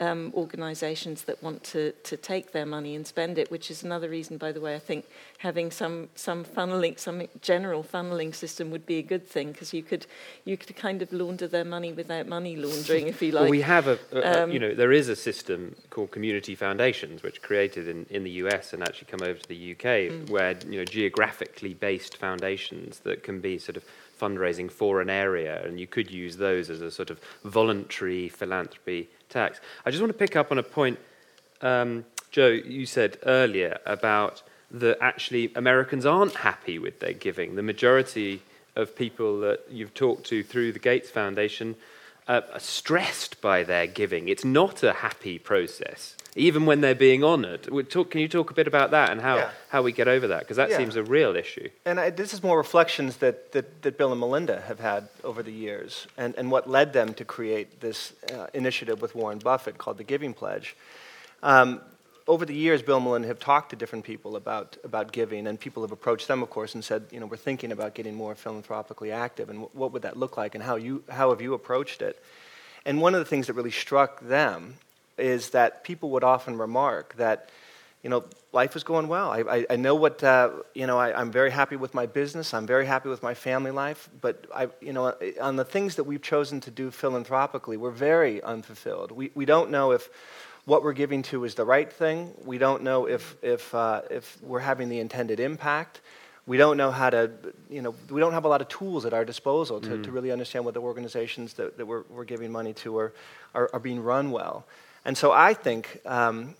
um, 0.00 0.32
organisations 0.34 1.22
that 1.24 1.42
want 1.42 1.62
to, 1.64 1.92
to 2.04 2.16
take 2.16 2.52
their 2.52 2.64
money 2.66 2.96
and 2.96 3.06
spend 3.06 3.38
it, 3.38 3.50
which 3.50 3.70
is 3.70 3.82
another 3.82 4.08
reason, 4.08 4.38
by 4.38 4.50
the 4.50 4.60
way, 4.60 4.74
I 4.74 4.78
think 4.78 5.04
having 5.38 5.70
some, 5.70 6.08
some 6.14 6.44
funneling, 6.44 6.98
some 6.98 7.22
general 7.42 7.84
funneling 7.84 8.34
system 8.34 8.70
would 8.70 8.86
be 8.86 8.96
a 8.98 9.02
good 9.02 9.26
thing 9.26 9.52
because 9.52 9.74
you 9.74 9.82
could, 9.82 10.06
you 10.44 10.56
could 10.56 10.74
kind 10.74 11.02
of 11.02 11.12
launder 11.12 11.46
their 11.46 11.64
money 11.66 11.92
without 11.92 12.26
money 12.26 12.56
laundering, 12.56 13.08
if 13.08 13.20
you 13.20 13.32
like. 13.32 13.42
well, 13.42 13.50
we 13.50 13.60
have 13.60 13.86
a, 13.88 13.98
a, 14.12 14.18
a- 14.18 14.42
um, 14.44 14.50
you 14.52 14.58
know, 14.58 14.74
there 14.74 14.92
is 14.92 15.08
a 15.08 15.16
system 15.16 15.76
called 15.90 16.10
community 16.10 16.54
foundations, 16.54 17.22
which 17.22 17.42
created 17.42 17.86
in, 17.86 18.06
in 18.08 18.24
the 18.24 18.30
US 18.42 18.72
and 18.72 18.82
actually 18.82 19.08
come 19.10 19.22
over 19.22 19.38
to 19.38 19.48
the 19.48 19.72
UK, 19.72 19.80
Mm. 20.00 20.30
where 20.30 20.56
you 20.68 20.78
know 20.78 20.84
geographically 20.84 21.74
based 21.74 22.16
foundations 22.16 23.00
that 23.00 23.22
can 23.22 23.40
be 23.40 23.58
sort 23.58 23.76
of 23.76 23.84
fundraising 24.20 24.70
for 24.70 25.00
an 25.00 25.10
area, 25.10 25.62
and 25.66 25.78
you 25.80 25.86
could 25.86 26.10
use 26.10 26.36
those 26.36 26.70
as 26.70 26.80
a 26.80 26.90
sort 26.90 27.10
of 27.10 27.20
voluntary 27.44 28.28
philanthropy 28.28 29.08
tax. 29.30 29.60
I 29.86 29.90
just 29.90 30.02
want 30.02 30.12
to 30.12 30.18
pick 30.18 30.36
up 30.36 30.50
on 30.50 30.58
a 30.58 30.62
point, 30.62 30.98
um, 31.62 32.04
Joe, 32.30 32.48
you 32.48 32.86
said 32.86 33.18
earlier 33.24 33.78
about 33.86 34.42
that 34.70 34.98
actually 35.00 35.52
Americans 35.54 36.06
aren't 36.06 36.34
happy 36.34 36.78
with 36.78 37.00
their 37.00 37.12
giving. 37.12 37.56
The 37.56 37.62
majority 37.62 38.42
of 38.76 38.94
people 38.94 39.40
that 39.40 39.64
you've 39.70 39.94
talked 39.94 40.24
to 40.26 40.42
through 40.42 40.72
the 40.72 40.78
Gates 40.78 41.10
Foundation 41.10 41.76
uh, 42.28 42.42
are 42.52 42.60
stressed 42.60 43.40
by 43.40 43.64
their 43.64 43.86
giving. 43.86 44.28
It's 44.28 44.44
not 44.44 44.82
a 44.82 44.92
happy 44.92 45.38
process, 45.38 46.16
even 46.36 46.66
when 46.66 46.80
they're 46.80 46.94
being 46.94 47.24
honoured. 47.24 47.68
Talk, 47.90 48.10
can 48.10 48.20
you 48.20 48.28
talk 48.28 48.50
a 48.50 48.54
bit 48.54 48.66
about 48.66 48.92
that 48.92 49.10
and 49.10 49.20
how, 49.20 49.36
Yeah. 49.36 49.50
how 49.68 49.82
we 49.82 49.92
get 49.92 50.08
over 50.08 50.28
that? 50.28 50.40
Because 50.40 50.56
that 50.56 50.70
Yeah. 50.70 50.76
seems 50.76 50.96
a 50.96 51.02
real 51.02 51.34
issue. 51.34 51.68
And 51.84 51.98
I, 51.98 52.10
this 52.10 52.32
is 52.32 52.42
more 52.42 52.56
reflections 52.56 53.16
that, 53.18 53.52
that, 53.52 53.82
that 53.82 53.98
Bill 53.98 54.12
and 54.12 54.20
Melinda 54.20 54.60
have 54.62 54.78
had 54.80 55.08
over 55.24 55.42
the 55.42 55.52
years 55.52 56.06
and, 56.16 56.34
and 56.36 56.50
what 56.50 56.68
led 56.68 56.92
them 56.92 57.14
to 57.14 57.24
create 57.24 57.80
this 57.80 58.12
uh, 58.32 58.46
initiative 58.54 59.02
with 59.02 59.14
Warren 59.14 59.38
Buffett 59.38 59.78
called 59.78 59.98
the 59.98 60.04
Giving 60.04 60.32
Pledge. 60.34 60.76
Um, 61.42 61.80
over 62.28 62.44
the 62.44 62.54
years, 62.54 62.80
Bill 62.80 62.96
and 62.98 63.04
Melinda 63.04 63.26
have 63.26 63.40
talked 63.40 63.70
to 63.70 63.76
different 63.76 64.04
people 64.04 64.36
about, 64.36 64.76
about 64.84 65.10
giving, 65.10 65.48
and 65.48 65.58
people 65.58 65.82
have 65.82 65.90
approached 65.90 66.28
them, 66.28 66.44
of 66.44 66.50
course, 66.50 66.76
and 66.76 66.84
said, 66.84 67.06
you 67.10 67.18
know, 67.18 67.26
we're 67.26 67.36
thinking 67.36 67.72
about 67.72 67.94
getting 67.94 68.14
more 68.14 68.36
philanthropically 68.36 69.10
active, 69.10 69.50
and 69.50 69.66
what 69.72 69.90
would 69.92 70.02
that 70.02 70.16
look 70.16 70.36
like, 70.36 70.54
and 70.54 70.62
how, 70.62 70.76
you, 70.76 71.02
how 71.08 71.30
have 71.30 71.40
you 71.40 71.54
approached 71.54 72.02
it? 72.02 72.22
And 72.84 73.00
one 73.00 73.14
of 73.14 73.18
the 73.18 73.24
things 73.24 73.48
that 73.48 73.54
really 73.54 73.72
struck 73.72 74.20
them 74.20 74.76
is 75.20 75.50
that 75.50 75.84
people 75.84 76.10
would 76.10 76.24
often 76.24 76.56
remark 76.56 77.14
that, 77.16 77.50
you 78.02 78.10
know, 78.10 78.24
life 78.52 78.76
is 78.76 78.82
going 78.82 79.08
well. 79.08 79.30
I, 79.30 79.40
I, 79.40 79.66
I 79.70 79.76
know 79.76 79.94
what, 79.94 80.22
uh, 80.24 80.50
you 80.74 80.86
know, 80.86 80.98
I, 80.98 81.20
am 81.20 81.30
very 81.30 81.50
happy 81.50 81.76
with 81.76 81.94
my 81.94 82.06
business. 82.06 82.54
I'm 82.54 82.66
very 82.66 82.86
happy 82.86 83.08
with 83.08 83.22
my 83.22 83.34
family 83.34 83.70
life. 83.70 84.08
But, 84.20 84.46
I, 84.54 84.68
you 84.80 84.92
know, 84.92 85.14
on 85.40 85.56
the 85.56 85.64
things 85.64 85.96
that 85.96 86.04
we've 86.04 86.22
chosen 86.22 86.60
to 86.62 86.70
do 86.70 86.90
philanthropically, 86.90 87.76
we're 87.76 87.90
very 87.90 88.42
unfulfilled. 88.42 89.12
We, 89.12 89.30
we 89.34 89.44
don't 89.44 89.70
know 89.70 89.92
if 89.92 90.08
what 90.64 90.82
we're 90.82 90.92
giving 90.92 91.22
to 91.22 91.44
is 91.44 91.54
the 91.54 91.64
right 91.64 91.92
thing. 91.92 92.32
We 92.44 92.58
don't 92.58 92.82
know 92.82 93.06
if, 93.06 93.36
if, 93.42 93.74
uh, 93.74 94.02
if 94.10 94.38
we're 94.42 94.60
having 94.60 94.88
the 94.88 95.00
intended 95.00 95.40
impact. 95.40 96.00
We 96.46 96.56
don't 96.56 96.76
know 96.76 96.90
how 96.90 97.10
to, 97.10 97.30
you 97.68 97.82
know, 97.82 97.94
we 98.10 98.20
don't 98.20 98.32
have 98.32 98.44
a 98.44 98.48
lot 98.48 98.60
of 98.60 98.68
tools 98.68 99.04
at 99.04 99.12
our 99.12 99.24
disposal 99.24 99.80
to, 99.80 99.90
mm. 99.90 100.04
to 100.04 100.10
really 100.10 100.32
understand 100.32 100.64
what 100.64 100.74
the 100.74 100.80
organizations 100.80 101.54
that, 101.54 101.76
that 101.76 101.86
we're, 101.86 102.02
we're 102.08 102.24
giving 102.24 102.50
money 102.50 102.72
to 102.74 102.98
are, 102.98 103.12
are, 103.54 103.70
are 103.72 103.80
being 103.80 104.02
run 104.02 104.30
well. 104.30 104.66
And 105.04 105.16
so 105.16 105.32
I 105.32 105.54
think 105.54 106.00
um, 106.04 106.54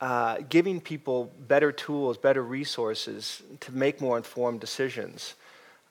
uh, 0.00 0.38
giving 0.48 0.80
people 0.80 1.30
better 1.48 1.72
tools, 1.72 2.18
better 2.18 2.42
resources 2.42 3.42
to 3.60 3.72
make 3.72 4.00
more 4.00 4.16
informed 4.16 4.60
decisions 4.60 5.34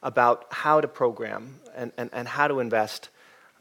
about 0.01 0.45
how 0.51 0.81
to 0.81 0.87
program 0.87 1.59
and, 1.75 1.91
and, 1.97 2.09
and 2.13 2.27
how 2.27 2.47
to 2.47 2.59
invest 2.59 3.09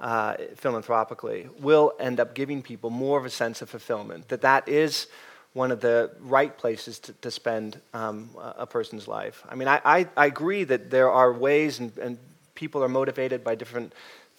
uh, 0.00 0.34
philanthropically 0.56 1.48
will 1.60 1.92
end 2.00 2.18
up 2.18 2.34
giving 2.34 2.60
people 2.60 2.90
more 2.90 3.18
of 3.18 3.24
a 3.24 3.30
sense 3.30 3.62
of 3.62 3.70
fulfillment, 3.70 4.28
that 4.28 4.40
that 4.40 4.68
is 4.68 5.06
one 5.52 5.70
of 5.70 5.80
the 5.80 6.10
right 6.20 6.56
places 6.56 6.98
to, 6.98 7.12
to 7.14 7.30
spend 7.30 7.80
um, 7.94 8.30
a 8.56 8.66
person's 8.66 9.06
life. 9.06 9.44
I 9.48 9.54
mean, 9.54 9.68
I, 9.68 9.80
I, 9.84 10.08
I, 10.16 10.26
agree 10.26 10.64
that 10.64 10.90
there 10.90 11.10
are 11.10 11.32
ways 11.32 11.78
and, 11.78 11.96
and 11.98 12.18
people 12.54 12.82
are 12.82 12.88
motivated 12.88 13.44
by 13.44 13.54
different 13.54 13.92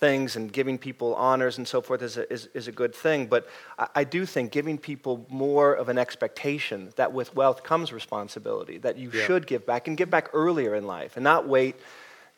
things 0.04 0.36
and 0.36 0.52
giving 0.52 0.78
people 0.78 1.16
honors 1.16 1.58
and 1.58 1.66
so 1.66 1.80
forth 1.80 2.02
is 2.02 2.18
a, 2.18 2.30
is, 2.30 2.50
is 2.54 2.68
a 2.68 2.74
good 2.74 2.94
thing. 2.94 3.26
But 3.26 3.48
I, 3.80 3.88
I, 3.96 4.04
do 4.04 4.26
think 4.26 4.52
giving 4.52 4.78
people 4.78 5.26
more 5.30 5.74
of 5.74 5.88
an 5.88 5.98
expectation 5.98 6.92
that 6.98 7.13
with 7.13 7.34
wealth 7.34 7.63
comes 7.63 7.94
responsibility, 7.94 8.80
that 8.80 8.98
you 8.98 9.10
yeah. 9.13 9.24
should 9.26 9.48
give 9.48 9.66
back 9.66 9.88
and 9.88 9.96
give 9.96 10.10
back 10.10 10.28
earlier 10.34 10.76
in 10.76 10.86
life 10.88 11.16
and 11.16 11.24
not 11.24 11.48
wait 11.48 11.76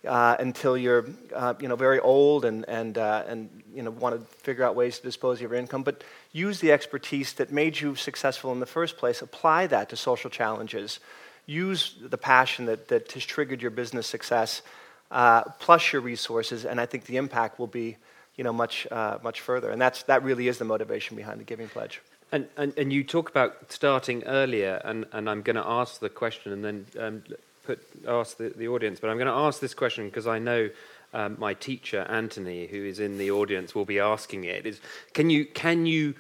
uh, 0.08 0.36
until 0.40 0.78
you're 0.78 1.06
uh, 1.34 1.56
you 1.60 1.68
know, 1.68 1.76
very 1.76 2.00
old 2.00 2.46
and, 2.46 2.70
and, 2.70 3.00
uh, 3.00 3.24
and 3.28 3.50
you 3.74 3.82
know, 3.82 3.90
want 3.90 4.14
to 4.16 4.22
figure 4.44 4.64
out 4.64 4.76
ways 4.76 5.00
to 5.00 5.04
dispose 5.04 5.38
of 5.38 5.50
your 5.50 5.56
income. 5.56 5.82
But 5.82 6.04
use 6.34 6.60
the 6.60 6.72
expertise 6.72 7.34
that 7.34 7.52
made 7.52 7.80
you 7.80 7.96
successful 7.96 8.52
in 8.52 8.60
the 8.60 8.68
first 8.68 8.96
place, 8.96 9.24
apply 9.24 9.66
that 9.68 9.90
to 9.90 9.96
social 9.96 10.30
challenges. 10.30 11.00
Use 11.48 11.96
the 12.00 12.20
passion 12.20 12.66
that, 12.66 12.90
that 12.90 13.12
has 13.14 13.26
triggered 13.26 13.64
your 13.64 13.72
business 13.72 14.06
success 14.06 14.62
uh, 15.12 15.44
plus 15.60 15.94
your 15.94 16.02
resources, 16.02 16.66
and 16.66 16.80
I 16.80 16.86
think 16.86 17.06
the 17.06 17.18
impact 17.18 17.60
will 17.60 17.68
be 17.68 17.98
you 18.36 18.44
know, 18.44 18.54
much, 18.54 18.88
uh, 18.92 19.18
much 19.24 19.42
further. 19.42 19.70
And 19.72 19.82
that's, 19.82 20.04
that 20.04 20.24
really 20.24 20.48
is 20.48 20.58
the 20.58 20.66
motivation 20.66 21.16
behind 21.16 21.40
the 21.40 21.44
Giving 21.44 21.70
Pledge. 21.70 22.02
And, 22.32 22.48
and, 22.58 22.74
and 22.78 22.92
you 22.92 23.04
talk 23.04 23.30
about 23.30 23.72
starting 23.72 24.24
earlier, 24.26 24.82
and, 24.84 25.06
and 25.12 25.30
I'm 25.30 25.42
going 25.42 25.56
to 25.56 25.66
ask 25.66 26.00
the 26.00 26.10
question 26.10 26.52
and 26.52 26.66
then 26.66 26.86
um, 27.00 27.24
put, 27.64 27.80
ask 28.08 28.38
the, 28.38 28.50
the 28.50 28.68
audience, 28.68 29.00
but 29.00 29.10
I'm 29.10 29.18
going 29.18 29.28
to 29.28 29.34
ask 29.34 29.60
this 29.60 29.74
question 29.74 30.06
because 30.06 30.28
I 30.28 30.40
know 30.40 30.70
um, 31.14 31.38
my 31.40 31.54
teacher, 31.54 32.06
Anthony, 32.10 32.68
who 32.68 32.84
is 32.84 33.00
in 33.00 33.18
the 33.18 33.32
audience, 33.32 33.74
will 33.74 33.86
be 33.86 34.00
asking 34.00 34.44
it. 34.44 34.66
Is, 34.66 34.82
can, 35.14 35.30
you, 35.30 35.46
can 35.46 35.86
you 35.86 36.16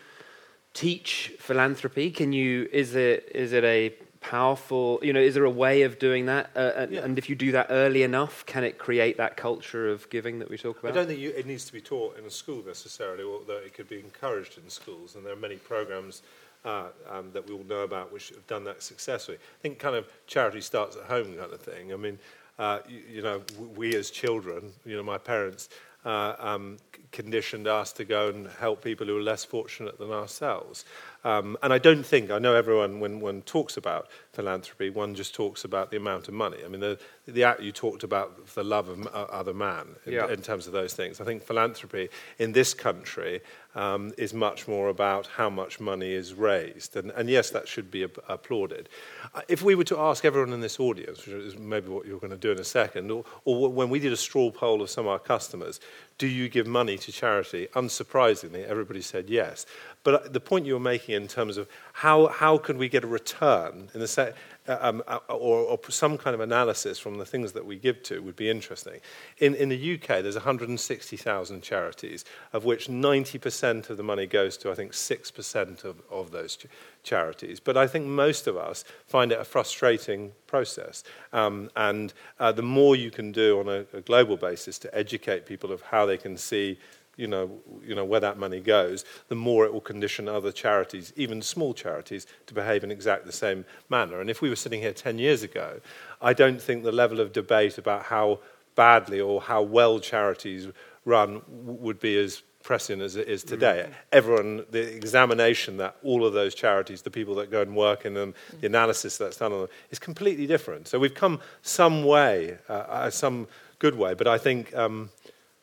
teach 0.74 1.34
philanthropy? 1.40 2.12
Can 2.12 2.32
you, 2.32 2.70
is, 2.72 2.96
it, 2.96 3.30
is 3.34 3.52
it 3.52 3.64
a 3.64 3.94
powerful 4.26 5.00
you 5.04 5.14
know 5.14 5.20
is 5.20 5.36
there 5.36 5.46
a 5.46 5.50
way 5.50 5.84
of 5.84 6.00
doing 6.00 6.26
that 6.26 6.50
uh, 6.56 6.72
and, 6.76 6.92
yeah. 6.92 7.02
and, 7.02 7.20
if 7.20 7.30
you 7.30 7.36
do 7.36 7.52
that 7.52 7.68
early 7.70 8.02
enough 8.02 8.44
can 8.48 8.64
it 8.64 8.80
create 8.80 9.18
that 9.18 9.38
culture 9.38 9.88
of 9.88 10.10
giving 10.10 10.40
that 10.40 10.50
we 10.50 10.58
talk 10.58 10.80
about 10.80 10.92
i 10.92 10.96
don't 10.96 11.06
think 11.06 11.20
you, 11.20 11.30
it 11.30 11.46
needs 11.46 11.64
to 11.64 11.72
be 11.72 11.80
taught 11.80 12.18
in 12.18 12.26
a 12.26 12.30
school 12.32 12.64
necessarily 12.66 13.24
although 13.24 13.58
it 13.58 13.72
could 13.76 13.88
be 13.88 14.00
encouraged 14.00 14.58
in 14.58 14.68
schools 14.68 15.14
and 15.14 15.24
there 15.24 15.32
are 15.32 15.44
many 15.48 15.58
programs 15.58 16.24
uh, 16.66 16.86
um, 17.08 17.30
that 17.34 17.48
we 17.48 17.54
all 17.54 17.64
know 17.66 17.82
about 17.82 18.12
which 18.12 18.30
have 18.30 18.48
done 18.48 18.64
that 18.64 18.82
successfully 18.82 19.38
i 19.38 19.62
think 19.62 19.78
kind 19.78 19.96
of 19.96 20.08
charity 20.26 20.60
starts 20.60 20.96
at 20.96 21.04
home 21.04 21.36
kind 21.36 21.54
of 21.54 21.62
thing 21.62 21.94
i 21.94 21.96
mean 21.96 22.18
uh, 22.58 22.80
you, 22.90 23.02
you, 23.08 23.22
know 23.22 23.44
we 23.76 23.96
as 23.96 24.10
children 24.10 24.72
you 24.88 24.98
know 24.98 25.04
my 25.04 25.20
parents 25.20 25.70
uh, 26.06 26.36
um, 26.40 26.78
conditioned 27.12 27.68
us 27.68 27.92
to 27.94 28.06
go 28.06 28.30
and 28.30 28.48
help 28.60 28.84
people 28.84 29.08
who 29.08 29.18
are 29.18 29.24
less 29.24 29.44
fortunate 29.44 29.98
than 29.98 30.12
ourselves. 30.12 30.86
Um, 31.26 31.58
and 31.64 31.74
I 31.74 31.80
don't 31.80 32.06
think, 32.06 32.30
I 32.30 32.38
know 32.38 32.54
everyone, 32.54 33.00
when 33.00 33.20
one 33.20 33.42
talks 33.42 33.78
about 33.78 34.08
philanthropy, 34.32 34.92
one 34.92 35.16
just 35.16 35.34
talks 35.34 35.66
about 35.66 35.90
the 35.90 35.98
amount 35.98 36.28
of 36.28 36.36
money. 36.36 36.58
I 36.64 36.68
mean, 36.68 36.82
the, 36.82 37.00
the 37.28 37.44
act 37.44 37.62
you 37.62 37.72
talked 37.72 38.04
about 38.04 38.46
the 38.54 38.64
love 38.64 38.90
of 38.90 39.08
other 39.08 39.54
man 39.54 39.88
in, 40.06 40.14
yeah. 40.14 40.30
in 40.30 40.44
terms 40.44 40.68
of 40.68 40.74
those 40.74 40.94
things. 40.94 41.20
I 41.20 41.26
think 41.26 41.42
philanthropy 41.42 42.10
in 42.38 42.52
this 42.52 42.76
country 42.76 43.42
um, 43.74 44.14
is 44.20 44.36
much 44.36 44.68
more 44.68 44.90
about 44.90 45.26
how 45.26 45.50
much 45.50 45.80
money 45.80 46.14
is 46.14 46.36
raised. 46.36 46.96
And, 46.96 47.10
and 47.12 47.28
yes, 47.28 47.50
that 47.50 47.68
should 47.68 47.90
be 47.90 48.04
applauded. 48.04 48.88
Uh, 49.34 49.42
if 49.48 49.64
we 49.64 49.74
were 49.74 49.84
to 49.86 49.98
ask 49.98 50.26
everyone 50.26 50.54
in 50.54 50.62
this 50.62 50.80
audience, 50.80 51.26
which 51.26 51.36
is 51.36 51.58
maybe 51.58 51.90
what 51.90 52.06
you're 52.06 52.20
going 52.20 52.30
to 52.30 52.38
do 52.38 52.52
in 52.52 52.60
a 52.60 52.64
second, 52.64 53.10
or, 53.10 53.26
or 53.46 53.68
when 53.70 53.90
we 53.90 54.00
did 54.00 54.14
a 54.14 54.18
straw 54.18 54.52
poll 54.52 54.84
of 54.84 54.92
some 54.92 55.06
of 55.06 55.12
our 55.12 55.20
customers, 55.20 55.80
do 56.18 56.28
you 56.28 56.48
give 56.48 56.68
money 56.68 56.98
to 56.98 57.12
charity? 57.12 57.68
Unsurprisingly, 57.74 58.66
everybody 58.66 59.02
said 59.02 59.30
yes. 59.30 59.66
But 60.06 60.34
the 60.34 60.40
point 60.40 60.68
you 60.68 60.74
were 60.74 60.80
making 60.80 61.16
in 61.16 61.28
terms 61.28 61.58
of 61.58 61.68
how, 61.92 62.28
how 62.28 62.60
can 62.60 62.78
we 62.78 62.88
get 62.88 63.04
a 63.04 63.08
return 63.08 63.90
in 63.92 64.00
the 64.00 64.08
se- 64.08 64.34
uh, 64.68 64.78
um, 64.80 65.04
uh, 65.08 65.18
or, 65.30 65.62
or, 65.62 65.80
some 65.90 66.16
kind 66.16 66.36
of 66.36 66.42
analysis 66.42 67.00
from 67.00 67.18
the 67.18 67.26
things 67.26 67.54
that 67.54 67.66
we 67.66 67.76
give 67.78 68.04
to 68.04 68.20
would 68.20 68.36
be 68.36 68.48
interesting. 68.48 69.00
In, 69.40 69.56
in 69.56 69.70
the 69.70 69.96
UK, 69.96 70.22
there's 70.22 70.36
160,000 70.36 71.62
charities, 71.62 72.24
of 72.54 72.66
which 72.66 72.88
90% 72.88 73.90
of 73.90 73.98
the 73.98 74.04
money 74.04 74.28
goes 74.28 74.58
to, 74.58 74.72
I 74.72 74.76
think, 74.76 74.92
6% 74.92 75.84
of, 75.84 76.02
of 76.12 76.30
those 76.30 76.56
ch- 76.56 76.68
charities. 77.02 77.60
But 77.60 77.76
I 77.76 77.88
think 77.88 78.06
most 78.06 78.46
of 78.46 78.58
us 78.58 78.84
find 79.08 79.32
it 79.32 79.40
a 79.40 79.46
frustrating 79.46 80.34
process. 80.46 81.04
Um, 81.34 81.72
and 81.76 82.14
uh, 82.40 82.52
the 82.52 82.62
more 82.62 82.96
you 82.96 83.10
can 83.10 83.32
do 83.32 83.60
on 83.60 83.68
a, 83.68 83.86
a 83.92 84.02
global 84.02 84.38
basis 84.38 84.78
to 84.80 84.96
educate 84.96 85.48
people 85.48 85.72
of 85.72 85.82
how 85.82 86.06
they 86.06 86.18
can 86.18 86.38
see 86.38 86.78
you 87.18 87.28
know, 87.28 87.62
you 87.84 87.96
know, 87.96 88.06
where 88.06 88.20
that 88.20 88.38
money 88.38 88.60
goes, 88.60 89.06
the 89.28 89.36
more 89.36 89.66
it 89.66 89.74
will 89.74 89.82
condition 89.82 90.28
other 90.28 90.52
charities, 90.52 91.14
even 91.16 91.42
small 91.42 91.74
charities, 91.74 92.28
to 92.48 92.54
behave 92.54 92.84
in 92.84 92.92
exactly 92.92 93.26
the 93.26 93.36
same 93.36 93.66
manner. 93.90 94.20
And 94.20 94.30
if 94.30 94.42
we 94.42 94.50
were 94.50 94.56
sitting 94.56 94.82
here 94.82 94.94
10 94.94 95.20
years 95.20 95.44
ago, 95.44 95.80
I 96.22 96.34
don't 96.34 96.62
think 96.62 96.84
the 96.84 96.92
level 96.92 97.20
of 97.20 97.34
debate 97.34 97.78
about 97.78 98.04
how 98.04 98.40
badly 98.76 99.20
or 99.22 99.42
how 99.42 99.62
well 99.62 100.00
charities 100.00 100.68
run 101.06 101.42
would 101.48 102.00
be 102.00 102.18
as 102.18 102.44
pressing 102.66 103.00
as 103.00 103.16
it 103.16 103.28
is 103.28 103.44
today. 103.44 103.84
Mm-hmm. 103.84 103.94
Everyone, 104.12 104.66
the 104.72 104.96
examination 104.96 105.78
that 105.78 105.96
all 106.04 106.26
of 106.26 106.34
those 106.34 106.56
charities, 106.56 107.04
the 107.04 107.12
people 107.12 107.36
that 107.36 107.52
go 107.52 107.62
and 107.62 107.76
work 107.76 108.06
in 108.06 108.16
them, 108.16 108.34
the 108.60 108.66
analysis 108.66 109.18
that's 109.18 109.38
done 109.38 109.54
on 109.54 109.60
them, 109.62 109.70
is 109.92 110.00
completely 110.00 110.48
different. 110.48 110.88
So 110.88 110.98
we've 110.98 111.14
come 111.14 111.40
some 111.62 112.04
way, 112.04 112.58
uh, 112.68 112.74
uh 112.74 113.10
some 113.12 113.48
good 113.80 113.96
way, 113.96 114.14
but 114.16 114.28
I 114.28 114.38
think. 114.38 114.76
Um, 114.76 115.10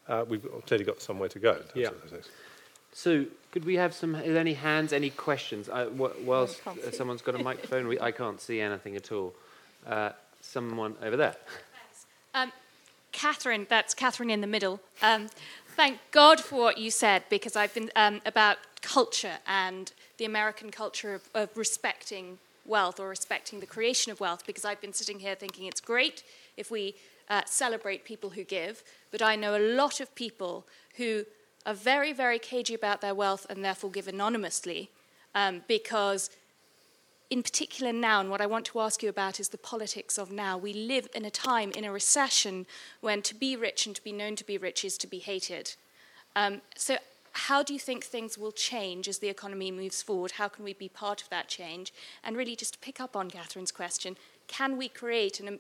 uh, 0.09 0.25
we've 0.29 0.47
clearly 0.67 0.85
got 0.85 1.01
somewhere 1.01 1.29
to 1.29 1.39
go. 1.39 1.61
yeah. 1.75 1.91
So, 2.95 3.25
could 3.53 3.65
we 3.65 3.77
have 3.77 3.95
some 3.95 4.15
any 4.15 4.53
hands, 4.53 4.93
any 4.93 5.09
questions? 5.09 5.69
Uh, 5.69 5.89
whilst 6.25 6.61
uh, 6.67 6.91
someone's 6.91 7.23
got 7.23 7.35
a 7.35 7.43
microphone, 7.43 7.89
we, 7.89 7.99
I 7.99 8.11
can't 8.11 8.41
see 8.41 8.61
anything 8.61 8.97
at 8.97 9.11
all. 9.11 9.35
Uh, 9.87 10.11
someone 10.43 10.97
over 11.03 11.17
there. 11.17 11.37
Um, 12.35 12.53
Catherine, 13.13 13.67
that's 13.69 13.95
Catherine 13.95 14.31
in 14.31 14.41
the 14.41 14.47
middle. 14.47 14.81
Um, 15.03 15.29
thank 15.77 15.99
God 16.11 16.41
for 16.41 16.57
what 16.57 16.79
you 16.79 16.91
said 16.91 17.25
because 17.31 17.57
I've 17.57 17.73
been 17.75 17.91
um, 17.97 18.21
about 18.27 18.59
culture 18.81 19.39
and 19.47 19.93
the 20.19 20.25
American 20.25 20.71
culture 20.71 21.15
of, 21.15 21.29
of 21.35 21.57
respecting 21.57 22.39
wealth 22.65 23.01
or 23.01 23.09
respecting 23.09 23.61
the 23.61 23.67
creation 23.67 24.13
of 24.13 24.21
wealth 24.21 24.47
because 24.47 24.65
I've 24.65 24.81
been 24.81 24.93
sitting 24.93 25.19
here 25.19 25.35
thinking 25.35 25.67
it's 25.67 25.81
great 25.81 26.23
if 26.57 26.71
we 26.71 26.95
uh, 27.29 27.43
celebrate 27.47 28.05
people 28.05 28.31
who 28.31 28.45
give, 28.45 28.83
but 29.13 29.23
I 29.23 29.37
know 29.37 29.57
a 29.57 29.77
lot 29.77 30.01
of 30.01 30.13
people 30.17 30.67
who 30.97 31.25
are 31.65 31.75
very, 31.75 32.13
very 32.13 32.39
cagey 32.39 32.75
about 32.75 33.01
their 33.01 33.15
wealth 33.15 33.47
and 33.49 33.65
therefore 33.65 33.91
give 33.91 34.09
anonymously 34.09 34.91
um, 35.35 35.63
because, 35.69 36.31
in 37.31 37.43
particular, 37.43 37.93
now, 37.93 38.21
and 38.21 38.31
what 38.31 38.41
I 38.41 38.47
want 38.47 38.65
to 38.67 38.81
ask 38.81 39.03
you 39.03 39.09
about 39.09 39.39
is 39.39 39.51
the 39.51 39.59
politics 39.59 40.19
of 40.19 40.33
now. 40.33 40.59
We 40.59 40.73
live 40.73 41.09
in 41.15 41.25
a 41.25 41.31
time, 41.31 41.71
in 41.73 41.85
a 41.85 41.93
recession, 41.93 42.67
when 43.01 43.23
to 43.23 43.35
be 43.35 43.55
rich 43.55 43.87
and 43.87 43.95
to 43.95 44.03
be 44.03 44.13
known 44.13 44.35
to 44.37 44.45
be 44.45 44.59
rich 44.59 44.85
is 44.85 44.99
to 44.99 45.07
be 45.07 45.19
hated. 45.19 45.75
Um, 46.35 46.63
so, 46.77 46.97
how 47.35 47.63
do 47.63 47.73
you 47.73 47.79
think 47.79 48.05
things 48.05 48.37
will 48.37 48.53
change 48.53 49.09
as 49.09 49.19
the 49.19 49.29
economy 49.29 49.71
moves 49.71 50.03
forward? 50.03 50.33
How 50.33 50.49
can 50.49 50.65
we 50.65 50.75
be 50.75 50.89
part 50.89 51.23
of 51.23 51.31
that 51.31 51.49
change? 51.49 51.93
And 52.23 52.37
really, 52.37 52.57
just 52.57 52.75
to 52.75 52.79
pick 52.81 53.01
up 53.01 53.17
on 53.17 53.31
Catherine's 53.31 53.73
question, 53.73 54.17
can 54.49 54.77
we 54.77 54.89
create 54.89 55.41
an, 55.41 55.59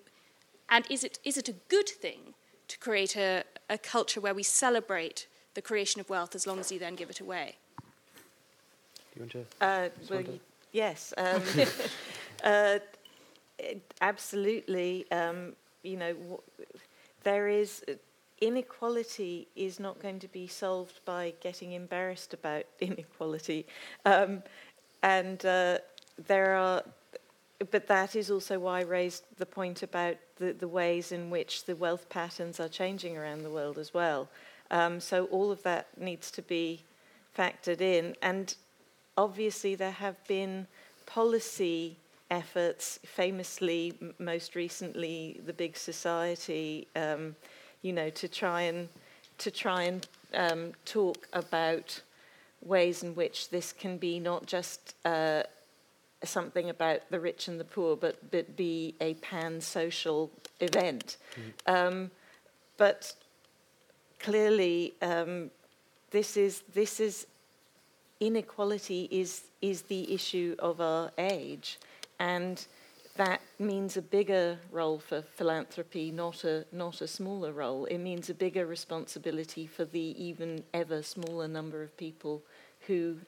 and 0.68 0.84
is 0.90 1.02
it, 1.02 1.18
is 1.24 1.38
it 1.38 1.48
a 1.48 1.54
good 1.70 1.88
thing 1.88 2.34
to 2.72 2.78
create 2.78 3.16
a, 3.16 3.44
a 3.68 3.76
culture 3.76 4.18
where 4.18 4.32
we 4.32 4.42
celebrate 4.42 5.26
the 5.52 5.60
creation 5.60 6.00
of 6.00 6.08
wealth 6.08 6.34
as 6.34 6.46
long 6.46 6.58
as 6.58 6.72
you 6.72 6.78
then 6.78 6.94
give 6.94 7.10
it 7.10 7.20
away? 7.20 7.56
Do 8.96 9.04
you 9.16 9.20
want 9.20 9.32
to? 9.32 9.44
Uh, 9.60 9.88
well, 10.08 10.24
yes. 10.72 11.12
Um, 11.18 11.42
uh, 12.44 12.78
absolutely. 14.00 15.10
Um, 15.12 15.52
you 15.82 15.98
know, 15.98 16.14
w- 16.14 16.42
there 17.24 17.48
is 17.48 17.84
inequality 18.40 19.48
is 19.54 19.78
not 19.78 20.00
going 20.00 20.18
to 20.20 20.28
be 20.28 20.46
solved 20.46 21.04
by 21.04 21.34
getting 21.40 21.72
embarrassed 21.72 22.32
about 22.32 22.64
inequality, 22.80 23.66
um, 24.06 24.42
and 25.02 25.44
uh, 25.44 25.76
there 26.26 26.54
are. 26.54 26.82
But 27.70 27.86
that 27.88 28.16
is 28.16 28.30
also 28.30 28.58
why 28.58 28.80
I 28.80 28.82
raised 28.84 29.24
the 29.36 29.46
point 29.46 29.82
about 29.82 30.16
the, 30.42 30.52
the 30.52 30.68
ways 30.68 31.12
in 31.12 31.30
which 31.30 31.64
the 31.64 31.76
wealth 31.76 32.08
patterns 32.08 32.58
are 32.58 32.68
changing 32.68 33.16
around 33.16 33.42
the 33.42 33.50
world 33.50 33.78
as 33.78 33.94
well. 33.94 34.28
Um, 34.70 34.98
so 35.00 35.26
all 35.26 35.52
of 35.52 35.62
that 35.62 35.86
needs 35.96 36.30
to 36.32 36.42
be 36.42 36.80
factored 37.38 37.80
in, 37.80 38.16
and 38.22 38.54
obviously 39.16 39.76
there 39.76 39.92
have 40.06 40.16
been 40.26 40.66
policy 41.06 41.96
efforts, 42.30 42.98
famously, 43.04 43.94
m- 44.02 44.14
most 44.18 44.56
recently, 44.56 45.40
the 45.46 45.52
Big 45.52 45.76
Society, 45.76 46.88
um, 46.96 47.36
you 47.82 47.92
know, 47.92 48.10
to 48.10 48.26
try 48.28 48.62
and 48.62 48.88
to 49.38 49.50
try 49.50 49.82
and 49.82 50.06
um, 50.34 50.72
talk 50.84 51.28
about 51.32 52.00
ways 52.62 53.02
in 53.02 53.14
which 53.14 53.50
this 53.50 53.72
can 53.72 53.98
be 53.98 54.20
not 54.20 54.46
just 54.46 54.94
uh, 55.04 55.42
something 56.24 56.70
about 56.70 57.10
the 57.10 57.20
rich 57.20 57.48
and 57.48 57.58
the 57.58 57.64
poor, 57.64 57.96
but, 57.96 58.30
but 58.30 58.56
be 58.56 58.94
a 59.00 59.14
pan-social 59.14 60.30
event. 60.60 61.16
Um, 61.66 62.10
but 62.76 63.14
clearly, 64.18 64.94
um, 65.02 65.50
this 66.10 66.36
is 66.36 66.62
this 66.74 67.00
is 67.00 67.26
inequality 68.20 69.08
is 69.10 69.42
is 69.60 69.82
the 69.82 70.12
issue 70.12 70.54
of 70.58 70.80
our 70.80 71.10
age, 71.18 71.78
and 72.18 72.66
that 73.16 73.40
means 73.58 73.96
a 73.96 74.02
bigger 74.02 74.58
role 74.70 74.98
for 74.98 75.22
philanthropy, 75.22 76.10
not 76.10 76.44
a 76.44 76.64
not 76.72 77.00
a 77.00 77.08
smaller 77.08 77.52
role. 77.52 77.84
It 77.86 77.98
means 77.98 78.30
a 78.30 78.34
bigger 78.34 78.66
responsibility 78.66 79.66
for 79.66 79.84
the 79.84 80.14
even 80.22 80.64
ever 80.72 81.02
smaller 81.02 81.48
number 81.48 81.82
of 81.82 81.96
people 81.96 82.42
who 82.86 83.18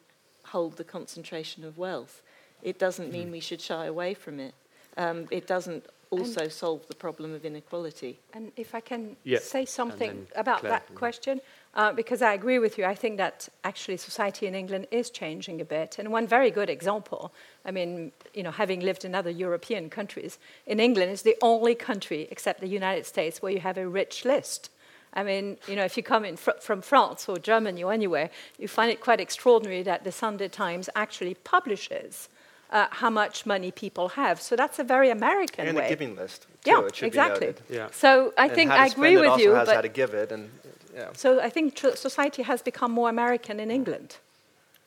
hold 0.44 0.76
the 0.76 0.84
concentration 0.84 1.64
of 1.64 1.78
wealth. 1.78 2.22
It 2.64 2.78
doesn't 2.78 3.12
mean 3.12 3.30
we 3.30 3.40
should 3.40 3.60
shy 3.60 3.86
away 3.86 4.14
from 4.14 4.40
it. 4.40 4.54
Um, 4.96 5.28
it 5.30 5.46
doesn't 5.46 5.84
also 6.10 6.48
solve 6.48 6.86
the 6.86 6.94
problem 6.94 7.34
of 7.34 7.44
inequality. 7.44 8.18
And 8.32 8.52
if 8.56 8.74
I 8.74 8.80
can 8.80 9.16
Yeah, 9.24 9.40
say 9.40 9.64
something 9.64 10.26
about 10.36 10.60
Claire 10.60 10.72
that 10.72 10.86
can- 10.86 10.96
question, 10.96 11.40
uh, 11.74 11.92
because 11.92 12.22
I 12.22 12.32
agree 12.34 12.60
with 12.60 12.78
you. 12.78 12.84
I 12.84 12.94
think 12.94 13.16
that 13.18 13.48
actually 13.64 13.96
society 13.96 14.46
in 14.46 14.54
England 14.54 14.86
is 14.92 15.10
changing 15.10 15.60
a 15.60 15.64
bit. 15.64 15.98
And 15.98 16.12
one 16.12 16.26
very 16.26 16.50
good 16.52 16.70
example, 16.70 17.32
I 17.64 17.70
mean, 17.72 18.12
you 18.32 18.42
know, 18.44 18.52
having 18.52 18.80
lived 18.80 19.04
in 19.04 19.14
other 19.14 19.30
European 19.30 19.90
countries, 19.90 20.38
in 20.66 20.78
England 20.78 21.10
is 21.10 21.22
the 21.22 21.36
only 21.42 21.74
country 21.74 22.28
except 22.30 22.60
the 22.60 22.68
United 22.68 23.06
States 23.06 23.42
where 23.42 23.52
you 23.52 23.60
have 23.60 23.76
a 23.76 23.88
rich 23.88 24.24
list. 24.24 24.70
I 25.14 25.22
mean, 25.22 25.58
you 25.68 25.76
know, 25.76 25.84
if 25.84 25.96
you 25.96 26.02
come 26.02 26.24
in 26.24 26.36
fr- 26.36 26.60
from 26.60 26.80
France 26.82 27.28
or 27.28 27.38
Germany 27.38 27.82
or 27.84 27.92
anywhere, 27.92 28.30
you 28.58 28.68
find 28.68 28.90
it 28.90 29.00
quite 29.00 29.20
extraordinary 29.20 29.82
that 29.84 30.04
the 30.04 30.12
Sunday 30.12 30.48
Times 30.48 30.88
actually 30.94 31.34
publishes 31.34 32.28
uh, 32.74 32.88
how 32.90 33.08
much 33.08 33.46
money 33.46 33.70
people 33.70 34.08
have. 34.10 34.40
So 34.42 34.56
that's 34.56 34.78
a 34.78 34.84
very 34.84 35.08
American 35.10 35.66
and 35.68 35.76
way. 35.78 35.86
a 35.86 35.88
giving 35.88 36.16
list. 36.16 36.42
Too, 36.64 36.70
yeah, 36.70 36.80
it 36.80 37.02
exactly. 37.02 37.46
Be 37.46 37.52
noted. 37.52 37.62
Yeah. 37.70 37.88
So 37.92 38.34
I 38.36 38.46
And 38.46 38.54
think 38.54 38.70
I 38.72 38.88
spend 38.88 38.92
agree 38.92 39.14
it 39.14 39.20
with 39.20 39.30
also 39.30 39.44
you, 39.44 39.54
has 39.54 39.68
how 39.70 39.80
to 39.80 39.88
give 39.88 40.12
it, 40.12 40.32
and 40.32 40.50
yeah. 40.94 41.08
so 41.14 41.40
I 41.40 41.50
think 41.50 41.76
tr- 41.76 41.96
society 41.96 42.42
has 42.42 42.62
become 42.62 42.90
more 42.92 43.08
American 43.08 43.60
in 43.60 43.70
England. 43.70 44.16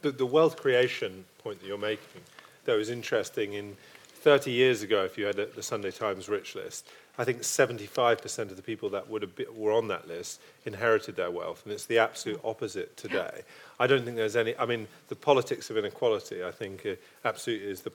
The, 0.02 0.12
the 0.12 0.26
wealth 0.26 0.58
creation 0.58 1.26
point 1.44 1.60
that 1.62 1.68
you're 1.68 1.86
making, 1.92 2.22
though, 2.66 2.78
is 2.78 2.90
interesting. 2.90 3.54
In 3.54 3.78
30 4.18 4.52
years 4.52 4.82
ago, 4.82 5.04
if 5.04 5.18
you 5.18 5.26
had 5.26 5.36
the 5.36 5.64
Sunday 5.64 5.92
Times 5.92 6.28
rich 6.28 6.56
list, 6.56 6.88
I 7.20 7.24
think 7.24 7.40
75% 7.42 8.40
of 8.40 8.56
the 8.56 8.62
people 8.62 8.90
that 8.90 9.10
would 9.10 9.24
have 9.24 9.36
been, 9.36 9.48
were 9.56 9.72
on 9.72 9.88
that 9.88 10.08
list 10.08 10.40
inherited 10.66 11.16
their 11.16 11.32
wealth, 11.32 11.64
and 11.64 11.74
it's 11.74 11.86
the 11.86 11.98
absolute 11.98 12.40
opposite 12.44 12.96
today. 12.96 13.42
I 13.80 13.88
don't 13.88 14.04
think 14.04 14.18
there's 14.18 14.36
any. 14.36 14.56
I 14.58 14.66
mean, 14.66 14.88
the 15.08 15.16
politics 15.16 15.70
of 15.70 15.78
inequality, 15.78 16.44
I 16.44 16.52
think, 16.52 16.86
uh, 16.86 16.96
absolutely 17.26 17.68
is 17.68 17.82
the, 17.82 17.92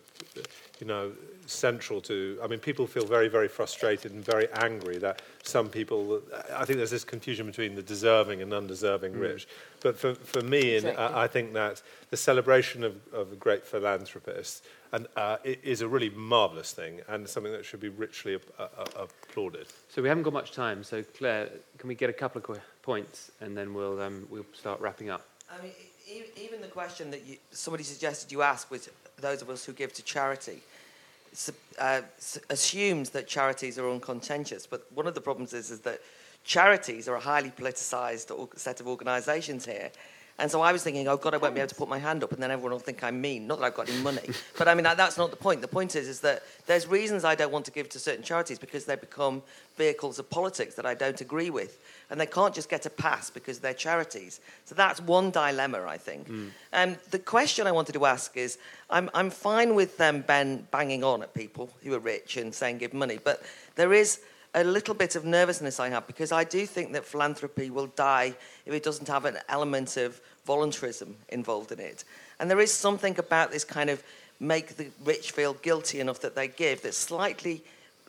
you 0.81 0.87
know, 0.87 1.13
central 1.47 2.01
to. 2.03 2.39
I 2.43 2.47
mean, 2.47 2.59
people 2.59 2.87
feel 2.87 3.05
very, 3.05 3.29
very 3.29 3.49
frustrated 3.49 4.13
and 4.13 4.25
very 4.25 4.49
angry 4.55 4.99
that 4.99 5.23
some 5.43 5.69
people. 5.69 6.23
I 6.55 6.65
think 6.65 6.77
there's 6.79 6.91
this 6.91 7.05
confusion 7.05 7.47
between 7.47 7.75
the 7.75 7.83
deserving 7.83 8.43
and 8.43 8.53
undeserving 8.53 9.13
rich. 9.19 9.47
But 9.81 9.99
for, 9.99 10.15
for 10.15 10.41
me, 10.43 10.77
and 10.77 10.87
Exactly. 10.89 11.05
I, 11.05 11.25
I 11.25 11.27
think 11.27 11.53
that 11.55 11.83
the 12.11 12.17
celebration 12.17 12.85
of, 12.85 12.97
of 13.13 13.39
great 13.41 13.65
philanthropists 13.67 14.63
and, 14.93 15.07
uh, 15.17 15.39
is 15.45 15.81
a 15.81 15.89
really 15.89 16.11
marvellous 16.11 16.73
thing 16.73 17.01
and 17.09 17.29
something 17.29 17.53
that 17.53 17.65
should 17.65 17.81
be 17.81 17.89
richly 17.89 18.35
ap- 18.37 18.43
uh, 18.59 18.69
uh, 18.79 19.07
applauded. 19.07 19.67
So 19.89 20.03
we 20.03 20.09
haven't 20.09 20.25
got 20.25 20.33
much 20.33 20.53
time. 20.53 20.85
So 20.85 21.03
Claire, 21.03 21.49
can 21.79 21.89
we 21.89 21.95
get 21.95 22.11
a 22.11 22.13
couple 22.13 22.39
of 22.41 22.45
qu- 22.45 22.61
points 22.83 23.31
and 23.41 23.57
then 23.57 23.75
we'll 23.75 24.01
um, 24.01 24.27
we'll 24.31 24.47
start 24.53 24.81
wrapping 24.81 25.09
up. 25.11 25.27
I 25.51 25.63
mean, 25.63 25.73
even 26.37 26.61
the 26.61 26.69
question 26.69 27.11
that 27.11 27.25
you, 27.27 27.37
somebody 27.51 27.85
suggested 27.85 28.31
you 28.33 28.43
ask 28.43 28.71
was 28.71 28.89
those 29.19 29.41
of 29.43 29.49
us 29.51 29.65
who 29.65 29.73
give 29.73 29.93
to 29.95 30.03
charity 30.03 30.53
s- 30.53 30.61
uh, 31.79 32.03
assumes 32.51 33.11
that 33.11 33.27
charities 33.27 33.79
are 33.79 33.91
uncontentious. 33.91 34.67
But 34.67 34.87
one 34.93 35.07
of 35.07 35.15
the 35.15 35.21
problems 35.21 35.53
is, 35.53 35.71
is 35.71 35.81
that 35.81 36.01
charities 36.45 37.09
are 37.09 37.17
a 37.17 37.21
highly 37.21 37.51
politicised 37.51 38.59
set 38.59 38.81
of 38.81 38.89
organisations 38.89 39.65
here. 39.65 39.91
And 40.43 40.51
so 40.51 40.61
I 40.61 40.73
was 40.73 40.83
thinking, 40.83 41.07
oh 41.07 41.17
God, 41.17 41.35
I 41.35 41.37
won't 41.37 41.55
be 41.55 41.61
able 41.61 41.69
to 41.69 41.75
put 41.77 41.89
my 41.89 42.01
hand 42.01 42.25
up, 42.25 42.33
and 42.33 42.43
then 42.43 42.51
everyone 42.51 42.73
will 42.73 42.81
think 42.81 43.05
I'm 43.05 43.21
mean. 43.21 43.47
Not 43.47 43.61
that 43.61 43.67
I've 43.67 43.75
got 43.75 43.89
any 43.89 44.03
money, 44.03 44.29
but 44.59 44.67
I 44.67 44.75
mean 44.75 44.83
that's 44.83 45.17
not 45.17 45.31
the 45.31 45.37
point. 45.37 45.61
The 45.61 45.69
point 45.69 45.95
is, 45.95 46.09
is 46.09 46.19
that 46.23 46.43
there's 46.67 46.89
reasons 46.89 47.25
I 47.25 47.37
don't 47.37 47.53
want 47.53 47.65
to 47.67 47.71
give 47.71 47.89
to 47.91 48.01
certain 48.01 48.25
charities 48.25 48.59
because 48.59 48.85
they 48.85 48.97
become 48.97 49.45
vehicles 49.77 50.19
of 50.19 50.29
politics 50.29 50.75
that 50.75 50.85
I 50.85 50.95
don't 50.95 51.21
agree 51.21 51.51
with, 51.51 51.79
and 52.11 52.21
they 52.21 52.27
can't 52.27 52.53
just 52.53 52.69
get 52.69 52.85
a 52.87 52.91
pass 52.91 53.31
because 53.31 53.61
they're 53.61 53.73
charities. 53.73 54.41
So 54.65 54.75
that's 54.75 55.01
one 55.01 55.31
dilemma, 55.31 55.85
I 55.87 55.97
think. 55.97 56.29
Um, 56.73 56.97
the 57.13 57.21
question 57.21 57.69
I 57.69 57.73
wanted 57.73 57.93
to 57.93 58.05
ask 58.05 58.37
is, 58.37 58.59
I'm 58.91 59.11
I'm 59.15 59.31
fine 59.31 59.77
with 59.77 59.97
them 59.97 60.23
Ben 60.23 60.67
banging 60.73 61.05
on 61.05 61.23
at 61.23 61.35
people 61.35 61.71
who 61.85 61.95
are 61.95 62.01
rich 62.01 62.37
and 62.37 62.53
saying 62.53 62.79
give 62.79 62.93
money, 62.93 63.21
but 63.23 63.45
there 63.77 63.93
is 63.93 64.19
a 64.55 64.65
little 64.65 64.95
bit 64.95 65.17
of 65.17 65.25
nervousness 65.25 65.81
I 65.81 65.89
have 65.89 66.07
because 66.07 66.31
I 66.33 66.45
do 66.45 66.67
think 66.67 66.93
that 66.93 67.05
philanthropy 67.05 67.71
will 67.71 67.87
die 67.87 68.35
if 68.67 68.75
it 68.75 68.83
doesn't 68.83 69.09
have 69.09 69.25
an 69.25 69.39
element 69.49 69.97
of 69.97 70.21
voluntarism 70.45 71.17
involved 71.31 71.73
in 71.73 71.81
it. 71.81 72.05
And 72.39 72.51
there 72.51 72.61
is 72.61 72.73
something 72.73 73.19
about 73.19 73.51
this 73.51 73.65
kind 73.65 73.89
of 73.89 74.03
make 74.41 74.77
the 74.77 74.89
rich 75.05 75.31
feel 75.31 75.55
guilty 75.55 76.01
enough 76.01 76.21
that 76.21 76.35
they 76.35 76.49
give 76.49 76.83
that 76.83 76.95
slightly 76.95 77.63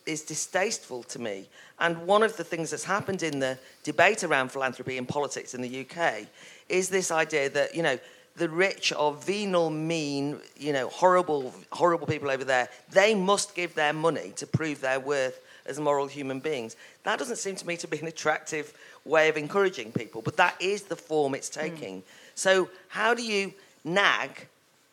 is 0.06 0.24
distasteful 0.24 1.04
to 1.04 1.20
me. 1.20 1.48
And 1.80 2.06
one 2.06 2.24
of 2.24 2.36
the 2.36 2.44
things 2.44 2.72
that's 2.72 2.84
happened 2.84 3.24
in 3.24 3.40
the 3.40 3.58
debate 3.84 4.24
around 4.24 4.52
philanthropy 4.52 4.98
and 4.98 5.08
politics 5.08 5.54
in 5.54 5.62
the 5.62 5.86
UK 5.86 6.26
is 6.68 6.90
this 6.90 7.12
idea 7.12 7.50
that, 7.50 7.76
you 7.76 7.84
know, 7.84 7.98
the 8.36 8.50
rich 8.50 8.92
are 8.92 9.14
venal, 9.14 9.70
mean, 9.70 10.40
you 10.58 10.74
know, 10.74 10.90
horrible, 10.90 11.54
horrible 11.72 12.08
people 12.08 12.32
over 12.32 12.44
there. 12.44 12.68
They 12.92 13.14
must 13.14 13.54
give 13.54 13.76
their 13.76 13.94
money 13.94 14.34
to 14.38 14.48
prove 14.48 14.82
their 14.82 15.00
worth 15.00 15.40
as 15.66 15.80
moral 15.80 16.08
human 16.08 16.40
beings. 16.40 16.76
That 17.04 17.20
doesn't 17.20 17.38
seem 17.38 17.56
to 17.56 17.68
me 17.68 17.78
to 17.78 17.88
be 17.88 18.00
an 18.00 18.08
attractive 18.08 18.74
way 19.06 19.30
of 19.30 19.38
encouraging 19.38 19.92
people, 19.92 20.22
but 20.22 20.38
that 20.38 20.56
is 20.62 20.84
the 20.84 20.96
form 20.96 21.36
it's 21.36 21.54
hmm. 21.54 21.62
taking. 21.62 22.04
So, 22.36 22.70
how 22.88 23.14
do 23.14 23.24
you 23.24 23.54
nag 23.84 24.48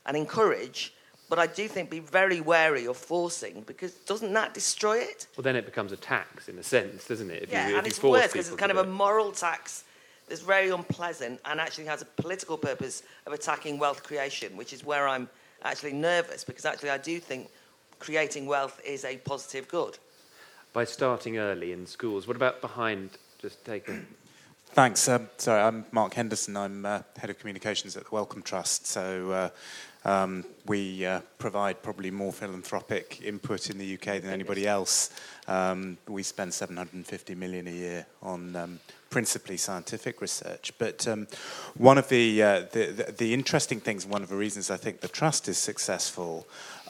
and 0.07 0.16
encourage, 0.16 0.93
but 1.29 1.39
I 1.39 1.47
do 1.47 1.68
think 1.68 1.91
be 1.91 2.01
very 2.01 2.41
wary 2.41 2.87
of 2.87 2.97
forcing, 2.97 3.62
because 3.66 3.93
doesn't 3.93 4.33
that 4.33 4.55
destroy 4.55 4.99
it? 4.99 5.27
Well, 5.37 5.43
then 5.43 5.57
it 5.57 5.64
becomes 5.64 5.93
a 5.93 5.97
tax 5.97 6.49
in 6.49 6.59
a 6.59 6.62
sense, 6.62 7.07
doesn't 7.07 7.31
it? 7.31 7.45
If 7.45 7.53
yeah, 7.53 7.68
you, 7.68 7.79
and 7.79 7.87
it's 7.87 8.03
worse 8.03 8.33
because 8.33 8.49
it's 8.49 8.57
kind 8.57 8.73
of 8.73 8.79
a 8.79 8.87
moral 8.87 9.33
tax 9.33 9.85
that's 10.29 10.43
very 10.43 10.71
unpleasant 10.71 11.41
and 11.45 11.61
actually 11.61 11.87
has 11.87 12.03
a 12.03 12.05
political 12.05 12.57
purpose 12.57 13.03
of 13.27 13.33
attacking 13.33 13.79
wealth 13.79 14.03
creation, 14.03 14.57
which 14.57 14.73
is 14.73 14.85
where 14.85 15.09
I'm 15.09 15.29
actually 15.62 15.93
nervous 15.93 16.45
because 16.45 16.64
actually 16.64 16.91
I 16.91 16.99
do 16.99 17.18
think 17.18 17.51
creating 17.99 18.47
wealth 18.47 18.81
is 18.85 19.05
a 19.05 19.16
positive 19.18 19.68
good. 19.68 19.99
By 20.73 20.85
starting 20.85 21.39
early 21.39 21.73
in 21.73 21.87
schools. 21.87 22.27
What 22.27 22.37
about 22.37 22.61
behind? 22.61 23.11
Just 23.39 23.64
take 23.64 23.89
a. 23.89 24.01
Thanks. 24.73 25.09
Um, 25.09 25.29
so 25.37 25.53
I'm 25.53 25.85
Mark 25.91 26.14
Henderson. 26.14 26.57
I'm 26.57 26.87
uh, 26.87 27.03
head 27.18 27.29
of 27.29 27.39
communications 27.41 27.97
at 27.97 28.05
the 28.05 28.11
Wellcome 28.14 28.43
Trust. 28.43 28.87
So 28.87 29.31
uh, 29.33 30.09
um, 30.09 30.45
we 30.66 31.05
uh, 31.05 31.21
provide 31.39 31.83
probably 31.83 32.12
more 32.12 32.33
philanthropic 32.33 33.21
input 33.25 33.68
in 33.68 33.79
the 33.79 33.95
UK 33.95 34.23
than 34.23 34.31
anybody 34.31 34.68
else. 34.68 35.11
Um, 35.49 35.99
we 36.07 36.23
spend 36.23 36.55
750 36.55 37.35
million 37.35 37.66
a 37.66 37.73
year 37.73 38.07
on 38.23 38.55
um, 38.55 38.79
principally 39.11 39.57
scientific 39.57 40.21
research. 40.21 40.73
But 40.79 41.07
um, 41.09 41.27
one 41.77 41.99
of 41.99 42.09
the, 42.09 42.41
uh, 42.41 42.61
the, 42.71 42.87
the 42.87 43.12
the 43.18 43.35
interesting 43.35 43.81
things, 43.81 44.07
one 44.07 44.23
of 44.23 44.29
the 44.29 44.37
reasons 44.37 44.71
I 44.71 44.77
think 44.77 45.01
the 45.01 45.09
trust 45.09 45.49
is 45.49 45.59
successful, 45.59 46.47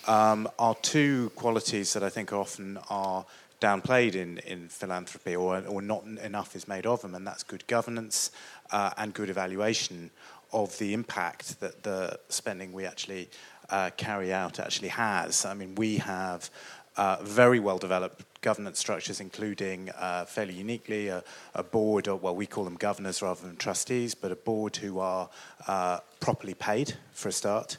um, 0.06 0.48
are 0.58 0.74
two 0.76 1.30
qualities 1.34 1.92
that 1.94 2.02
I 2.02 2.10
think 2.10 2.32
often 2.32 2.78
are 2.90 3.24
downplayed 3.60 4.14
in, 4.14 4.38
in 4.38 4.68
philanthropy 4.68 5.36
or, 5.36 5.62
or 5.66 5.82
not 5.82 6.04
enough 6.04 6.56
is 6.56 6.66
made 6.66 6.86
of 6.86 7.02
them, 7.02 7.14
and 7.14 7.26
that's 7.26 7.42
good 7.42 7.66
governance 7.66 8.30
uh, 8.72 8.90
and 8.96 9.14
good 9.14 9.30
evaluation 9.30 10.10
of 10.52 10.76
the 10.78 10.94
impact 10.94 11.60
that 11.60 11.82
the 11.82 12.18
spending 12.28 12.72
we 12.72 12.84
actually 12.84 13.28
uh, 13.70 13.90
carry 13.96 14.32
out 14.32 14.58
actually 14.58 14.88
has. 14.88 15.44
I 15.44 15.54
mean, 15.54 15.74
we 15.76 15.98
have 15.98 16.50
uh, 16.96 17.18
very 17.22 17.60
well 17.60 17.78
developed 17.78 18.24
governance 18.40 18.78
structures, 18.78 19.20
including 19.20 19.90
uh, 19.90 20.24
fairly 20.24 20.54
uniquely 20.54 21.08
a, 21.08 21.22
a, 21.54 21.62
board, 21.62 22.08
or 22.08 22.16
well, 22.16 22.34
we 22.34 22.46
call 22.46 22.64
them 22.64 22.76
governors 22.76 23.22
rather 23.22 23.46
than 23.46 23.56
trustees, 23.56 24.14
but 24.14 24.32
a 24.32 24.36
board 24.36 24.76
who 24.76 24.98
are 24.98 25.28
uh, 25.66 26.00
properly 26.20 26.54
paid 26.54 26.94
for 27.12 27.28
a 27.28 27.32
start. 27.32 27.76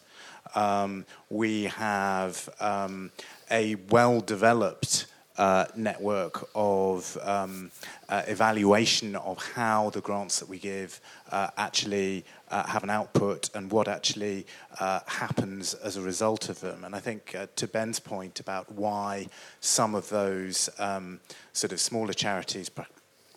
Um, 0.55 1.05
we 1.29 1.65
have 1.65 2.49
um, 2.59 3.11
a 3.49 3.75
well 3.89 4.21
developed 4.21 5.07
uh, 5.38 5.65
network 5.75 6.49
of 6.55 7.17
um, 7.21 7.71
uh, 8.09 8.23
evaluation 8.27 9.15
of 9.15 9.38
how 9.53 9.89
the 9.91 10.01
grants 10.01 10.39
that 10.39 10.49
we 10.49 10.59
give 10.59 10.99
uh, 11.32 11.49
actually 11.57 12.25
uh, 12.49 12.67
have 12.67 12.84
an 12.84 12.89
output 12.89 13.49
and 13.55 13.71
what 13.71 13.88
actually 13.88 14.45
uh, 14.79 14.99
happens 15.07 15.73
as 15.73 15.97
a 15.97 16.01
result 16.01 16.49
of 16.49 16.59
them. 16.59 16.84
And 16.84 16.95
I 16.95 16.99
think 16.99 17.34
uh, 17.36 17.47
to 17.55 17.67
Ben's 17.67 17.99
point 17.99 18.39
about 18.39 18.71
why 18.71 19.27
some 19.61 19.95
of 19.95 20.09
those 20.09 20.69
um, 20.79 21.19
sort 21.53 21.71
of 21.71 21.79
smaller 21.79 22.13
charities, 22.13 22.69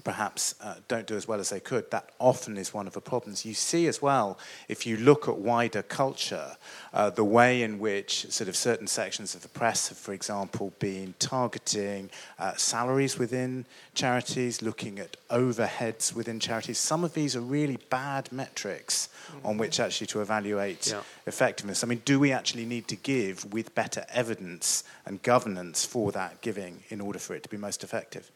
perhaps 0.04 0.54
uh, 0.60 0.74
don't 0.86 1.06
do 1.06 1.16
as 1.16 1.26
well 1.26 1.40
as 1.40 1.48
they 1.50 1.60
could, 1.60 1.90
that 1.90 2.10
often 2.18 2.56
is 2.56 2.72
one 2.72 2.86
of 2.86 2.92
the 2.92 3.00
problems. 3.00 3.44
You 3.44 3.54
see 3.54 3.88
as 3.88 4.00
well, 4.00 4.38
if 4.68 4.86
you 4.86 4.98
look 4.98 5.26
at 5.26 5.38
wider 5.38 5.82
culture, 5.82 6.56
uh, 6.92 7.10
the 7.10 7.24
way 7.24 7.62
in 7.62 7.78
which 7.78 8.30
sort 8.30 8.48
of 8.48 8.54
certain 8.54 8.86
sections 8.86 9.34
of 9.34 9.42
the 9.42 9.48
press 9.48 9.88
have, 9.88 9.98
for 9.98 10.12
example, 10.12 10.72
been 10.78 11.14
targeting 11.18 12.10
uh, 12.38 12.54
salaries 12.54 13.18
within 13.18 13.64
charities, 13.94 14.60
looking 14.60 14.98
at 14.98 15.16
overheads 15.30 16.14
within 16.14 16.38
charities. 16.38 16.78
Some 16.78 17.02
of 17.02 17.14
these 17.14 17.34
are 17.34 17.40
really 17.40 17.78
bad 17.88 18.30
metrics 18.30 19.08
mm-hmm. 19.28 19.46
on 19.46 19.58
which 19.58 19.80
actually 19.80 20.06
to 20.08 20.20
evaluate 20.20 20.88
yeah. 20.90 21.00
effectiveness. 21.26 21.82
I 21.82 21.86
mean, 21.86 22.02
do 22.04 22.20
we 22.20 22.30
actually 22.30 22.66
need 22.66 22.88
to 22.88 22.96
give 22.96 23.50
with 23.52 23.74
better 23.74 24.04
evidence 24.12 24.84
and 25.06 25.22
governance 25.22 25.86
for 25.86 26.12
that 26.12 26.42
giving 26.42 26.82
in 26.90 27.00
order 27.00 27.18
for 27.18 27.34
it 27.34 27.42
to 27.44 27.48
be 27.48 27.56
most 27.56 27.82
effective? 27.82 28.30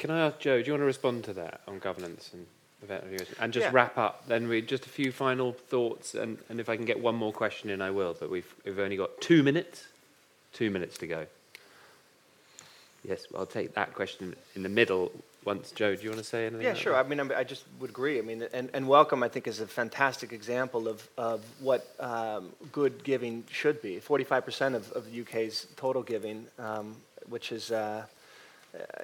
Can 0.00 0.10
I 0.10 0.20
ask 0.20 0.38
Joe, 0.38 0.62
do 0.62 0.66
you 0.66 0.72
want 0.72 0.80
to 0.80 0.86
respond 0.86 1.24
to 1.24 1.34
that 1.34 1.60
on 1.68 1.78
governance 1.78 2.30
and 2.32 2.46
and 3.38 3.52
just 3.52 3.64
yeah. 3.64 3.70
wrap 3.70 3.98
up? 3.98 4.26
Then 4.26 4.48
we 4.48 4.62
just 4.62 4.86
a 4.86 4.88
few 4.88 5.12
final 5.12 5.52
thoughts, 5.52 6.14
and, 6.14 6.38
and 6.48 6.58
if 6.58 6.70
I 6.70 6.76
can 6.76 6.86
get 6.86 6.98
one 6.98 7.14
more 7.14 7.32
question 7.32 7.68
in, 7.68 7.82
I 7.82 7.90
will. 7.90 8.16
But 8.18 8.30
we've 8.30 8.52
we've 8.64 8.78
only 8.78 8.96
got 8.96 9.20
two 9.20 9.42
minutes, 9.42 9.84
two 10.54 10.70
minutes 10.70 10.96
to 10.98 11.06
go. 11.06 11.26
Yes, 13.06 13.26
I'll 13.36 13.44
take 13.44 13.74
that 13.74 13.92
question 13.92 14.34
in 14.56 14.62
the 14.62 14.70
middle. 14.70 15.12
Once, 15.44 15.70
Joe, 15.72 15.94
do 15.94 16.02
you 16.02 16.10
want 16.10 16.22
to 16.22 16.28
say 16.28 16.46
anything? 16.46 16.62
Yeah, 16.62 16.74
sure. 16.74 16.92
That? 16.94 17.04
I 17.04 17.08
mean, 17.08 17.32
I 17.32 17.44
just 17.44 17.64
would 17.78 17.90
agree. 17.90 18.18
I 18.18 18.22
mean, 18.22 18.46
and, 18.52 18.68
and 18.74 18.86
Wellcome, 18.86 19.22
I 19.22 19.28
think, 19.28 19.46
is 19.46 19.60
a 19.60 19.66
fantastic 19.66 20.34
example 20.34 20.86
of, 20.86 21.08
of 21.16 21.42
what 21.60 21.94
um, 21.98 22.50
good 22.72 23.02
giving 23.04 23.44
should 23.50 23.80
be. 23.80 24.00
45% 24.00 24.74
of, 24.74 24.92
of 24.92 25.10
the 25.10 25.22
UK's 25.22 25.66
total 25.76 26.02
giving, 26.02 26.46
um, 26.58 26.94
which 27.26 27.52
is 27.52 27.72
uh, 27.72 28.04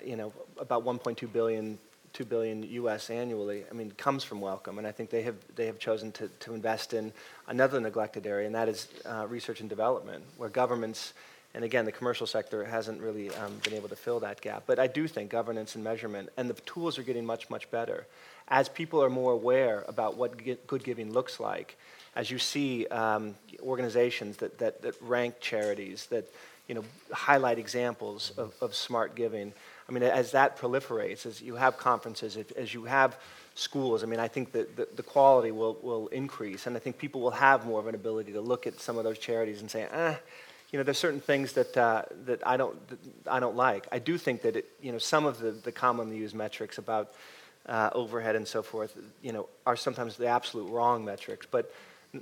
you 0.05 0.17
know, 0.17 0.33
about 0.59 0.85
1.2 0.85 1.33
billion, 1.33 1.79
2 2.12 2.25
billion 2.25 2.62
U.S. 2.62 3.11
annually. 3.11 3.64
I 3.71 3.75
mean, 3.75 3.91
comes 3.93 4.25
from 4.25 4.41
Wellcome, 4.41 4.79
and 4.79 4.87
I 4.87 4.93
think 4.93 5.11
they 5.11 5.23
have 5.23 5.37
they 5.55 5.67
have 5.67 5.79
chosen 5.79 6.12
to, 6.12 6.29
to 6.41 6.55
invest 6.55 6.95
in 6.95 7.12
another 7.49 7.81
neglected 7.81 8.27
area, 8.27 8.47
and 8.47 8.55
that 8.55 8.69
is 8.69 8.89
uh, 9.05 9.27
research 9.29 9.61
and 9.61 9.69
development, 9.69 10.25
where 10.37 10.49
governments. 10.49 11.12
And 11.55 11.64
again, 11.64 11.87
the 11.87 11.93
commercial 11.93 12.27
sector 12.27 12.62
hasn't 12.67 13.01
really 13.01 13.31
um, 13.31 13.55
been 13.64 13.73
able 13.73 13.89
to 13.89 13.97
fill 13.97 14.21
that 14.21 14.43
gap. 14.43 14.64
But 14.67 14.79
I 14.79 14.89
do 14.89 15.09
think 15.09 15.31
governance 15.31 15.75
and 15.75 15.83
measurement, 15.83 16.29
and 16.37 16.51
the 16.51 16.55
tools 16.67 16.99
are 16.99 17.03
getting 17.03 17.25
much, 17.25 17.49
much 17.49 17.71
better. 17.71 18.07
As 18.49 18.69
people 18.69 19.03
are 19.03 19.09
more 19.09 19.33
aware 19.33 19.83
about 19.89 20.19
what 20.19 20.37
good 20.67 20.85
giving 20.85 21.14
looks 21.14 21.41
like, 21.41 21.79
as 22.14 22.31
you 22.31 22.39
see 22.39 22.87
um, 22.89 23.35
organizations 23.61 24.39
that, 24.39 24.59
that, 24.59 24.83
that 24.83 24.95
rank 25.01 25.41
charities, 25.41 26.07
that 26.07 26.27
you 26.69 26.75
know, 26.75 26.85
highlight 27.12 27.59
examples 27.59 28.33
of, 28.37 28.55
of 28.61 28.75
smart 28.75 29.14
giving. 29.14 29.53
I 29.89 29.93
mean, 29.93 30.03
as 30.03 30.33
that 30.33 30.59
proliferates, 30.59 31.27
as 31.27 31.41
you 31.41 31.55
have 31.55 31.79
conferences, 31.79 32.37
as 32.57 32.75
you 32.75 32.85
have 32.85 33.17
schools, 33.55 34.03
I 34.03 34.07
mean, 34.07 34.21
I 34.21 34.29
think 34.29 34.53
that 34.53 34.77
the, 34.77 34.89
the, 34.97 35.03
quality 35.03 35.51
will, 35.51 35.79
will 35.83 36.09
increase. 36.09 36.67
And 36.67 36.77
I 36.77 36.81
think 36.81 36.99
people 36.99 37.21
will 37.21 37.31
have 37.31 37.64
more 37.64 37.81
of 37.81 37.87
an 37.87 37.95
ability 37.95 38.33
to 38.33 38.41
look 38.41 38.67
at 38.67 38.81
some 38.81 38.99
of 38.99 39.05
those 39.05 39.19
charities 39.19 39.61
and 39.61 39.71
say, 39.71 39.87
ah, 39.93 40.19
you 40.73 40.79
know, 40.79 40.83
there's 40.83 40.99
certain 40.99 41.21
things 41.21 41.53
that, 41.53 41.77
uh, 41.77 42.03
that, 42.25 42.45
I, 42.47 42.57
don't, 42.57 42.89
that 42.89 42.99
I 43.29 43.39
don't 43.39 43.57
like. 43.57 43.87
I 43.93 44.01
do 44.01 44.19
think 44.19 44.43
that, 44.43 44.57
it, 44.57 44.67
you 44.83 44.91
know, 44.91 44.99
some 44.99 45.25
of 45.25 45.39
the, 45.39 45.53
the 45.53 45.73
commonly 45.73 46.17
used 46.17 46.35
metrics 46.35 46.79
about 46.79 47.14
uh, 47.67 47.91
overhead 47.93 48.37
and 48.37 48.47
so 48.47 48.62
forth, 48.62 48.97
you 49.23 49.33
know, 49.33 49.49
are 49.64 49.77
sometimes 49.77 50.17
the 50.17 50.27
absolute 50.27 50.69
wrong 50.69 51.05
metrics. 51.05 51.47
But 51.49 51.73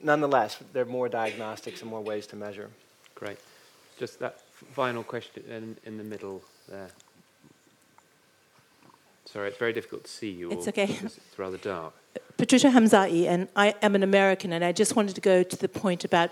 nonetheless, 0.03 0.59
there 0.72 0.82
are 0.82 0.86
more 0.86 1.09
diagnostics 1.09 1.80
and 1.80 1.90
more 1.90 2.01
ways 2.01 2.26
to 2.28 2.36
measure. 2.36 2.70
Great. 3.14 3.38
Just 3.99 4.18
that 4.18 4.40
final 4.72 5.03
question 5.03 5.45
in, 5.49 5.76
in 5.84 5.99
the 5.99 6.05
middle 6.05 6.42
there. 6.68 6.88
Sorry, 9.24 9.49
it's 9.49 9.59
very 9.59 9.72
difficult 9.72 10.05
to 10.05 10.11
see 10.11 10.30
you. 10.30 10.51
It's 10.51 10.68
okay. 10.68 10.99
It's 11.03 11.18
rather 11.38 11.57
dark. 11.57 11.92
Patricia 12.36 12.68
Hamzai, 12.68 13.26
and 13.26 13.49
I 13.57 13.74
am 13.82 13.95
an 13.95 14.03
American, 14.03 14.53
and 14.53 14.64
I 14.64 14.72
just 14.72 14.97
wanted 14.97 15.14
to 15.14 15.20
go 15.20 15.42
to 15.42 15.57
the 15.57 15.68
point 15.68 16.05
about 16.05 16.30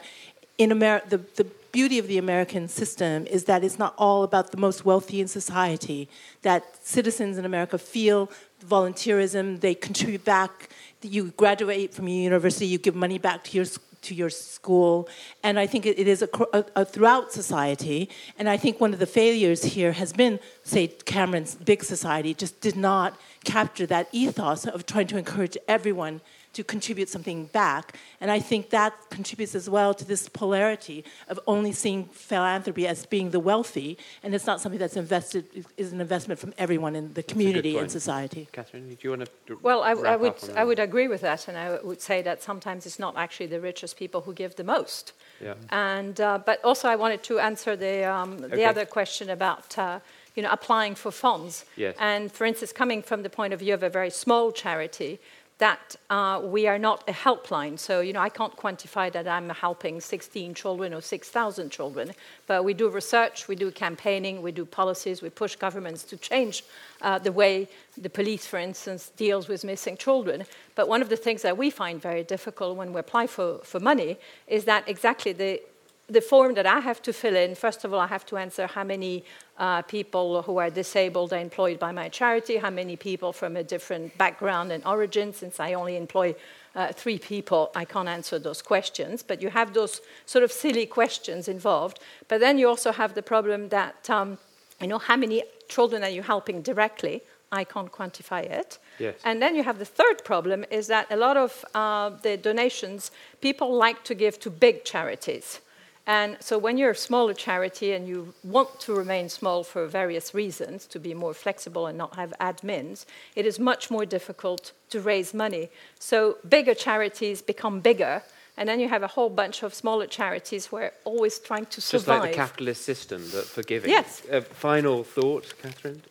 in 0.59 0.71
America, 0.71 1.09
the, 1.11 1.19
the 1.43 1.45
beauty 1.73 1.99
of 1.99 2.07
the 2.07 2.19
American 2.19 2.69
system 2.69 3.27
is 3.27 3.45
that 3.45 3.65
it's 3.65 3.79
not 3.79 3.95
all 3.97 4.23
about 4.23 4.51
the 4.51 4.59
most 4.59 4.85
wealthy 4.85 5.21
in 5.21 5.29
society. 5.29 6.09
That 6.43 6.63
citizens 6.87 7.39
in 7.39 7.45
America 7.45 7.79
feel 7.79 8.31
volunteerism, 8.65 9.61
they 9.61 9.75
contribute 9.75 10.25
back. 10.25 10.69
You 11.01 11.33
graduate 11.37 11.95
from 11.95 12.09
your 12.09 12.23
university, 12.23 12.67
you 12.67 12.79
give 12.79 12.95
money 12.95 13.19
back 13.19 13.45
to 13.45 13.57
your 13.57 13.67
to 14.03 14.15
your 14.15 14.31
school. 14.31 15.09
And 15.43 15.59
I 15.59 15.67
think 15.67 15.87
it 15.87 15.99
is 15.99 16.23
a, 16.23 16.29
a, 16.53 16.65
a 16.77 16.85
throughout 16.85 17.33
society. 17.33 18.09
And 18.39 18.49
I 18.49 18.57
think 18.57 18.81
one 18.81 18.93
of 18.93 18.99
the 18.99 19.07
failures 19.07 19.65
here 19.65 19.93
has 19.93 20.13
been, 20.13 20.39
say, 20.63 20.89
Cameron's 20.89 21.55
big 21.55 21.83
society 21.83 22.35
just 22.35 22.61
did 22.61 22.77
not 22.77 23.19
capture 23.45 23.87
that 23.87 24.09
ethos 24.13 24.67
of 24.67 24.87
trying 24.87 25.07
to 25.09 25.17
encourage 25.17 25.57
everyone 25.67 26.21
to 26.53 26.63
contribute 26.65 27.09
something 27.09 27.47
back. 27.47 27.99
And 28.21 28.31
I 28.31 28.41
think 28.41 28.71
that 28.71 28.93
contributes 29.11 29.55
as 29.55 29.69
well 29.69 29.95
to 29.95 30.05
this 30.05 30.29
polarity 30.29 31.05
of 31.29 31.41
only 31.47 31.73
seeing 31.73 32.05
philanthropy 32.07 32.87
as 32.87 33.07
being 33.07 33.31
the 33.31 33.41
wealthy, 33.41 33.99
and 34.23 34.35
it's 34.35 34.47
not 34.47 34.61
something 34.61 34.79
that's 34.79 34.97
invested 34.97 35.45
is 35.77 35.93
an 35.93 36.01
investment 36.01 36.41
from 36.41 36.53
everyone 36.59 36.95
in 36.97 37.15
the 37.15 37.23
community 37.23 37.77
and 37.77 37.91
society. 37.91 38.49
Catherine, 38.53 38.89
do 38.89 38.97
you 39.01 39.11
want 39.11 39.29
to? 39.47 39.59
Well, 39.63 39.83
I, 39.83 39.93
I 39.93 40.17
would 40.17 40.35
I 40.57 40.65
would 40.65 40.79
agree 40.79 41.09
with 41.09 41.21
that, 41.23 41.49
and 41.49 41.57
I 41.57 41.79
would 41.83 42.01
say 42.01 42.23
that 42.23 42.43
sometimes 42.43 42.87
it's 42.87 42.99
not 42.99 43.17
actually 43.17 43.47
the 43.47 43.61
richest 43.61 43.97
people 43.97 44.21
who 44.21 44.33
give 44.35 44.57
the 44.57 44.65
most. 44.65 45.13
Yeah. 45.41 45.55
And 45.71 46.21
uh, 46.21 46.39
but 46.45 46.65
also 46.65 46.89
I 46.89 46.97
wanted 46.97 47.23
to 47.25 47.39
answer 47.39 47.77
the 47.77 48.05
um, 48.05 48.39
the 48.39 48.47
okay. 48.47 48.65
other 48.65 48.87
question 48.87 49.31
about. 49.31 49.79
Uh, 49.79 50.01
you 50.35 50.43
know, 50.43 50.51
applying 50.51 50.95
for 50.95 51.11
funds. 51.11 51.65
Yes. 51.77 51.95
And 51.99 52.33
for 52.33 52.47
instance, 52.47 52.73
coming 52.73 53.03
from 53.03 53.23
the 53.23 53.31
point 53.31 53.53
of 53.53 53.61
view 53.61 53.75
of 53.75 53.83
a 53.83 53.91
very 53.91 54.11
small 54.11 54.51
charity, 54.51 55.21
that 55.63 55.95
uh, 56.11 56.41
we 56.43 56.67
are 56.67 56.77
not 56.77 57.09
a 57.09 57.13
helpline. 57.13 57.79
So, 57.79 58.01
you 58.01 58.13
know, 58.13 58.19
I 58.19 58.29
can't 58.29 58.57
quantify 58.57 59.13
that 59.13 59.29
I'm 59.29 59.49
helping 59.49 60.01
16 60.01 60.55
children 60.55 60.93
or 60.93 61.01
6,000 61.01 61.71
children, 61.71 62.11
but 62.49 62.65
we 62.65 62.75
do 62.75 62.89
research, 62.89 63.47
we 63.47 63.55
do 63.55 63.71
campaigning, 63.71 64.43
we 64.43 64.51
do 64.51 64.65
policies, 64.65 65.23
we 65.23 65.31
push 65.31 65.55
governments 65.55 66.03
to 66.03 66.17
change 66.17 66.65
uh, 67.01 67.21
the 67.21 67.31
way 67.31 67.69
the 67.97 68.11
police, 68.11 68.45
for 68.45 68.59
instance, 68.59 69.13
deals 69.17 69.47
with 69.47 69.63
missing 69.63 69.97
children. 69.97 70.45
But 70.75 70.89
one 70.89 71.01
of 71.01 71.09
the 71.09 71.17
things 71.17 71.43
that 71.43 71.57
we 71.57 71.71
find 71.71 72.03
very 72.03 72.25
difficult 72.25 72.77
when 72.77 72.93
we 72.93 72.99
apply 72.99 73.29
for, 73.29 73.59
for 73.63 73.79
money 73.79 74.19
is 74.49 74.65
that 74.65 74.89
exactly 74.89 75.33
the 75.33 75.63
the 76.09 76.21
form 76.21 76.55
that 76.55 76.67
I 76.67 76.81
have 76.81 77.01
to 77.03 77.13
fill 77.13 77.37
in, 77.37 77.55
first 77.55 77.85
of 77.85 77.93
all, 77.93 78.01
I 78.01 78.07
have 78.07 78.27
to 78.27 78.37
answer 78.37 78.67
how 78.67 78.85
many 78.85 79.25
uh, 79.57 79.83
people 79.83 80.43
who 80.43 80.59
are 80.59 80.71
disabled 80.71 81.33
are 81.33 81.39
employed 81.39 81.79
by 81.79 81.93
my 81.93 82.09
charity, 82.09 82.57
how 82.57 82.71
many 82.71 82.97
people 82.97 83.33
from 83.33 83.57
a 83.57 83.63
different 83.63 84.17
background 84.19 84.73
and 84.73 84.85
origin, 84.85 85.33
since 85.33 85.61
I 85.61 85.75
only 85.75 85.97
employ 85.97 86.35
uh, 86.75 86.93
three 86.93 87.19
people, 87.19 87.71
I 87.75 87.85
can't 87.85 88.09
answer 88.09 88.39
those 88.39 88.63
questions. 88.63 89.23
But 89.23 89.41
you 89.43 89.51
have 89.51 89.75
those 89.75 90.01
sort 90.27 90.43
of 90.43 90.51
silly 90.51 90.87
questions 90.87 91.49
involved. 91.49 92.01
But 92.29 92.41
then 92.41 92.59
you 92.59 92.69
also 92.69 92.93
have 92.93 93.15
the 93.15 93.23
problem 93.23 93.69
that, 93.69 94.09
um, 94.11 94.39
you 94.81 94.89
know, 94.89 94.99
how 94.99 95.17
many 95.17 95.45
children 95.69 96.03
are 96.03 96.11
you 96.11 96.23
helping 96.23 96.63
directly? 96.63 97.23
I 97.53 97.65
can't 97.65 97.93
quantify 97.93 98.45
it. 98.45 98.79
Yes. 98.99 99.15
And 99.25 99.41
then 99.43 99.55
you 99.55 99.63
have 99.63 99.79
the 99.79 99.85
third 99.85 100.25
problem 100.25 100.65
is 100.71 100.87
that 100.87 101.07
a 101.11 101.17
lot 101.17 101.37
of 101.37 101.65
uh, 101.75 102.11
the 102.23 102.39
donations, 102.39 103.11
people 103.41 103.77
like 103.77 104.03
to 104.05 104.15
give 104.15 104.41
to 104.41 104.51
big 104.51 104.85
charities. 104.85 105.61
And 106.07 106.37
so 106.41 106.59
when 106.59 106.79
you're 106.79 106.91
a 106.91 106.97
smaller 106.97 107.35
charity 107.35 107.93
and 107.93 108.09
you 108.09 108.35
want 108.43 108.81
to 108.81 108.95
remain 108.95 109.29
small 109.29 109.63
for 109.63 109.87
various 109.87 110.35
reasons, 110.35 110.87
to 110.87 110.99
be 110.99 111.15
more 111.15 111.33
flexible 111.33 111.87
and 111.87 111.97
not 111.97 112.17
have 112.17 112.33
admins, 112.41 113.07
it 113.37 113.47
is 113.47 113.61
much 113.61 113.91
more 113.91 114.05
difficult 114.05 114.73
to 114.91 115.01
raise 115.01 115.33
money. 115.33 115.71
So 116.01 116.39
bigger 116.49 116.75
charities 116.75 117.41
become 117.41 117.81
bigger 117.81 118.23
And 118.57 118.69
then 118.69 118.81
you 118.81 118.89
have 118.89 119.03
a 119.03 119.09
whole 119.09 119.31
bunch 119.31 119.63
of 119.63 119.73
smaller 119.73 120.07
charities 120.07 120.67
who 120.67 120.77
are 120.77 120.93
always 121.05 121.39
trying 121.39 121.67
to 121.67 121.81
survive. 121.81 122.07
Just 122.07 122.09
like 122.09 122.31
the 122.31 122.37
capitalist 122.37 122.83
system, 122.85 123.25
but 123.33 123.47
for 123.47 123.63
giving. 123.63 123.91
Yes. 123.91 124.23
Uh, 124.31 124.43
final 124.43 125.05
thought, 125.05 125.55
Catherine? 125.63 126.03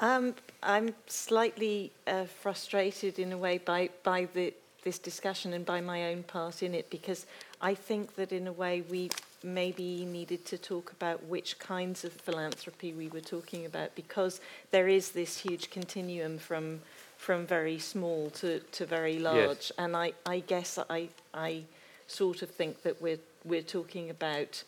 Um, 0.00 0.34
I'm 0.62 0.94
slightly 1.06 1.92
uh, 2.06 2.24
frustrated 2.24 3.18
in 3.18 3.32
a 3.32 3.38
way 3.38 3.58
by, 3.58 3.90
by 4.02 4.26
the, 4.34 4.52
this 4.82 4.98
discussion 4.98 5.52
and 5.52 5.64
by 5.64 5.80
my 5.80 6.10
own 6.10 6.24
part 6.24 6.62
in 6.62 6.74
it 6.74 6.90
because 6.90 7.26
I 7.60 7.74
think 7.74 8.14
that 8.16 8.32
in 8.32 8.46
a 8.46 8.52
way 8.52 8.82
we 8.90 9.10
maybe 9.42 10.04
needed 10.04 10.44
to 10.46 10.58
talk 10.58 10.92
about 10.92 11.24
which 11.24 11.58
kinds 11.58 12.04
of 12.04 12.12
philanthropy 12.12 12.92
we 12.92 13.08
were 13.08 13.20
talking 13.20 13.64
about 13.66 13.94
because 13.94 14.40
there 14.70 14.88
is 14.88 15.10
this 15.12 15.38
huge 15.38 15.70
continuum 15.70 16.38
from 16.38 16.80
from 17.18 17.46
very 17.46 17.78
small 17.78 18.28
to, 18.30 18.60
to 18.72 18.84
very 18.84 19.18
large 19.18 19.38
Yes. 19.70 19.72
and 19.78 19.96
I, 19.96 20.12
I 20.26 20.40
guess 20.40 20.78
I 20.90 21.08
I 21.32 21.62
sort 22.06 22.42
of 22.42 22.50
think 22.50 22.82
that 22.82 23.00
we're 23.00 23.20
we're 23.44 23.62
talking 23.62 24.10
about 24.10 24.62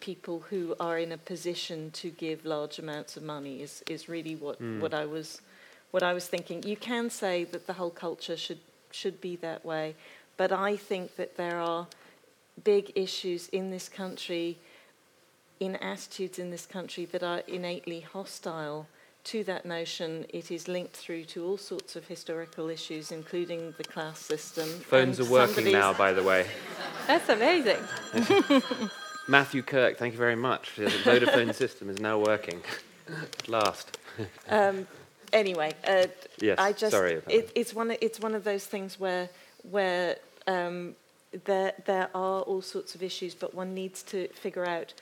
people 0.00 0.40
who 0.50 0.74
are 0.80 0.98
in 0.98 1.12
a 1.12 1.18
position 1.18 1.90
to 1.92 2.10
give 2.10 2.44
large 2.44 2.78
amounts 2.78 3.16
of 3.16 3.22
money 3.22 3.62
is, 3.62 3.82
is 3.88 4.08
really 4.08 4.34
what, 4.36 4.60
Mm. 4.60 4.80
what 4.80 4.92
I 4.94 5.04
was 5.06 5.40
what 5.92 6.02
I 6.02 6.12
was 6.12 6.26
thinking. 6.26 6.62
You 6.64 6.76
can 6.76 7.08
say 7.10 7.44
that 7.44 7.66
the 7.66 7.74
whole 7.74 7.90
culture 7.90 8.36
should 8.36 8.60
should 8.90 9.20
be 9.20 9.36
that 9.36 9.64
way, 9.64 9.94
but 10.36 10.50
I 10.52 10.76
think 10.76 11.16
that 11.16 11.36
there 11.36 11.58
are 11.58 11.86
big 12.62 12.92
issues 12.94 13.48
in 13.48 13.70
this 13.70 13.88
country, 13.88 14.58
in 15.60 15.76
attitudes 15.76 16.38
in 16.38 16.50
this 16.50 16.66
country 16.66 17.04
that 17.06 17.22
are 17.22 17.42
innately 17.48 18.00
hostile 18.00 18.86
to 19.24 19.42
that 19.44 19.64
notion. 19.64 20.26
It 20.28 20.50
is 20.50 20.68
linked 20.68 20.94
through 20.94 21.24
to 21.24 21.44
all 21.44 21.56
sorts 21.56 21.96
of 21.96 22.06
historical 22.06 22.68
issues, 22.68 23.10
including 23.10 23.74
the 23.78 23.84
class 23.84 24.18
system. 24.18 24.68
Phones 24.68 25.18
are 25.18 25.24
working 25.24 25.72
now, 25.72 25.92
by 25.92 26.12
the 26.12 26.22
way. 26.22 26.46
That's 27.06 27.28
amazing. 27.28 27.78
Matthew 29.28 29.62
Kirk, 29.62 29.96
thank 29.96 30.12
you 30.12 30.18
very 30.18 30.36
much. 30.36 30.76
The 30.76 30.84
Vodafone 30.84 31.54
system 31.64 31.88
is 31.88 31.98
now 31.98 32.18
working. 32.18 32.60
At 33.08 33.48
last. 33.48 33.98
Um, 34.48 34.86
anyway, 35.32 35.72
uh, 35.86 36.06
Yes, 36.40 36.58
I 36.58 36.72
just 36.72 36.92
sorry 36.92 37.20
it, 37.28 37.50
it's 37.54 37.74
one 37.74 37.90
of, 37.90 37.98
it's 38.00 38.20
one 38.20 38.34
of 38.34 38.44
those 38.44 38.66
things 38.66 38.98
where 38.98 39.28
where 39.70 40.16
um, 40.46 40.94
there 41.44 41.72
there 41.84 42.08
are 42.14 42.42
all 42.42 42.62
sorts 42.62 42.94
of 42.94 43.02
issues, 43.02 43.34
but 43.34 43.54
one 43.54 43.74
needs 43.74 44.02
to 44.04 44.28
figure 44.28 44.66
out 44.66 44.92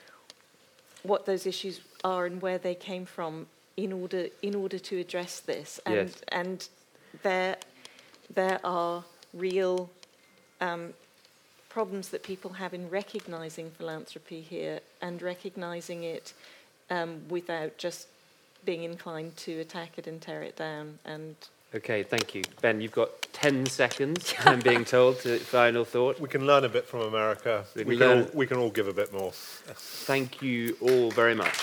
what 1.03 1.27
those 1.27 1.47
issues 1.47 1.81
are 2.05 2.27
and 2.27 2.41
where 2.41 2.59
they 2.59 2.75
came 2.75 3.05
from 3.05 3.47
in 3.77 3.93
order 3.93 4.29
in 4.43 4.55
order 4.55 4.79
to 4.79 4.99
address 4.99 5.41
this. 5.41 5.81
And 5.87 5.95
Yes. 5.95 6.23
and 6.29 6.69
there 7.23 7.57
there 8.35 8.61
are 8.65 9.05
real 9.35 9.91
um, 10.61 10.95
problems 11.69 12.09
that 12.11 12.23
people 12.23 12.53
have 12.53 12.75
in 12.75 12.89
recognizing 12.91 13.71
philanthropy 13.71 14.41
here 14.41 14.81
and 15.01 15.21
recognizing 15.23 16.05
it 16.05 16.35
um, 16.91 17.23
without 17.29 17.79
just 17.79 18.09
being 18.65 18.85
inclined 18.85 19.37
to 19.37 19.59
attack 19.61 19.99
it 19.99 20.07
and 20.07 20.21
tear 20.21 20.43
it 20.43 20.57
down. 20.57 20.99
And 21.05 21.35
Okay, 21.75 22.03
thank 22.03 22.35
you. 22.35 22.43
Ben, 22.61 22.81
you've 22.83 22.93
got 22.93 23.23
10 23.33 23.65
seconds, 23.67 24.35
I'm 24.41 24.61
being 24.61 24.85
told, 24.85 25.21
to 25.21 25.39
final 25.39 25.85
thought. 25.85 26.21
We 26.21 26.29
can 26.29 26.47
learn 26.47 26.65
a 26.65 26.69
bit 26.69 26.87
from 26.87 27.01
America. 27.01 27.65
We 27.75 27.83
can 27.83 27.89
We 27.89 27.97
can, 27.97 28.09
learn- 28.09 28.25
all, 28.25 28.31
we 28.35 28.47
can 28.47 28.57
all 28.59 28.71
give 28.71 28.89
a 28.89 28.93
bit 28.93 29.13
more. 29.13 29.33
Thank 29.33 30.43
you 30.43 30.77
all 30.83 31.11
very 31.11 31.35
much. 31.35 31.59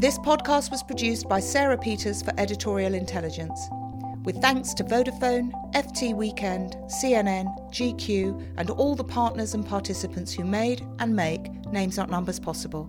This 0.00 0.16
podcast 0.20 0.70
was 0.70 0.82
produced 0.84 1.28
by 1.28 1.40
Sarah 1.40 1.76
Peters 1.76 2.22
for 2.22 2.32
Editorial 2.38 2.94
Intelligence, 2.94 3.60
with 4.22 4.40
thanks 4.40 4.72
to 4.74 4.84
Vodafone, 4.84 5.50
FT 5.74 6.14
Weekend, 6.14 6.76
CNN, 6.86 7.46
GQ, 7.72 8.54
and 8.56 8.70
all 8.70 8.94
the 8.94 9.02
partners 9.02 9.54
and 9.54 9.66
participants 9.66 10.32
who 10.32 10.44
made 10.44 10.86
and 11.00 11.16
make 11.16 11.50
Names 11.72 11.96
Not 11.96 12.10
Numbers 12.10 12.38
possible. 12.38 12.88